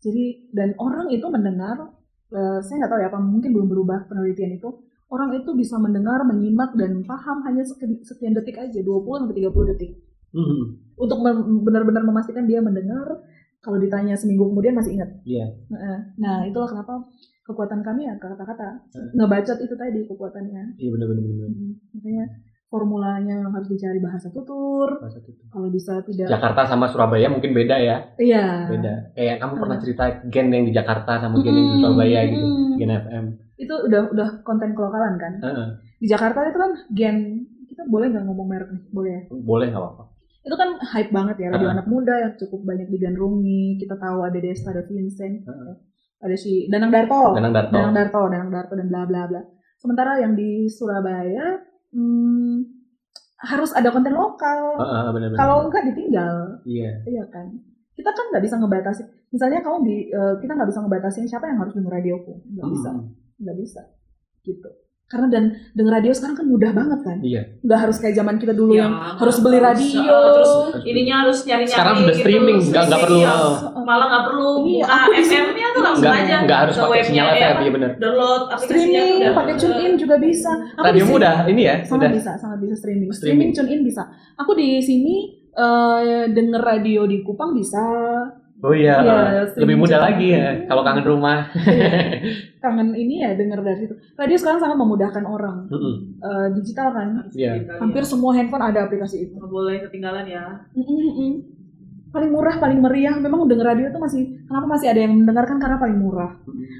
[0.00, 1.94] jadi dan orang itu mendengar
[2.28, 4.66] eh, saya nggak tahu ya apa mungkin belum berubah penelitian itu
[5.06, 7.62] orang itu bisa mendengar menyimak dan paham hanya
[8.02, 8.82] sekian, detik aja 20
[9.22, 9.92] sampai 30 detik
[10.34, 10.62] Mm-mm.
[10.98, 11.22] untuk
[11.62, 13.22] benar-benar memastikan dia mendengar
[13.62, 15.46] kalau ditanya seminggu kemudian masih ingat Iya.
[15.70, 15.98] Heeh.
[16.18, 17.06] nah itulah kenapa
[17.46, 19.10] kekuatan kami ya kata-kata Heeh.
[19.14, 21.22] ngebacot itu tadi kekuatannya Iya benar-benar.
[21.24, 21.48] benar.
[21.48, 21.70] Mhm.
[21.94, 22.24] makanya
[22.66, 25.46] formulanya yang harus dicari bahasa tutur Bahasa tutur.
[25.46, 27.96] kalau bisa tidak Jakarta sama Surabaya mungkin beda ya.
[28.16, 28.94] iya Beda.
[29.12, 29.80] Kayak kamu pernah Ah.
[29.80, 32.42] cerita gen yang di Jakarta sama gen yang di Mm-mm, Surabaya gitu.
[32.42, 32.74] mm-mm.
[32.76, 33.24] Gen FM.
[33.56, 35.68] itu udah udah konten kelokalan kan Heeh.
[35.96, 37.16] di Jakarta itu kan gen
[37.66, 40.04] kita boleh nggak ngomong merek nih boleh ya Boleh nggak apa-apa.
[40.42, 41.74] itu kan hype banget ya radio Ah.
[41.74, 45.72] anak muda yang cukup banyak digandrungi kita tahu ada Desta ada Vincent Ah.
[46.22, 47.36] Ada si Danang Darto.
[47.36, 47.74] Danang Darto.
[47.76, 49.42] Danang Darto Danang Darto dan bla bla bla.
[49.76, 51.60] Sementara yang di Surabaya
[51.92, 52.76] hmm,
[53.44, 54.80] harus ada konten lokal.
[54.80, 55.38] Heeh, benar-benar.
[55.38, 56.36] kalau enggak ditinggal.
[56.64, 56.90] Iya.
[57.04, 57.52] iya kan?
[57.92, 59.02] Kita kan nggak bisa ngebatasi.
[59.32, 62.90] Misalnya kamu di eh, kita nggak bisa ngebatasin siapa yang harus denger radioku nggak bisa.
[62.92, 63.40] Mm-mm.
[63.44, 63.82] nggak bisa.
[64.44, 64.70] Gitu.
[65.06, 65.44] Karena dan
[65.78, 67.18] denger radio sekarang kan mudah banget kan?
[67.22, 67.42] Iya.
[67.62, 68.92] nggak harus kayak zaman kita dulu Ya, yang
[69.22, 70.02] harus beli harus, radio.
[70.02, 70.52] Uh, terus
[70.82, 73.34] ininya harus nyari-nyari Sekarang udah gitu, streaming, nggak nggak perlu iya.
[73.70, 77.26] oh, malah nggak perlu Iya, buka FM-nya tuh langsung nggak aja nggak harus pakai sinyal
[77.26, 77.90] ya, FM, iya benar.
[77.96, 81.62] download aplikasinya streaming udah pakai tune in juga bisa Aku Radio di sini- mudah ini
[81.62, 82.10] ya, sangat udah.
[82.12, 83.12] bisa sangat bisa streaming Streaming.
[83.12, 84.02] streaming tune in bisa
[84.34, 85.14] aku di sini
[85.52, 87.84] eh, denger radio di Kupang bisa
[88.58, 90.06] Oh iya, Iya, lebih mudah juga.
[90.08, 91.44] lagi ya kalau kangen rumah.
[92.58, 95.94] kangen ini ya denger dari situ radio sekarang sangat memudahkan orang Mm-mm.
[96.18, 97.52] Eh, digital kan Iya.
[97.76, 101.32] hampir semua handphone ada aplikasi itu nggak boleh ketinggalan ya Mm-mm-mm.
[102.08, 105.76] Paling murah paling meriah memang denger radio itu masih kenapa masih ada yang mendengarkan karena
[105.76, 106.32] paling murah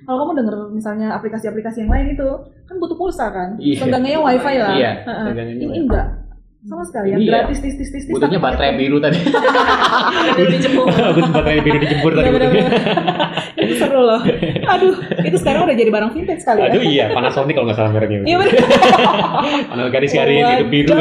[0.03, 2.29] kalau kamu denger misalnya aplikasi-aplikasi yang lain itu
[2.65, 3.79] kan butuh pulsa kan Iya.
[3.79, 5.25] seenggaknya wifi lah Iya, Heeh.
[5.27, 5.81] seenggaknya ini wifi.
[5.83, 6.07] enggak
[6.63, 7.31] sama sekali yang Iya.
[7.47, 9.19] gratis tis tis tis tis Butuhnya tapi- baterai biru tadi.
[11.15, 12.27] Butuh baterai biru dijemput tadi.
[13.57, 14.21] Itu seru loh
[14.67, 17.91] aduh itu sekarang udah jadi barang vintage kali ya Aduh iya, Panasonic kalau nggak salah
[17.91, 18.21] mereknya.
[18.23, 18.53] iya bener
[19.71, 20.95] Panel garis garis itu biru.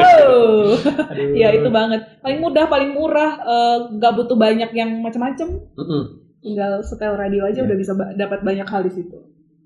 [1.34, 2.02] Iya itu banget.
[2.20, 5.48] Paling mudah, paling murah, eh, nggak butuh banyak yang macam-macam.
[5.74, 6.02] Mm-mm.
[6.40, 7.66] Tinggal setel radio aja Iya.
[7.66, 9.18] udah bisa ba- dapat banyak hal di situ.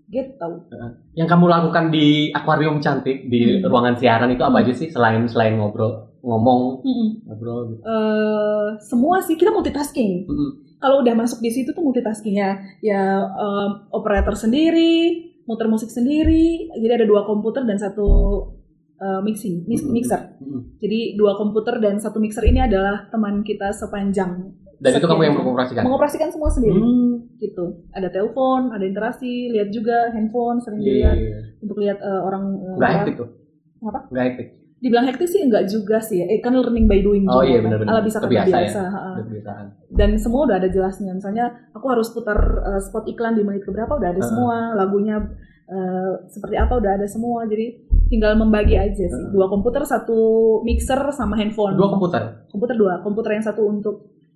[0.08, 0.50] Gitu.
[1.14, 3.68] Yang kamu lakukan di akuarium cantik di Hmm.
[3.68, 7.10] ruangan siaran itu apa aja sih selain selain ngobrol, ngomong, Mm-mm.
[7.24, 7.82] ngobrol gitu.
[7.84, 10.26] Eh, semua sih kita multitasking.
[10.26, 10.50] Mm-mm.
[10.80, 12.50] Kalau udah masuk di situ tuh multitaskingnya
[12.80, 14.96] ya em, operator sendiri,
[15.44, 16.72] muter musik sendiri.
[16.74, 18.08] Jadi ada dua komputer dan satu
[18.96, 19.94] eh, mixing, mix- Mm-mm.
[19.94, 20.22] mixer.
[20.38, 20.62] Mm-mm.
[20.78, 25.36] Jadi dua komputer dan satu mixer ini adalah teman kita sepanjang Dan itu kamu yang
[25.36, 25.84] mengoperasikan.
[25.84, 26.76] mengoperasikan semua sendiri.
[26.76, 27.08] Hmm.
[27.36, 31.40] gitu ada telepon ada interaksi lihat juga handphone sering Iya, dilihat iya.
[31.60, 33.30] untuk lihat eh, orang eh, orang- hektik tuh.
[33.82, 34.00] Apa?
[34.10, 34.48] Hektik.
[34.80, 37.84] Dibilang hektik sih enggak juga sih eh, kan learning by doing Oh juga iya kan.
[37.86, 39.12] ala bisa kata Kebiasa biasa, ya.
[39.20, 39.66] Kebiasaan.
[39.92, 43.92] dan semua udah ada jelasnya misalnya aku harus putar eh, spot iklan di menit keberapa
[43.92, 44.30] udah ada Ha-ha.
[44.30, 45.16] semua lagunya
[45.66, 47.76] eh, seperti apa udah ada semua jadi
[48.06, 49.30] tinggal membagi aja sih Heeh.
[49.30, 50.18] dua komputer satu
[50.62, 52.48] mixer sama handphone Dua komputer.
[52.48, 53.96] komputer dua komputer yang satu untuk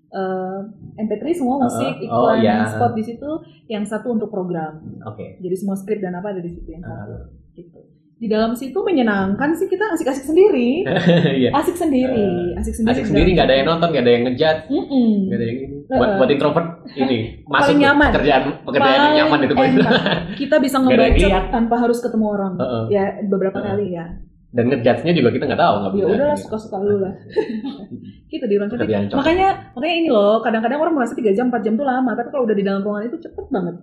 [0.09, 0.59] eh,
[0.99, 2.03] MP3 semua musik.
[2.03, 2.67] Oh, iklan iya.
[2.67, 3.29] spot di situ
[3.65, 5.39] yang satu untuk program Oke.
[5.39, 7.25] jadi semua skrip dan apa ada di situ yang satu Ah.
[7.53, 7.79] gitu
[8.23, 10.87] di dalam situ menyenangkan sih kita asik-asik sendiri
[11.43, 11.51] Iya.
[11.53, 15.09] asik sendiri asik sendiri Asik sendiri nggak ada yang nonton, nggak ada yang ngejat, Mm-mm.
[15.27, 15.57] nggak ada yang.
[15.85, 18.09] Buat, buat introvert ini masuk nyaman.
[18.09, 19.53] pekerjaan pekerjaan yang Paling nyaman itu.
[19.75, 19.91] enak.
[20.33, 21.43] kita bisa yang ngebaca lihat.
[21.51, 22.83] tanpa harus ketemu orang Heeh.
[22.89, 23.69] ya beberapa Heeh.
[23.69, 24.05] kali ya
[24.53, 26.13] Dan ngejatnya juga kita nggak tahu nggak ya bisa.
[26.13, 27.13] udahlah suka-suka lu lah
[28.29, 28.69] gitu di ruang
[29.11, 32.45] makanya makanya ini loh kadang-kadang orang merasa 3 jam 4 jam tuh lama tapi kalau
[32.45, 33.75] udah di dalam ruangan itu cepet banget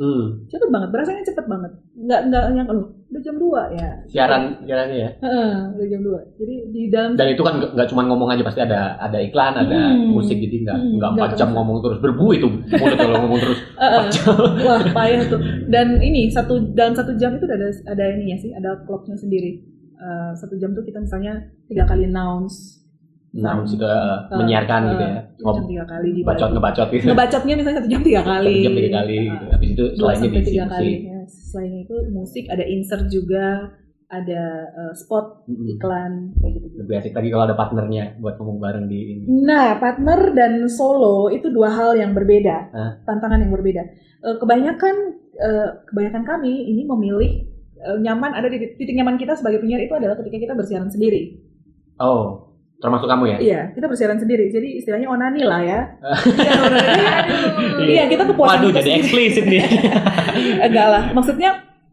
[0.00, 0.48] Hmm.
[0.48, 4.96] cepet banget berasanya cepet banget nggak nggak yang loh udah jam 2 ya Siaran siarannya
[4.96, 5.10] ya.
[5.20, 8.60] Heeh, udah jam 2 jadi di dalam Dan itu kan nggak cuma ngomong aja pasti
[8.60, 10.08] ada ada iklan, ada Hmm.
[10.10, 11.54] musik gitu nggak Hmm, nggak nggak empat jam terasa.
[11.54, 13.60] ngomong terus berbu itu mulut kalau ngomong terus
[14.64, 18.50] wah payah tuh dan ini satu dalam satu jam itu ada ada ini ya sih
[18.50, 19.68] ada clocknya sendiri
[20.00, 21.36] Eh, satu jam tuh kita misalnya
[21.68, 22.79] tiga kali announce
[23.32, 25.12] Nah, sudah Eh, menyiarkan eh, gitu ya.
[25.14, 27.04] satu jam Ngom tiga kali di bacot ngebacot gitu.
[27.06, 29.44] ngebacotnya misalnya satu jam tiga kali Satu jam tiga kali gitu.
[29.48, 30.98] Habis itu selainnya diisi tiga kali musik.
[31.04, 31.20] ya.
[31.30, 33.44] selain itu musik ada insert juga
[34.08, 35.66] ada eh, spot Mm-mm.
[35.70, 39.22] iklan kayak gitu Lebih asik lagi kalau ada partnernya buat ngomong bareng di ini.
[39.40, 42.90] nah partner dan solo itu dua hal yang berbeda Hah?
[43.04, 43.82] tantangan yang berbeda
[44.20, 44.94] Eh, kebanyakan
[45.34, 47.46] eh, kebanyakan kami ini memilih
[47.78, 51.38] eh, nyaman ada di titik nyaman kita sebagai penyiar itu adalah ketika kita bersiaran sendiri
[51.96, 52.49] Oh,
[52.80, 53.36] termasuk kamu ya?
[53.38, 54.48] iya kita bersiaran sendiri.
[54.48, 55.80] Jadi istilahnya onani lah ya.
[57.80, 59.62] Iya, kita kepuasan Waduh, kita jadi eksplisit nih.
[60.66, 61.04] enggak lah.
[61.12, 61.50] Maksudnya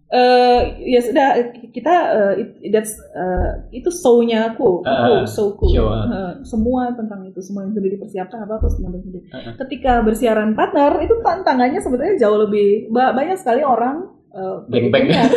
[0.07, 1.27] eh ya sudah
[1.67, 4.79] kita eh, it- that's eh, itu show-nya aku.
[4.81, 5.67] Uh, aku showku.
[5.67, 6.07] Show, uh.
[6.07, 10.55] Eh, semua tentang itu semua yang sudah dipersiapkan apa aku nyampe sendiri Uh, ketika bersiaran
[10.55, 14.07] partner itu tantangannya sebetulnya jauh lebih ba- banyak sekali orang
[14.37, 15.05] eh, Geng-beng.
[15.09, 15.21] berikutnya.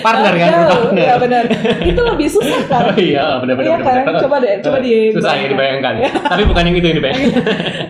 [0.00, 0.48] Partner kan?
[0.50, 1.04] Jauh, Partner.
[1.04, 1.44] ya benar
[1.84, 3.68] itu lebih susah kan Oh iya, benar-benar.
[3.68, 4.02] Iya kan?
[4.02, 4.20] benar.
[4.20, 5.92] Coba deh, coba di Susah ya dibayangkan.
[6.24, 7.30] Tapi bukan yang itu yang dibayangkan.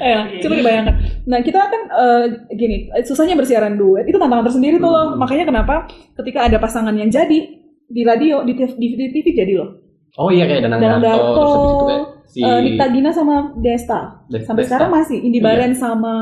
[0.01, 0.95] Ya, coba dibayangkan.
[1.25, 5.15] Nah, kita kan eh, gini, eh, susahnya bersiaran duet itu tantangan tersendiri tuh loh.
[5.15, 5.19] Hmm.
[5.19, 7.39] Makanya kenapa ketika ada pasangan yang jadi
[7.87, 9.71] di radio, di TV, di, TV jadi loh.
[10.17, 13.35] Oh iya kayak Danang Danang Darto, Darto, terus itu kayak si Eh, Nita Gina sama
[13.57, 14.01] Desta.
[14.27, 14.75] Des- Sampai Desta.
[14.75, 15.47] sekarang masih Indi Iya.
[15.47, 16.15] Baren sama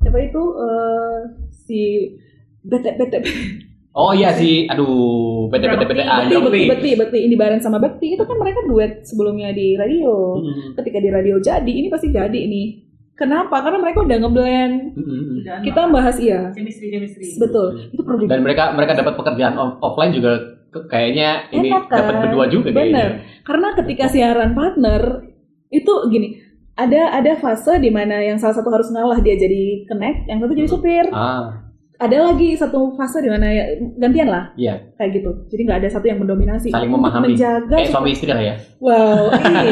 [0.00, 1.16] siapa itu eh,
[1.52, 1.80] si
[2.60, 3.18] Bete Bete
[3.90, 6.62] Oh iya si aduh PT PT PT A Bekti, Bekti, Jokli.
[6.70, 10.38] Bekti, Bekti, Indi Baren sama Bekti itu kan mereka duet sebelumnya di radio.
[10.38, 12.86] Hmm, Ketika di radio jadi, ini pasti jadi nih.
[13.18, 13.58] Kenapa?
[13.60, 14.94] Karena mereka udah ngeblend.
[14.94, 15.04] hmm,
[15.42, 15.62] hmm.
[15.66, 16.54] Kita bahas iya.
[16.54, 17.90] chemistry chemistry Betul.
[17.90, 20.38] Itu perlu Dan mereka mereka dapat pekerjaan off- offline juga
[20.86, 21.90] kayaknya ini kan?
[21.90, 22.78] dapat berdua juga Bener.
[22.78, 23.06] kayaknya.
[23.42, 25.02] Karena ketika siaran partner
[25.66, 26.38] itu gini,
[26.86, 30.52] ada ada fase di mana yang salah satu harus ngalah dia jadi connect, yang satu
[30.56, 31.04] jadi supir.
[31.12, 31.69] Ah,
[32.00, 35.30] Ada lagi satu fase di mana ya, gantian lah, iya, kayak gitu.
[35.46, 36.72] Jadi nggak ada satu yang mendominasi.
[36.72, 37.36] saling memahami.
[37.36, 37.68] Menjaga.
[37.70, 38.54] Kayak suami istri lah ya.
[38.78, 39.68] Wow, ini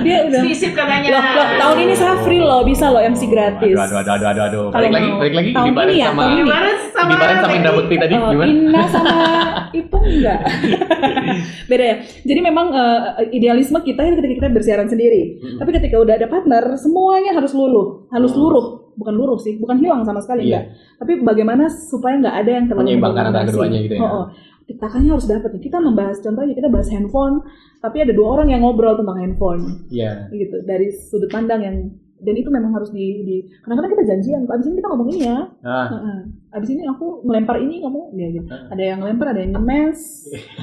[0.00, 0.40] dia udah.
[0.40, 3.74] Sisip katanya Loh, loh, tahun ini saya free loh, bisa loh MC gratis.
[3.74, 4.64] Aduh, aduh, aduh, aduh, aduh, aduh.
[4.64, 5.50] Kalau Balik lagi, mau- balik lagi.
[5.50, 6.50] tahun ini ya, sama tahun ini.
[6.90, 8.46] Sama di bareng sama Indra Bekti tadi Oh, gimana?
[8.48, 9.14] Ina sama
[9.80, 10.38] Ipung enggak.
[11.70, 11.96] Beda ya.
[12.20, 13.00] Jadi memang eh,
[13.32, 15.22] idealisme kita itu ketika kita bersiaran sendiri.
[15.36, 15.58] Mm-mm.
[15.58, 20.04] Tapi ketika udah ada partner, semuanya harus luluh, harus luruh, bukan luruh sih, bukan hilang
[20.04, 20.48] sama sekali Iya.
[20.52, 20.64] enggak.
[21.00, 24.02] Tapi bagaimana supaya nggak ada yang terlalu Menyeimbangkan antara keduanya gitu ya.
[24.04, 24.26] Oh, oh.
[24.70, 25.62] Takarannya harus dapat nih.
[25.66, 27.42] Kita membahas contohnya kita bahas handphone,
[27.82, 30.30] tapi ada dua orang yang ngobrol tentang handphone Iya.
[30.30, 31.76] gitu dari sudut pandang yang
[32.20, 35.38] dan itu memang harus di, di kadang-kadang kita janjian abis ini kita ngomong ini ya
[35.60, 36.18] Ah, Heeh.
[36.52, 38.68] abis ini aku melempar ini kamu ya gitu Ah.
[38.68, 39.98] ada yang lempar ada yang ngemes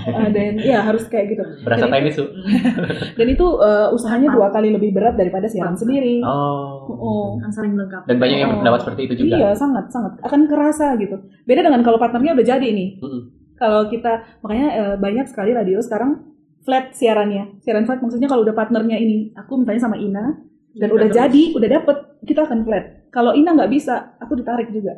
[0.07, 2.29] ada yang ya harus kayak gitu berasa dan, tenis tuh.
[3.17, 6.85] dan itu eh, usahanya dua kali lebih berat daripada siaran sendiri Oh.
[6.89, 7.27] Oh.
[7.37, 8.53] kan saling melengkapi Dan banyak yang Oh.
[8.55, 9.35] berpendapat seperti itu juga.
[9.35, 13.21] iya sangat sangat akan kerasa gitu beda dengan kalau partnernya udah jadi nih Mm-mm.
[13.55, 16.23] kalau kita makanya eh, banyak sekali radio sekarang
[16.59, 20.35] flat siarannya siaran flat maksudnya kalau udah partnernya ini aku misalnya sama Ina
[20.77, 21.17] dan udah Terus.
[21.17, 22.85] jadi udah dapet kita akan flat.
[23.07, 24.93] Kalau Ina nggak bisa aku ditarik juga.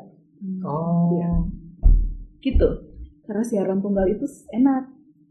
[0.61, 1.13] Oh.
[1.13, 1.29] Iya.
[2.39, 2.67] gitu.
[3.23, 4.83] Karena siaran tunggal itu enak.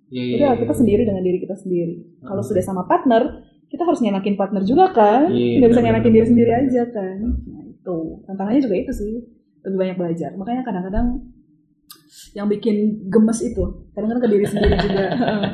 [0.09, 0.61] Iya, iya, udah iya.
[0.61, 2.21] kita sendiri dengan diri kita sendiri.
[2.21, 2.49] Kalau Hmm.
[2.49, 3.23] sudah sama partner
[3.67, 5.29] kita harus nyenakin partner juga kan?
[5.29, 7.17] Iya, nggak bisa nyenakin diri sendiri aja kan?
[7.45, 7.97] Nah itu.
[8.25, 9.15] Tantangannya juga itu sih.
[9.61, 10.31] Lebih banyak belajar.
[10.35, 11.07] Makanya kadang-kadang
[12.31, 12.77] yang bikin
[13.09, 15.05] gemes itu kadang-kadang ke diri sendiri juga.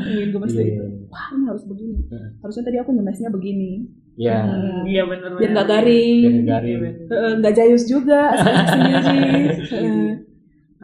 [0.05, 1.95] Bikin gemes Iya, itu iya, wah ini harus begini.
[2.05, 2.31] Hmm.
[2.41, 3.71] harusnya tadi aku nyemesnya begini
[4.15, 4.39] Iya.
[4.47, 4.87] Hmm.
[4.87, 6.81] iya benar biar nggak garing Biar garing.
[7.11, 8.31] Eh, nggak jayus juga
[8.71, 9.59] sendiri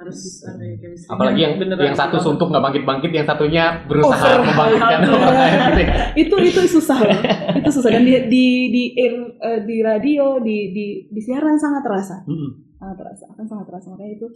[0.01, 1.93] harus ada chemistry Apalagi yang Beneran.
[1.93, 4.49] yang satu suntuk nggak bangkit-bangkit, yang satunya berusaha Over.
[4.49, 5.93] membangkitkan gitu ya.
[6.25, 7.21] itu itu susah loh
[7.61, 9.15] itu susah dan di di di air,
[9.45, 12.81] eh, di radio di di di siaran sangat terasa Mm-mm.
[12.81, 14.27] sangat terasa akan sangat terasa makanya itu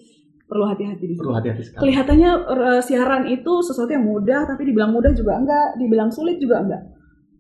[0.45, 1.25] perlu hati-hati di situ.
[1.25, 1.81] Perlu hati-hati sekali.
[1.81, 6.61] Kelihatannya eh, siaran itu sesuatu yang mudah, tapi dibilang mudah juga enggak, dibilang sulit juga
[6.61, 6.83] enggak.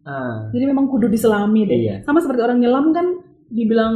[0.05, 1.78] Ah, Jadi memang kudu diselami deh.
[1.80, 1.96] Iya.
[2.05, 3.94] Sama seperti orang nyelam kan dibilang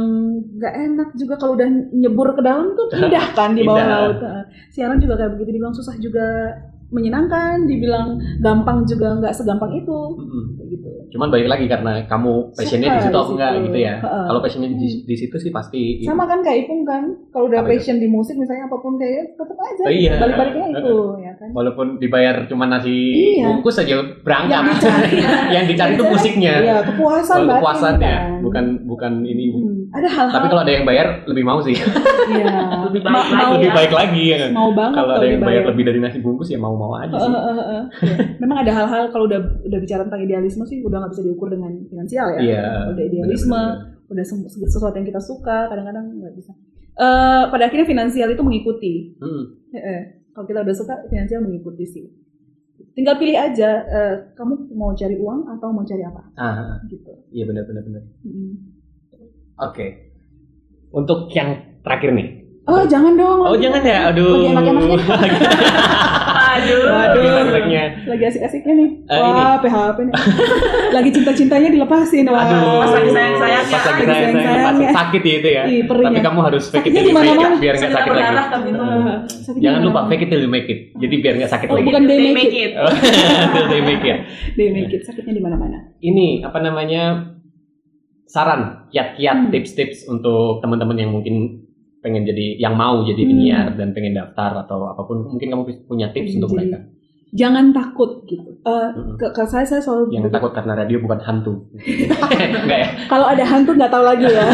[0.57, 4.17] nggak enak juga kalau udah nyebur ke dalam tuh indah kan di bawah laut.
[4.17, 4.43] Heeh.
[4.73, 6.57] Siaran juga kayak begitu dibilang susah juga
[6.89, 8.07] menyenangkan, dibilang
[8.39, 9.99] gampang juga nggak segampang itu.
[10.51, 10.89] Kayak gitu.
[11.09, 13.63] Cuman balik lagi karena kamu passionnya di situ enggak situ.
[13.65, 13.95] gitu ya.
[13.97, 14.25] Heeh.
[14.25, 17.67] Kalau passionnya di, di situ sih pasti Sama kan kayak Ipung kan, kalau udah Apa
[17.67, 17.73] itu?
[17.79, 20.13] passion di musik misalnya apa pun kayak tetap aja Oh, iya.
[20.15, 21.49] balik-baliknya itu ya kan.
[21.49, 22.93] walaupun dibayar cuma nasi
[23.35, 23.45] Iya.
[23.47, 24.49] bungkus aja berangkat.
[24.51, 25.13] Yang dicari,
[25.55, 26.53] yang dicari itu musiknya.
[26.59, 28.38] Iya, kepuasan kepuasannya, kan.
[28.49, 29.43] Bukan bukan ini.
[29.49, 31.77] Hmm, Ada hal-hal Tapi kalau ada yang bayar lebih mau sih.
[32.29, 32.45] Iya.
[32.85, 33.73] Lebih baik Ma- lagi mau, lebih ya.
[33.73, 34.37] baik lagi ya.
[34.37, 34.49] kan?
[34.51, 37.25] mau banget Kalau ada yang bayar lebih dari nasi bungkus ya mau-mau aja sih.
[37.25, 37.83] heeh, heeh.
[38.05, 38.15] Iya.
[38.37, 41.73] Memang ada hal-hal kalau udah udah bicara tentang idealisme sih udah nggak bisa diukur dengan
[41.85, 42.39] finansial ya.
[42.39, 42.65] Iya.
[42.89, 44.11] Udah idealisme, benar-benar.
[44.11, 46.53] udah sem- sesuatu yang kita suka, kadang-kadang nggak bisa.
[46.95, 49.17] Eh, pada akhirnya finansial itu mengikuti.
[49.17, 49.43] Hmm.
[49.71, 50.01] Heeh.
[50.29, 52.05] Kalau kita udah suka, finansial mengikuti sih.
[52.95, 57.11] Tinggal pilih aja, eh, kamu mau cari uang atau mau cari apa, Ah, gitu.
[57.31, 58.03] iya benar benar benar.
[58.25, 58.53] Mm.
[59.59, 59.87] Oke.
[60.89, 62.27] Untuk yang terakhir nih.
[62.69, 63.39] Oh jangan dong.
[63.41, 64.29] Oh jangan ya, aduh.
[64.29, 64.97] Lagi enak-enaknya.
[66.49, 66.81] Aduh.
[66.91, 67.23] Waduh.
[67.23, 67.83] Enak-enaknya.
[68.05, 68.89] Lagi asik-asiknya nih.
[69.07, 70.13] Eh, Wah, PHP nih.
[70.97, 72.25] lagi cinta-cintanya dilepasin.
[72.25, 72.41] Wah.
[72.41, 72.83] Aduh.
[72.83, 73.71] Pas lagi sayang-sayangnya.
[73.71, 74.91] Pas lagi Lagi sayang-sayangnya, pas sayang-sayangnya.
[74.93, 75.63] sakit ya itu ya.
[75.65, 75.81] Ih.
[75.87, 78.35] Tapi kamu harus fake it till you make it biar nggak Sudah sakit lagi.
[78.49, 78.83] tapi itu.
[79.39, 80.79] Sakitnya Jangan lupa fake it till you make it.
[80.95, 81.85] Jadi biar nggak sakit Oh, lagi.
[81.85, 82.71] bukan they make it.
[82.71, 82.71] it.
[83.55, 84.17] till they make it.
[84.53, 85.01] They make it.
[85.01, 85.77] Sakitnya di mana-mana.
[85.97, 87.03] Ini apa namanya?
[88.25, 89.49] Saran, kiat-kiat, Hmm.
[89.49, 91.65] tips-tips untuk teman-teman yang mungkin
[91.99, 93.31] pengen jadi yang mau jadi Hmm.
[93.31, 96.87] penyiar dan pengen daftar atau apa pun mungkin kamu punya tips untuk mereka
[97.29, 98.57] Jangan takut gitu.
[98.59, 99.13] Eh, Mm-mm.
[99.13, 101.61] ke, ke saya saya selalu yang takut karena radio bukan hantu
[102.65, 104.45] enggak ya kalau ada hantu nggak tahu lagi ya.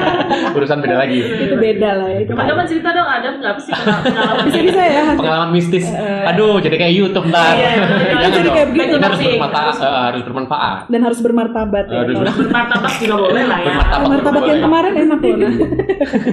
[0.56, 2.18] urusan beda lagi itu beda lah ya.
[2.20, 5.02] Itu Coba-coba cerita dong, ada nggak sih pengalaman bisa-bisa ya.
[5.04, 5.20] hantu.
[5.20, 7.84] pengalaman mistis Eh, aduh jadi kayak YouTube ntar Iya, iya, iya.
[8.10, 8.94] jangan Jadi dong kayak begitu.
[8.96, 12.00] Harus bermanfaat eh, harus bermanfaat dan harus bermartabat ya.
[12.00, 13.66] Kalau- bermartabat juga boleh lah ya.
[13.68, 14.08] Bermartabat.
[14.08, 15.52] Martabat yang kemarin enak loh.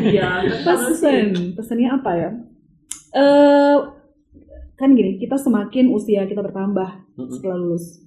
[0.01, 0.29] Iya.
[0.63, 2.29] Pesan, pesannya apa ya?
[3.11, 3.77] Eh
[4.81, 7.29] kan gini, kita semakin usia kita bertambah Mm-mm.
[7.29, 8.01] setelah lulus.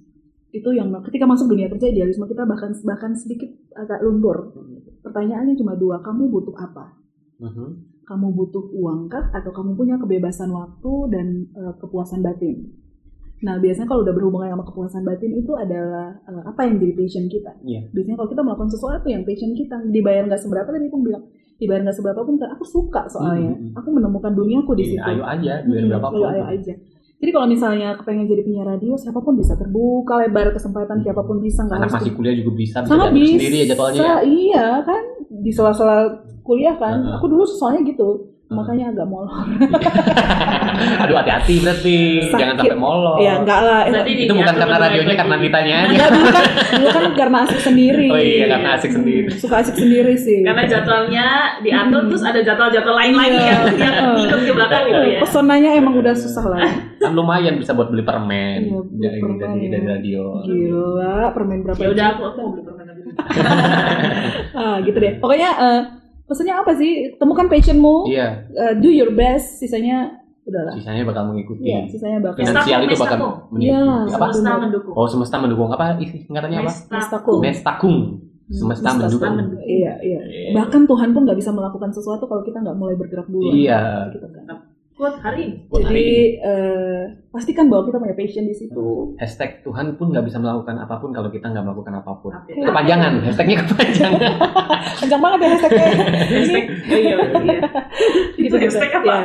[0.51, 4.51] Itu yang ketika masuk dunia kerja idealisme kita bahkan bahkan sedikit agak luntur.
[5.03, 6.95] Pertanyaannya cuma dua, kamu butuh apa?
[7.39, 7.67] Mhm.
[8.05, 12.71] Kamu butuh uang kah atau kamu punya kebebasan waktu dan eh, kepuasan batin?
[13.43, 17.25] Nah, biasanya kalau udah berhubungan sama kepuasan batin itu adalah eh, apa yang jadi passion
[17.27, 17.51] kita.
[17.65, 17.91] Iya.
[17.91, 21.23] Biasanya kalau kita melakukan sesuatu yang passion kita, dibayar nggak seberapa tadi pun bilang,
[21.55, 23.53] dibayar nggak seberapa pun aku suka soalnya.
[23.53, 23.71] Hmm.
[23.73, 25.07] Aku menemukan duniaku di Iya, situ.
[25.09, 26.73] ayo aja biar Hmm, berapa ayo, ayo aja.
[27.15, 31.39] Jadi kalau misalnya kepengen jadi penyiar radio, siapa pun bisa terbuka lebar kesempatan, siapa pun
[31.39, 33.31] bisa nggak anak harus masih kuliah juga bisa bisa sangat diatur bisa.
[33.33, 35.97] sendiri ya jadwalnya ya Iya kan di sela-sela
[36.41, 36.95] kuliah kan.
[37.01, 37.15] Heeh.
[37.15, 38.34] Aku dulu soalnya gitu.
[38.45, 39.41] Makanya agak molor.
[41.01, 42.35] aduh hati-hati berarti Sakit.
[42.35, 43.81] jangan sampai molor Ya enggak lah.
[43.83, 47.37] Eh, Berarti itu bukan karena radionya karena ditanya aja Enggak dulu kan, dulu kan karena
[47.41, 48.07] asik sendiri.
[48.07, 49.25] Oh iya, karena asik sendiri.
[49.25, 50.39] Hmm, Suka asik sendiri sih.
[50.41, 51.25] Karena jadwalnya
[51.59, 52.09] diatur Hmm.
[52.11, 53.49] terus ada jadwal-jadwal lain lagi Iya.
[53.49, 55.19] yang yang ngikut ke belakang gitu ya.
[55.19, 56.59] Pesonanya emang udah susah lah.
[56.95, 59.69] kan lumayan bisa buat beli permen Iya, beli dari permen, dari, ya.
[59.71, 61.77] dari radio Gila, permen berapa?
[61.77, 63.01] Ya udah aku aku mau beli permen lagi.
[64.55, 65.13] Ah, gitu deh.
[65.17, 65.79] Pokoknya eh,
[66.25, 66.91] pesannya apa sih?
[67.15, 70.09] Temukan passionmu, iya eh, do your best, sisanya
[70.41, 70.73] udahlah.
[70.73, 72.37] sisanya bakal mengikuti Iya, sisanya bakal.
[72.39, 73.17] finansial itu bakal
[73.49, 74.93] mengikuti Iya, apa Semesta mendukung.
[74.93, 77.33] oh semesta mendukung apa isi singkatannya apa Mestaku.
[77.39, 77.97] mestakung
[78.47, 79.65] semesta Semesta mendukung mendukung.
[79.65, 80.19] Iya, iya.
[80.21, 80.49] Iya.
[80.53, 83.49] Bahkan Tuhan pun nggak bisa melakukan sesuatu kalau kita nggak mulai bergerak dulu.
[83.51, 84.61] iya Gitu kan.
[84.95, 86.07] Quote hari hari Jadi
[86.39, 89.11] eh, pastikan bahwa kita punya passion di situ.
[89.17, 92.55] hashtag Tuhan pun nggak bisa melakukan apa pun kalau kita nggak melakukan apa pun Oke.
[92.55, 94.21] kepanjangan hashtagnya kepanjangan
[95.03, 95.87] Kencang banget ya hashtagnya.
[96.31, 96.65] Hashtag.
[96.87, 97.57] Oh iya, iya.
[98.39, 98.55] gitu gitu.
[98.57, 99.03] hashtag apa?
[99.03, 99.19] Ya.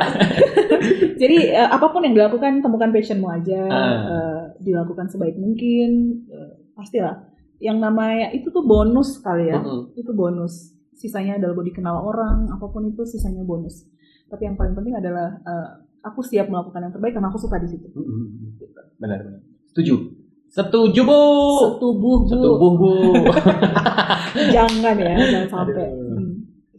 [1.15, 3.95] Jadi eh, apa pun yang dilakukan temukan passionmu aja, Ah.
[4.11, 5.89] eh, dilakukan sebaik mungkin,
[6.27, 7.31] eh, pastilah.
[7.57, 9.95] Yang namanya itu tuh bonus kali ya, Mm-mm.
[9.95, 10.75] itu bonus.
[10.91, 13.85] Sisanya adalah dikenal orang, apa pun itu sisanya bonus.
[14.31, 15.69] Tapi yang paling penting adalah eh,
[16.01, 17.87] aku siap melakukan yang terbaik karena aku suka di situ.
[17.91, 18.57] Mm-mm.
[18.97, 19.95] benar benar setuju
[20.51, 21.21] setuju bu
[21.57, 22.91] Setubuh bu, setubuh bu
[24.55, 25.87] jangan ya, jangan sampai.
[25.87, 26.31] Hmm.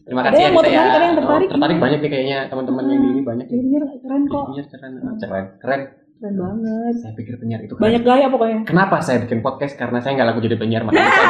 [0.03, 0.83] terima Ada kasih yang ya mau Nisa ya.
[0.83, 1.47] tertarik, ada yang tertarik.
[1.47, 4.45] Oh, tertarik banyak nih kayaknya teman-teman yang di ini banyak nih Ini keren kok.
[4.53, 4.93] Iya keren,
[5.23, 5.81] keren, keren.
[6.23, 6.95] Keren banget.
[7.03, 7.83] Saya pikir penyiar itu keren.
[7.83, 8.59] Banyak gaya pokoknya.
[8.63, 9.75] Kenapa saya bikin podcast?
[9.75, 11.11] Karena saya nggak laku jadi penyiar makanya.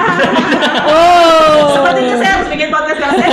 [0.82, 1.78] Oh.
[1.78, 3.30] Sepertinya saya harus bikin podcast karena saya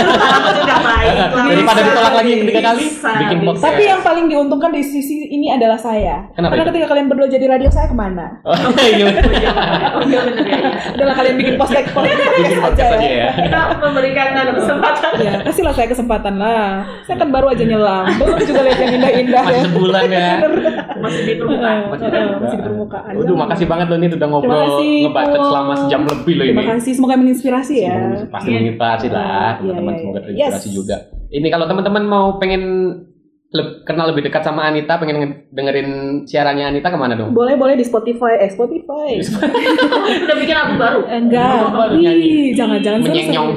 [0.53, 1.15] sudah baik.
[1.33, 3.65] Daripada ditolak lagi tiga kali, Bisa, bikin podcast.
[3.65, 6.29] Tapi yang paling diuntungkan di sisi ini adalah saya.
[6.37, 6.71] Kenapa Karena itu?
[6.77, 8.37] ketika kalian berdua jadi radio saya ke mana?
[8.45, 8.53] Oh,
[8.85, 9.07] iya.
[9.97, 10.31] Oh iya ya.
[10.45, 10.69] iya.
[10.93, 11.85] Adalah kalian bikin podcast
[12.37, 13.29] bikin podcast aja ya.
[13.33, 15.11] Kita memberikan kesempatan.
[15.19, 16.85] Ya, kasihlah saya kesempatan lah.
[17.09, 18.05] Saya kan baru aja nyelam.
[18.13, 19.49] Belum juga lihat yang indah-indah ya.
[19.49, 20.29] Masih sebulan ya.
[21.01, 21.77] Masih di permukaan.
[21.89, 22.41] Masih di eh, permukaan.
[22.45, 23.11] masih di permukaan.
[23.17, 26.53] Waduh, makasih banget loh ini udah ngobrol ngebacot selama sejam lebih loh ini.
[26.53, 27.95] Terima kasih, semoga menginspirasi ya.
[28.29, 30.25] Pasti menginspirasi lah, Iya, teman-teman iya, semoga iya.
[30.25, 30.97] terinspirasi juga.
[31.29, 32.63] Ini kalau teman-teman mau pengen
[33.49, 35.89] le- kenal lebih dekat sama Anita, pengen nge- dengerin
[36.23, 37.31] siarannya Anita ke mana dong?
[37.31, 39.17] Boleh boleh di Spotify, eh Spotify.
[40.23, 40.99] Udah bikin lagu baru.
[41.03, 42.99] Enggak, Oh, baru Wih, jangan jangan.
[43.03, 43.49] Menyenyong.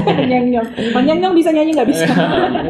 [0.00, 0.66] Menyenyong.
[0.70, 2.06] Kalau nyenyong bisa nyanyi nggak bisa.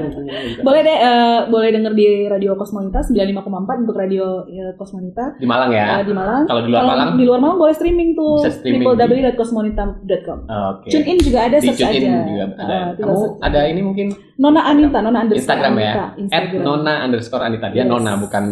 [0.66, 3.44] boleh deh, eh, boleh denger di Radio Kosmonita 95,4
[3.78, 6.00] untuk radio ya, Kosmonita Di Malang ya.
[6.00, 6.44] eh, di Malang.
[6.44, 7.10] Kalau di luar Kalau Malang?
[7.14, 8.40] di luar Malang boleh streaming tuh.
[8.40, 10.38] Bisa streaming www.kosmonita.com.
[10.46, 10.88] Oke.
[10.88, 12.24] Tune in juga ada Di search tune in aja.
[12.24, 12.54] juga ada.
[12.56, 15.84] Eh, tinggal Kamu ada ini mungkin Nona Anita, Nona underscore Instagram ya.
[15.84, 16.62] Anita, At Instagram.
[16.72, 17.66] Nona underscore Anita.
[17.68, 17.90] Dia Yes.
[17.90, 18.44] Nona bukan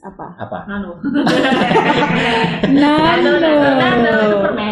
[0.00, 0.26] apa?
[0.36, 0.58] apa.
[0.66, 0.90] Nano.
[2.72, 3.32] Nano.
[3.38, 4.14] Nano.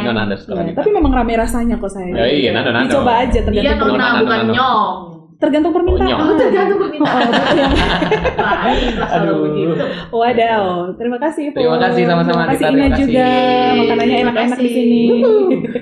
[0.02, 0.76] Nona underscore Ya, Anita.
[0.80, 2.10] tapi memang rame rasanya kok saya.
[2.10, 2.86] Ya, iya, nano, nano.
[2.86, 4.52] Dicoba aja Dia tergantung nona Nano, bukan nano.
[4.52, 4.98] nyong.
[5.40, 6.20] tergantung permintaan.
[6.20, 7.28] Oh, tergantung Oh, permintaan.
[9.08, 9.72] kalau Aduh.
[10.12, 10.64] Wadaw,
[11.00, 11.56] terima kasih.
[11.56, 13.28] Terima kasih, sama-sama, Terima kasih Ina juga,
[13.72, 15.02] makanannya enak-enak di sini.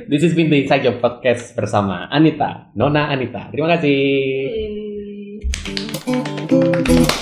[0.07, 3.51] This is Binti Saja Podcast bersama Anita, Nona Anita.
[3.51, 4.88] Terima kasih.
[6.61, 7.19] Eh.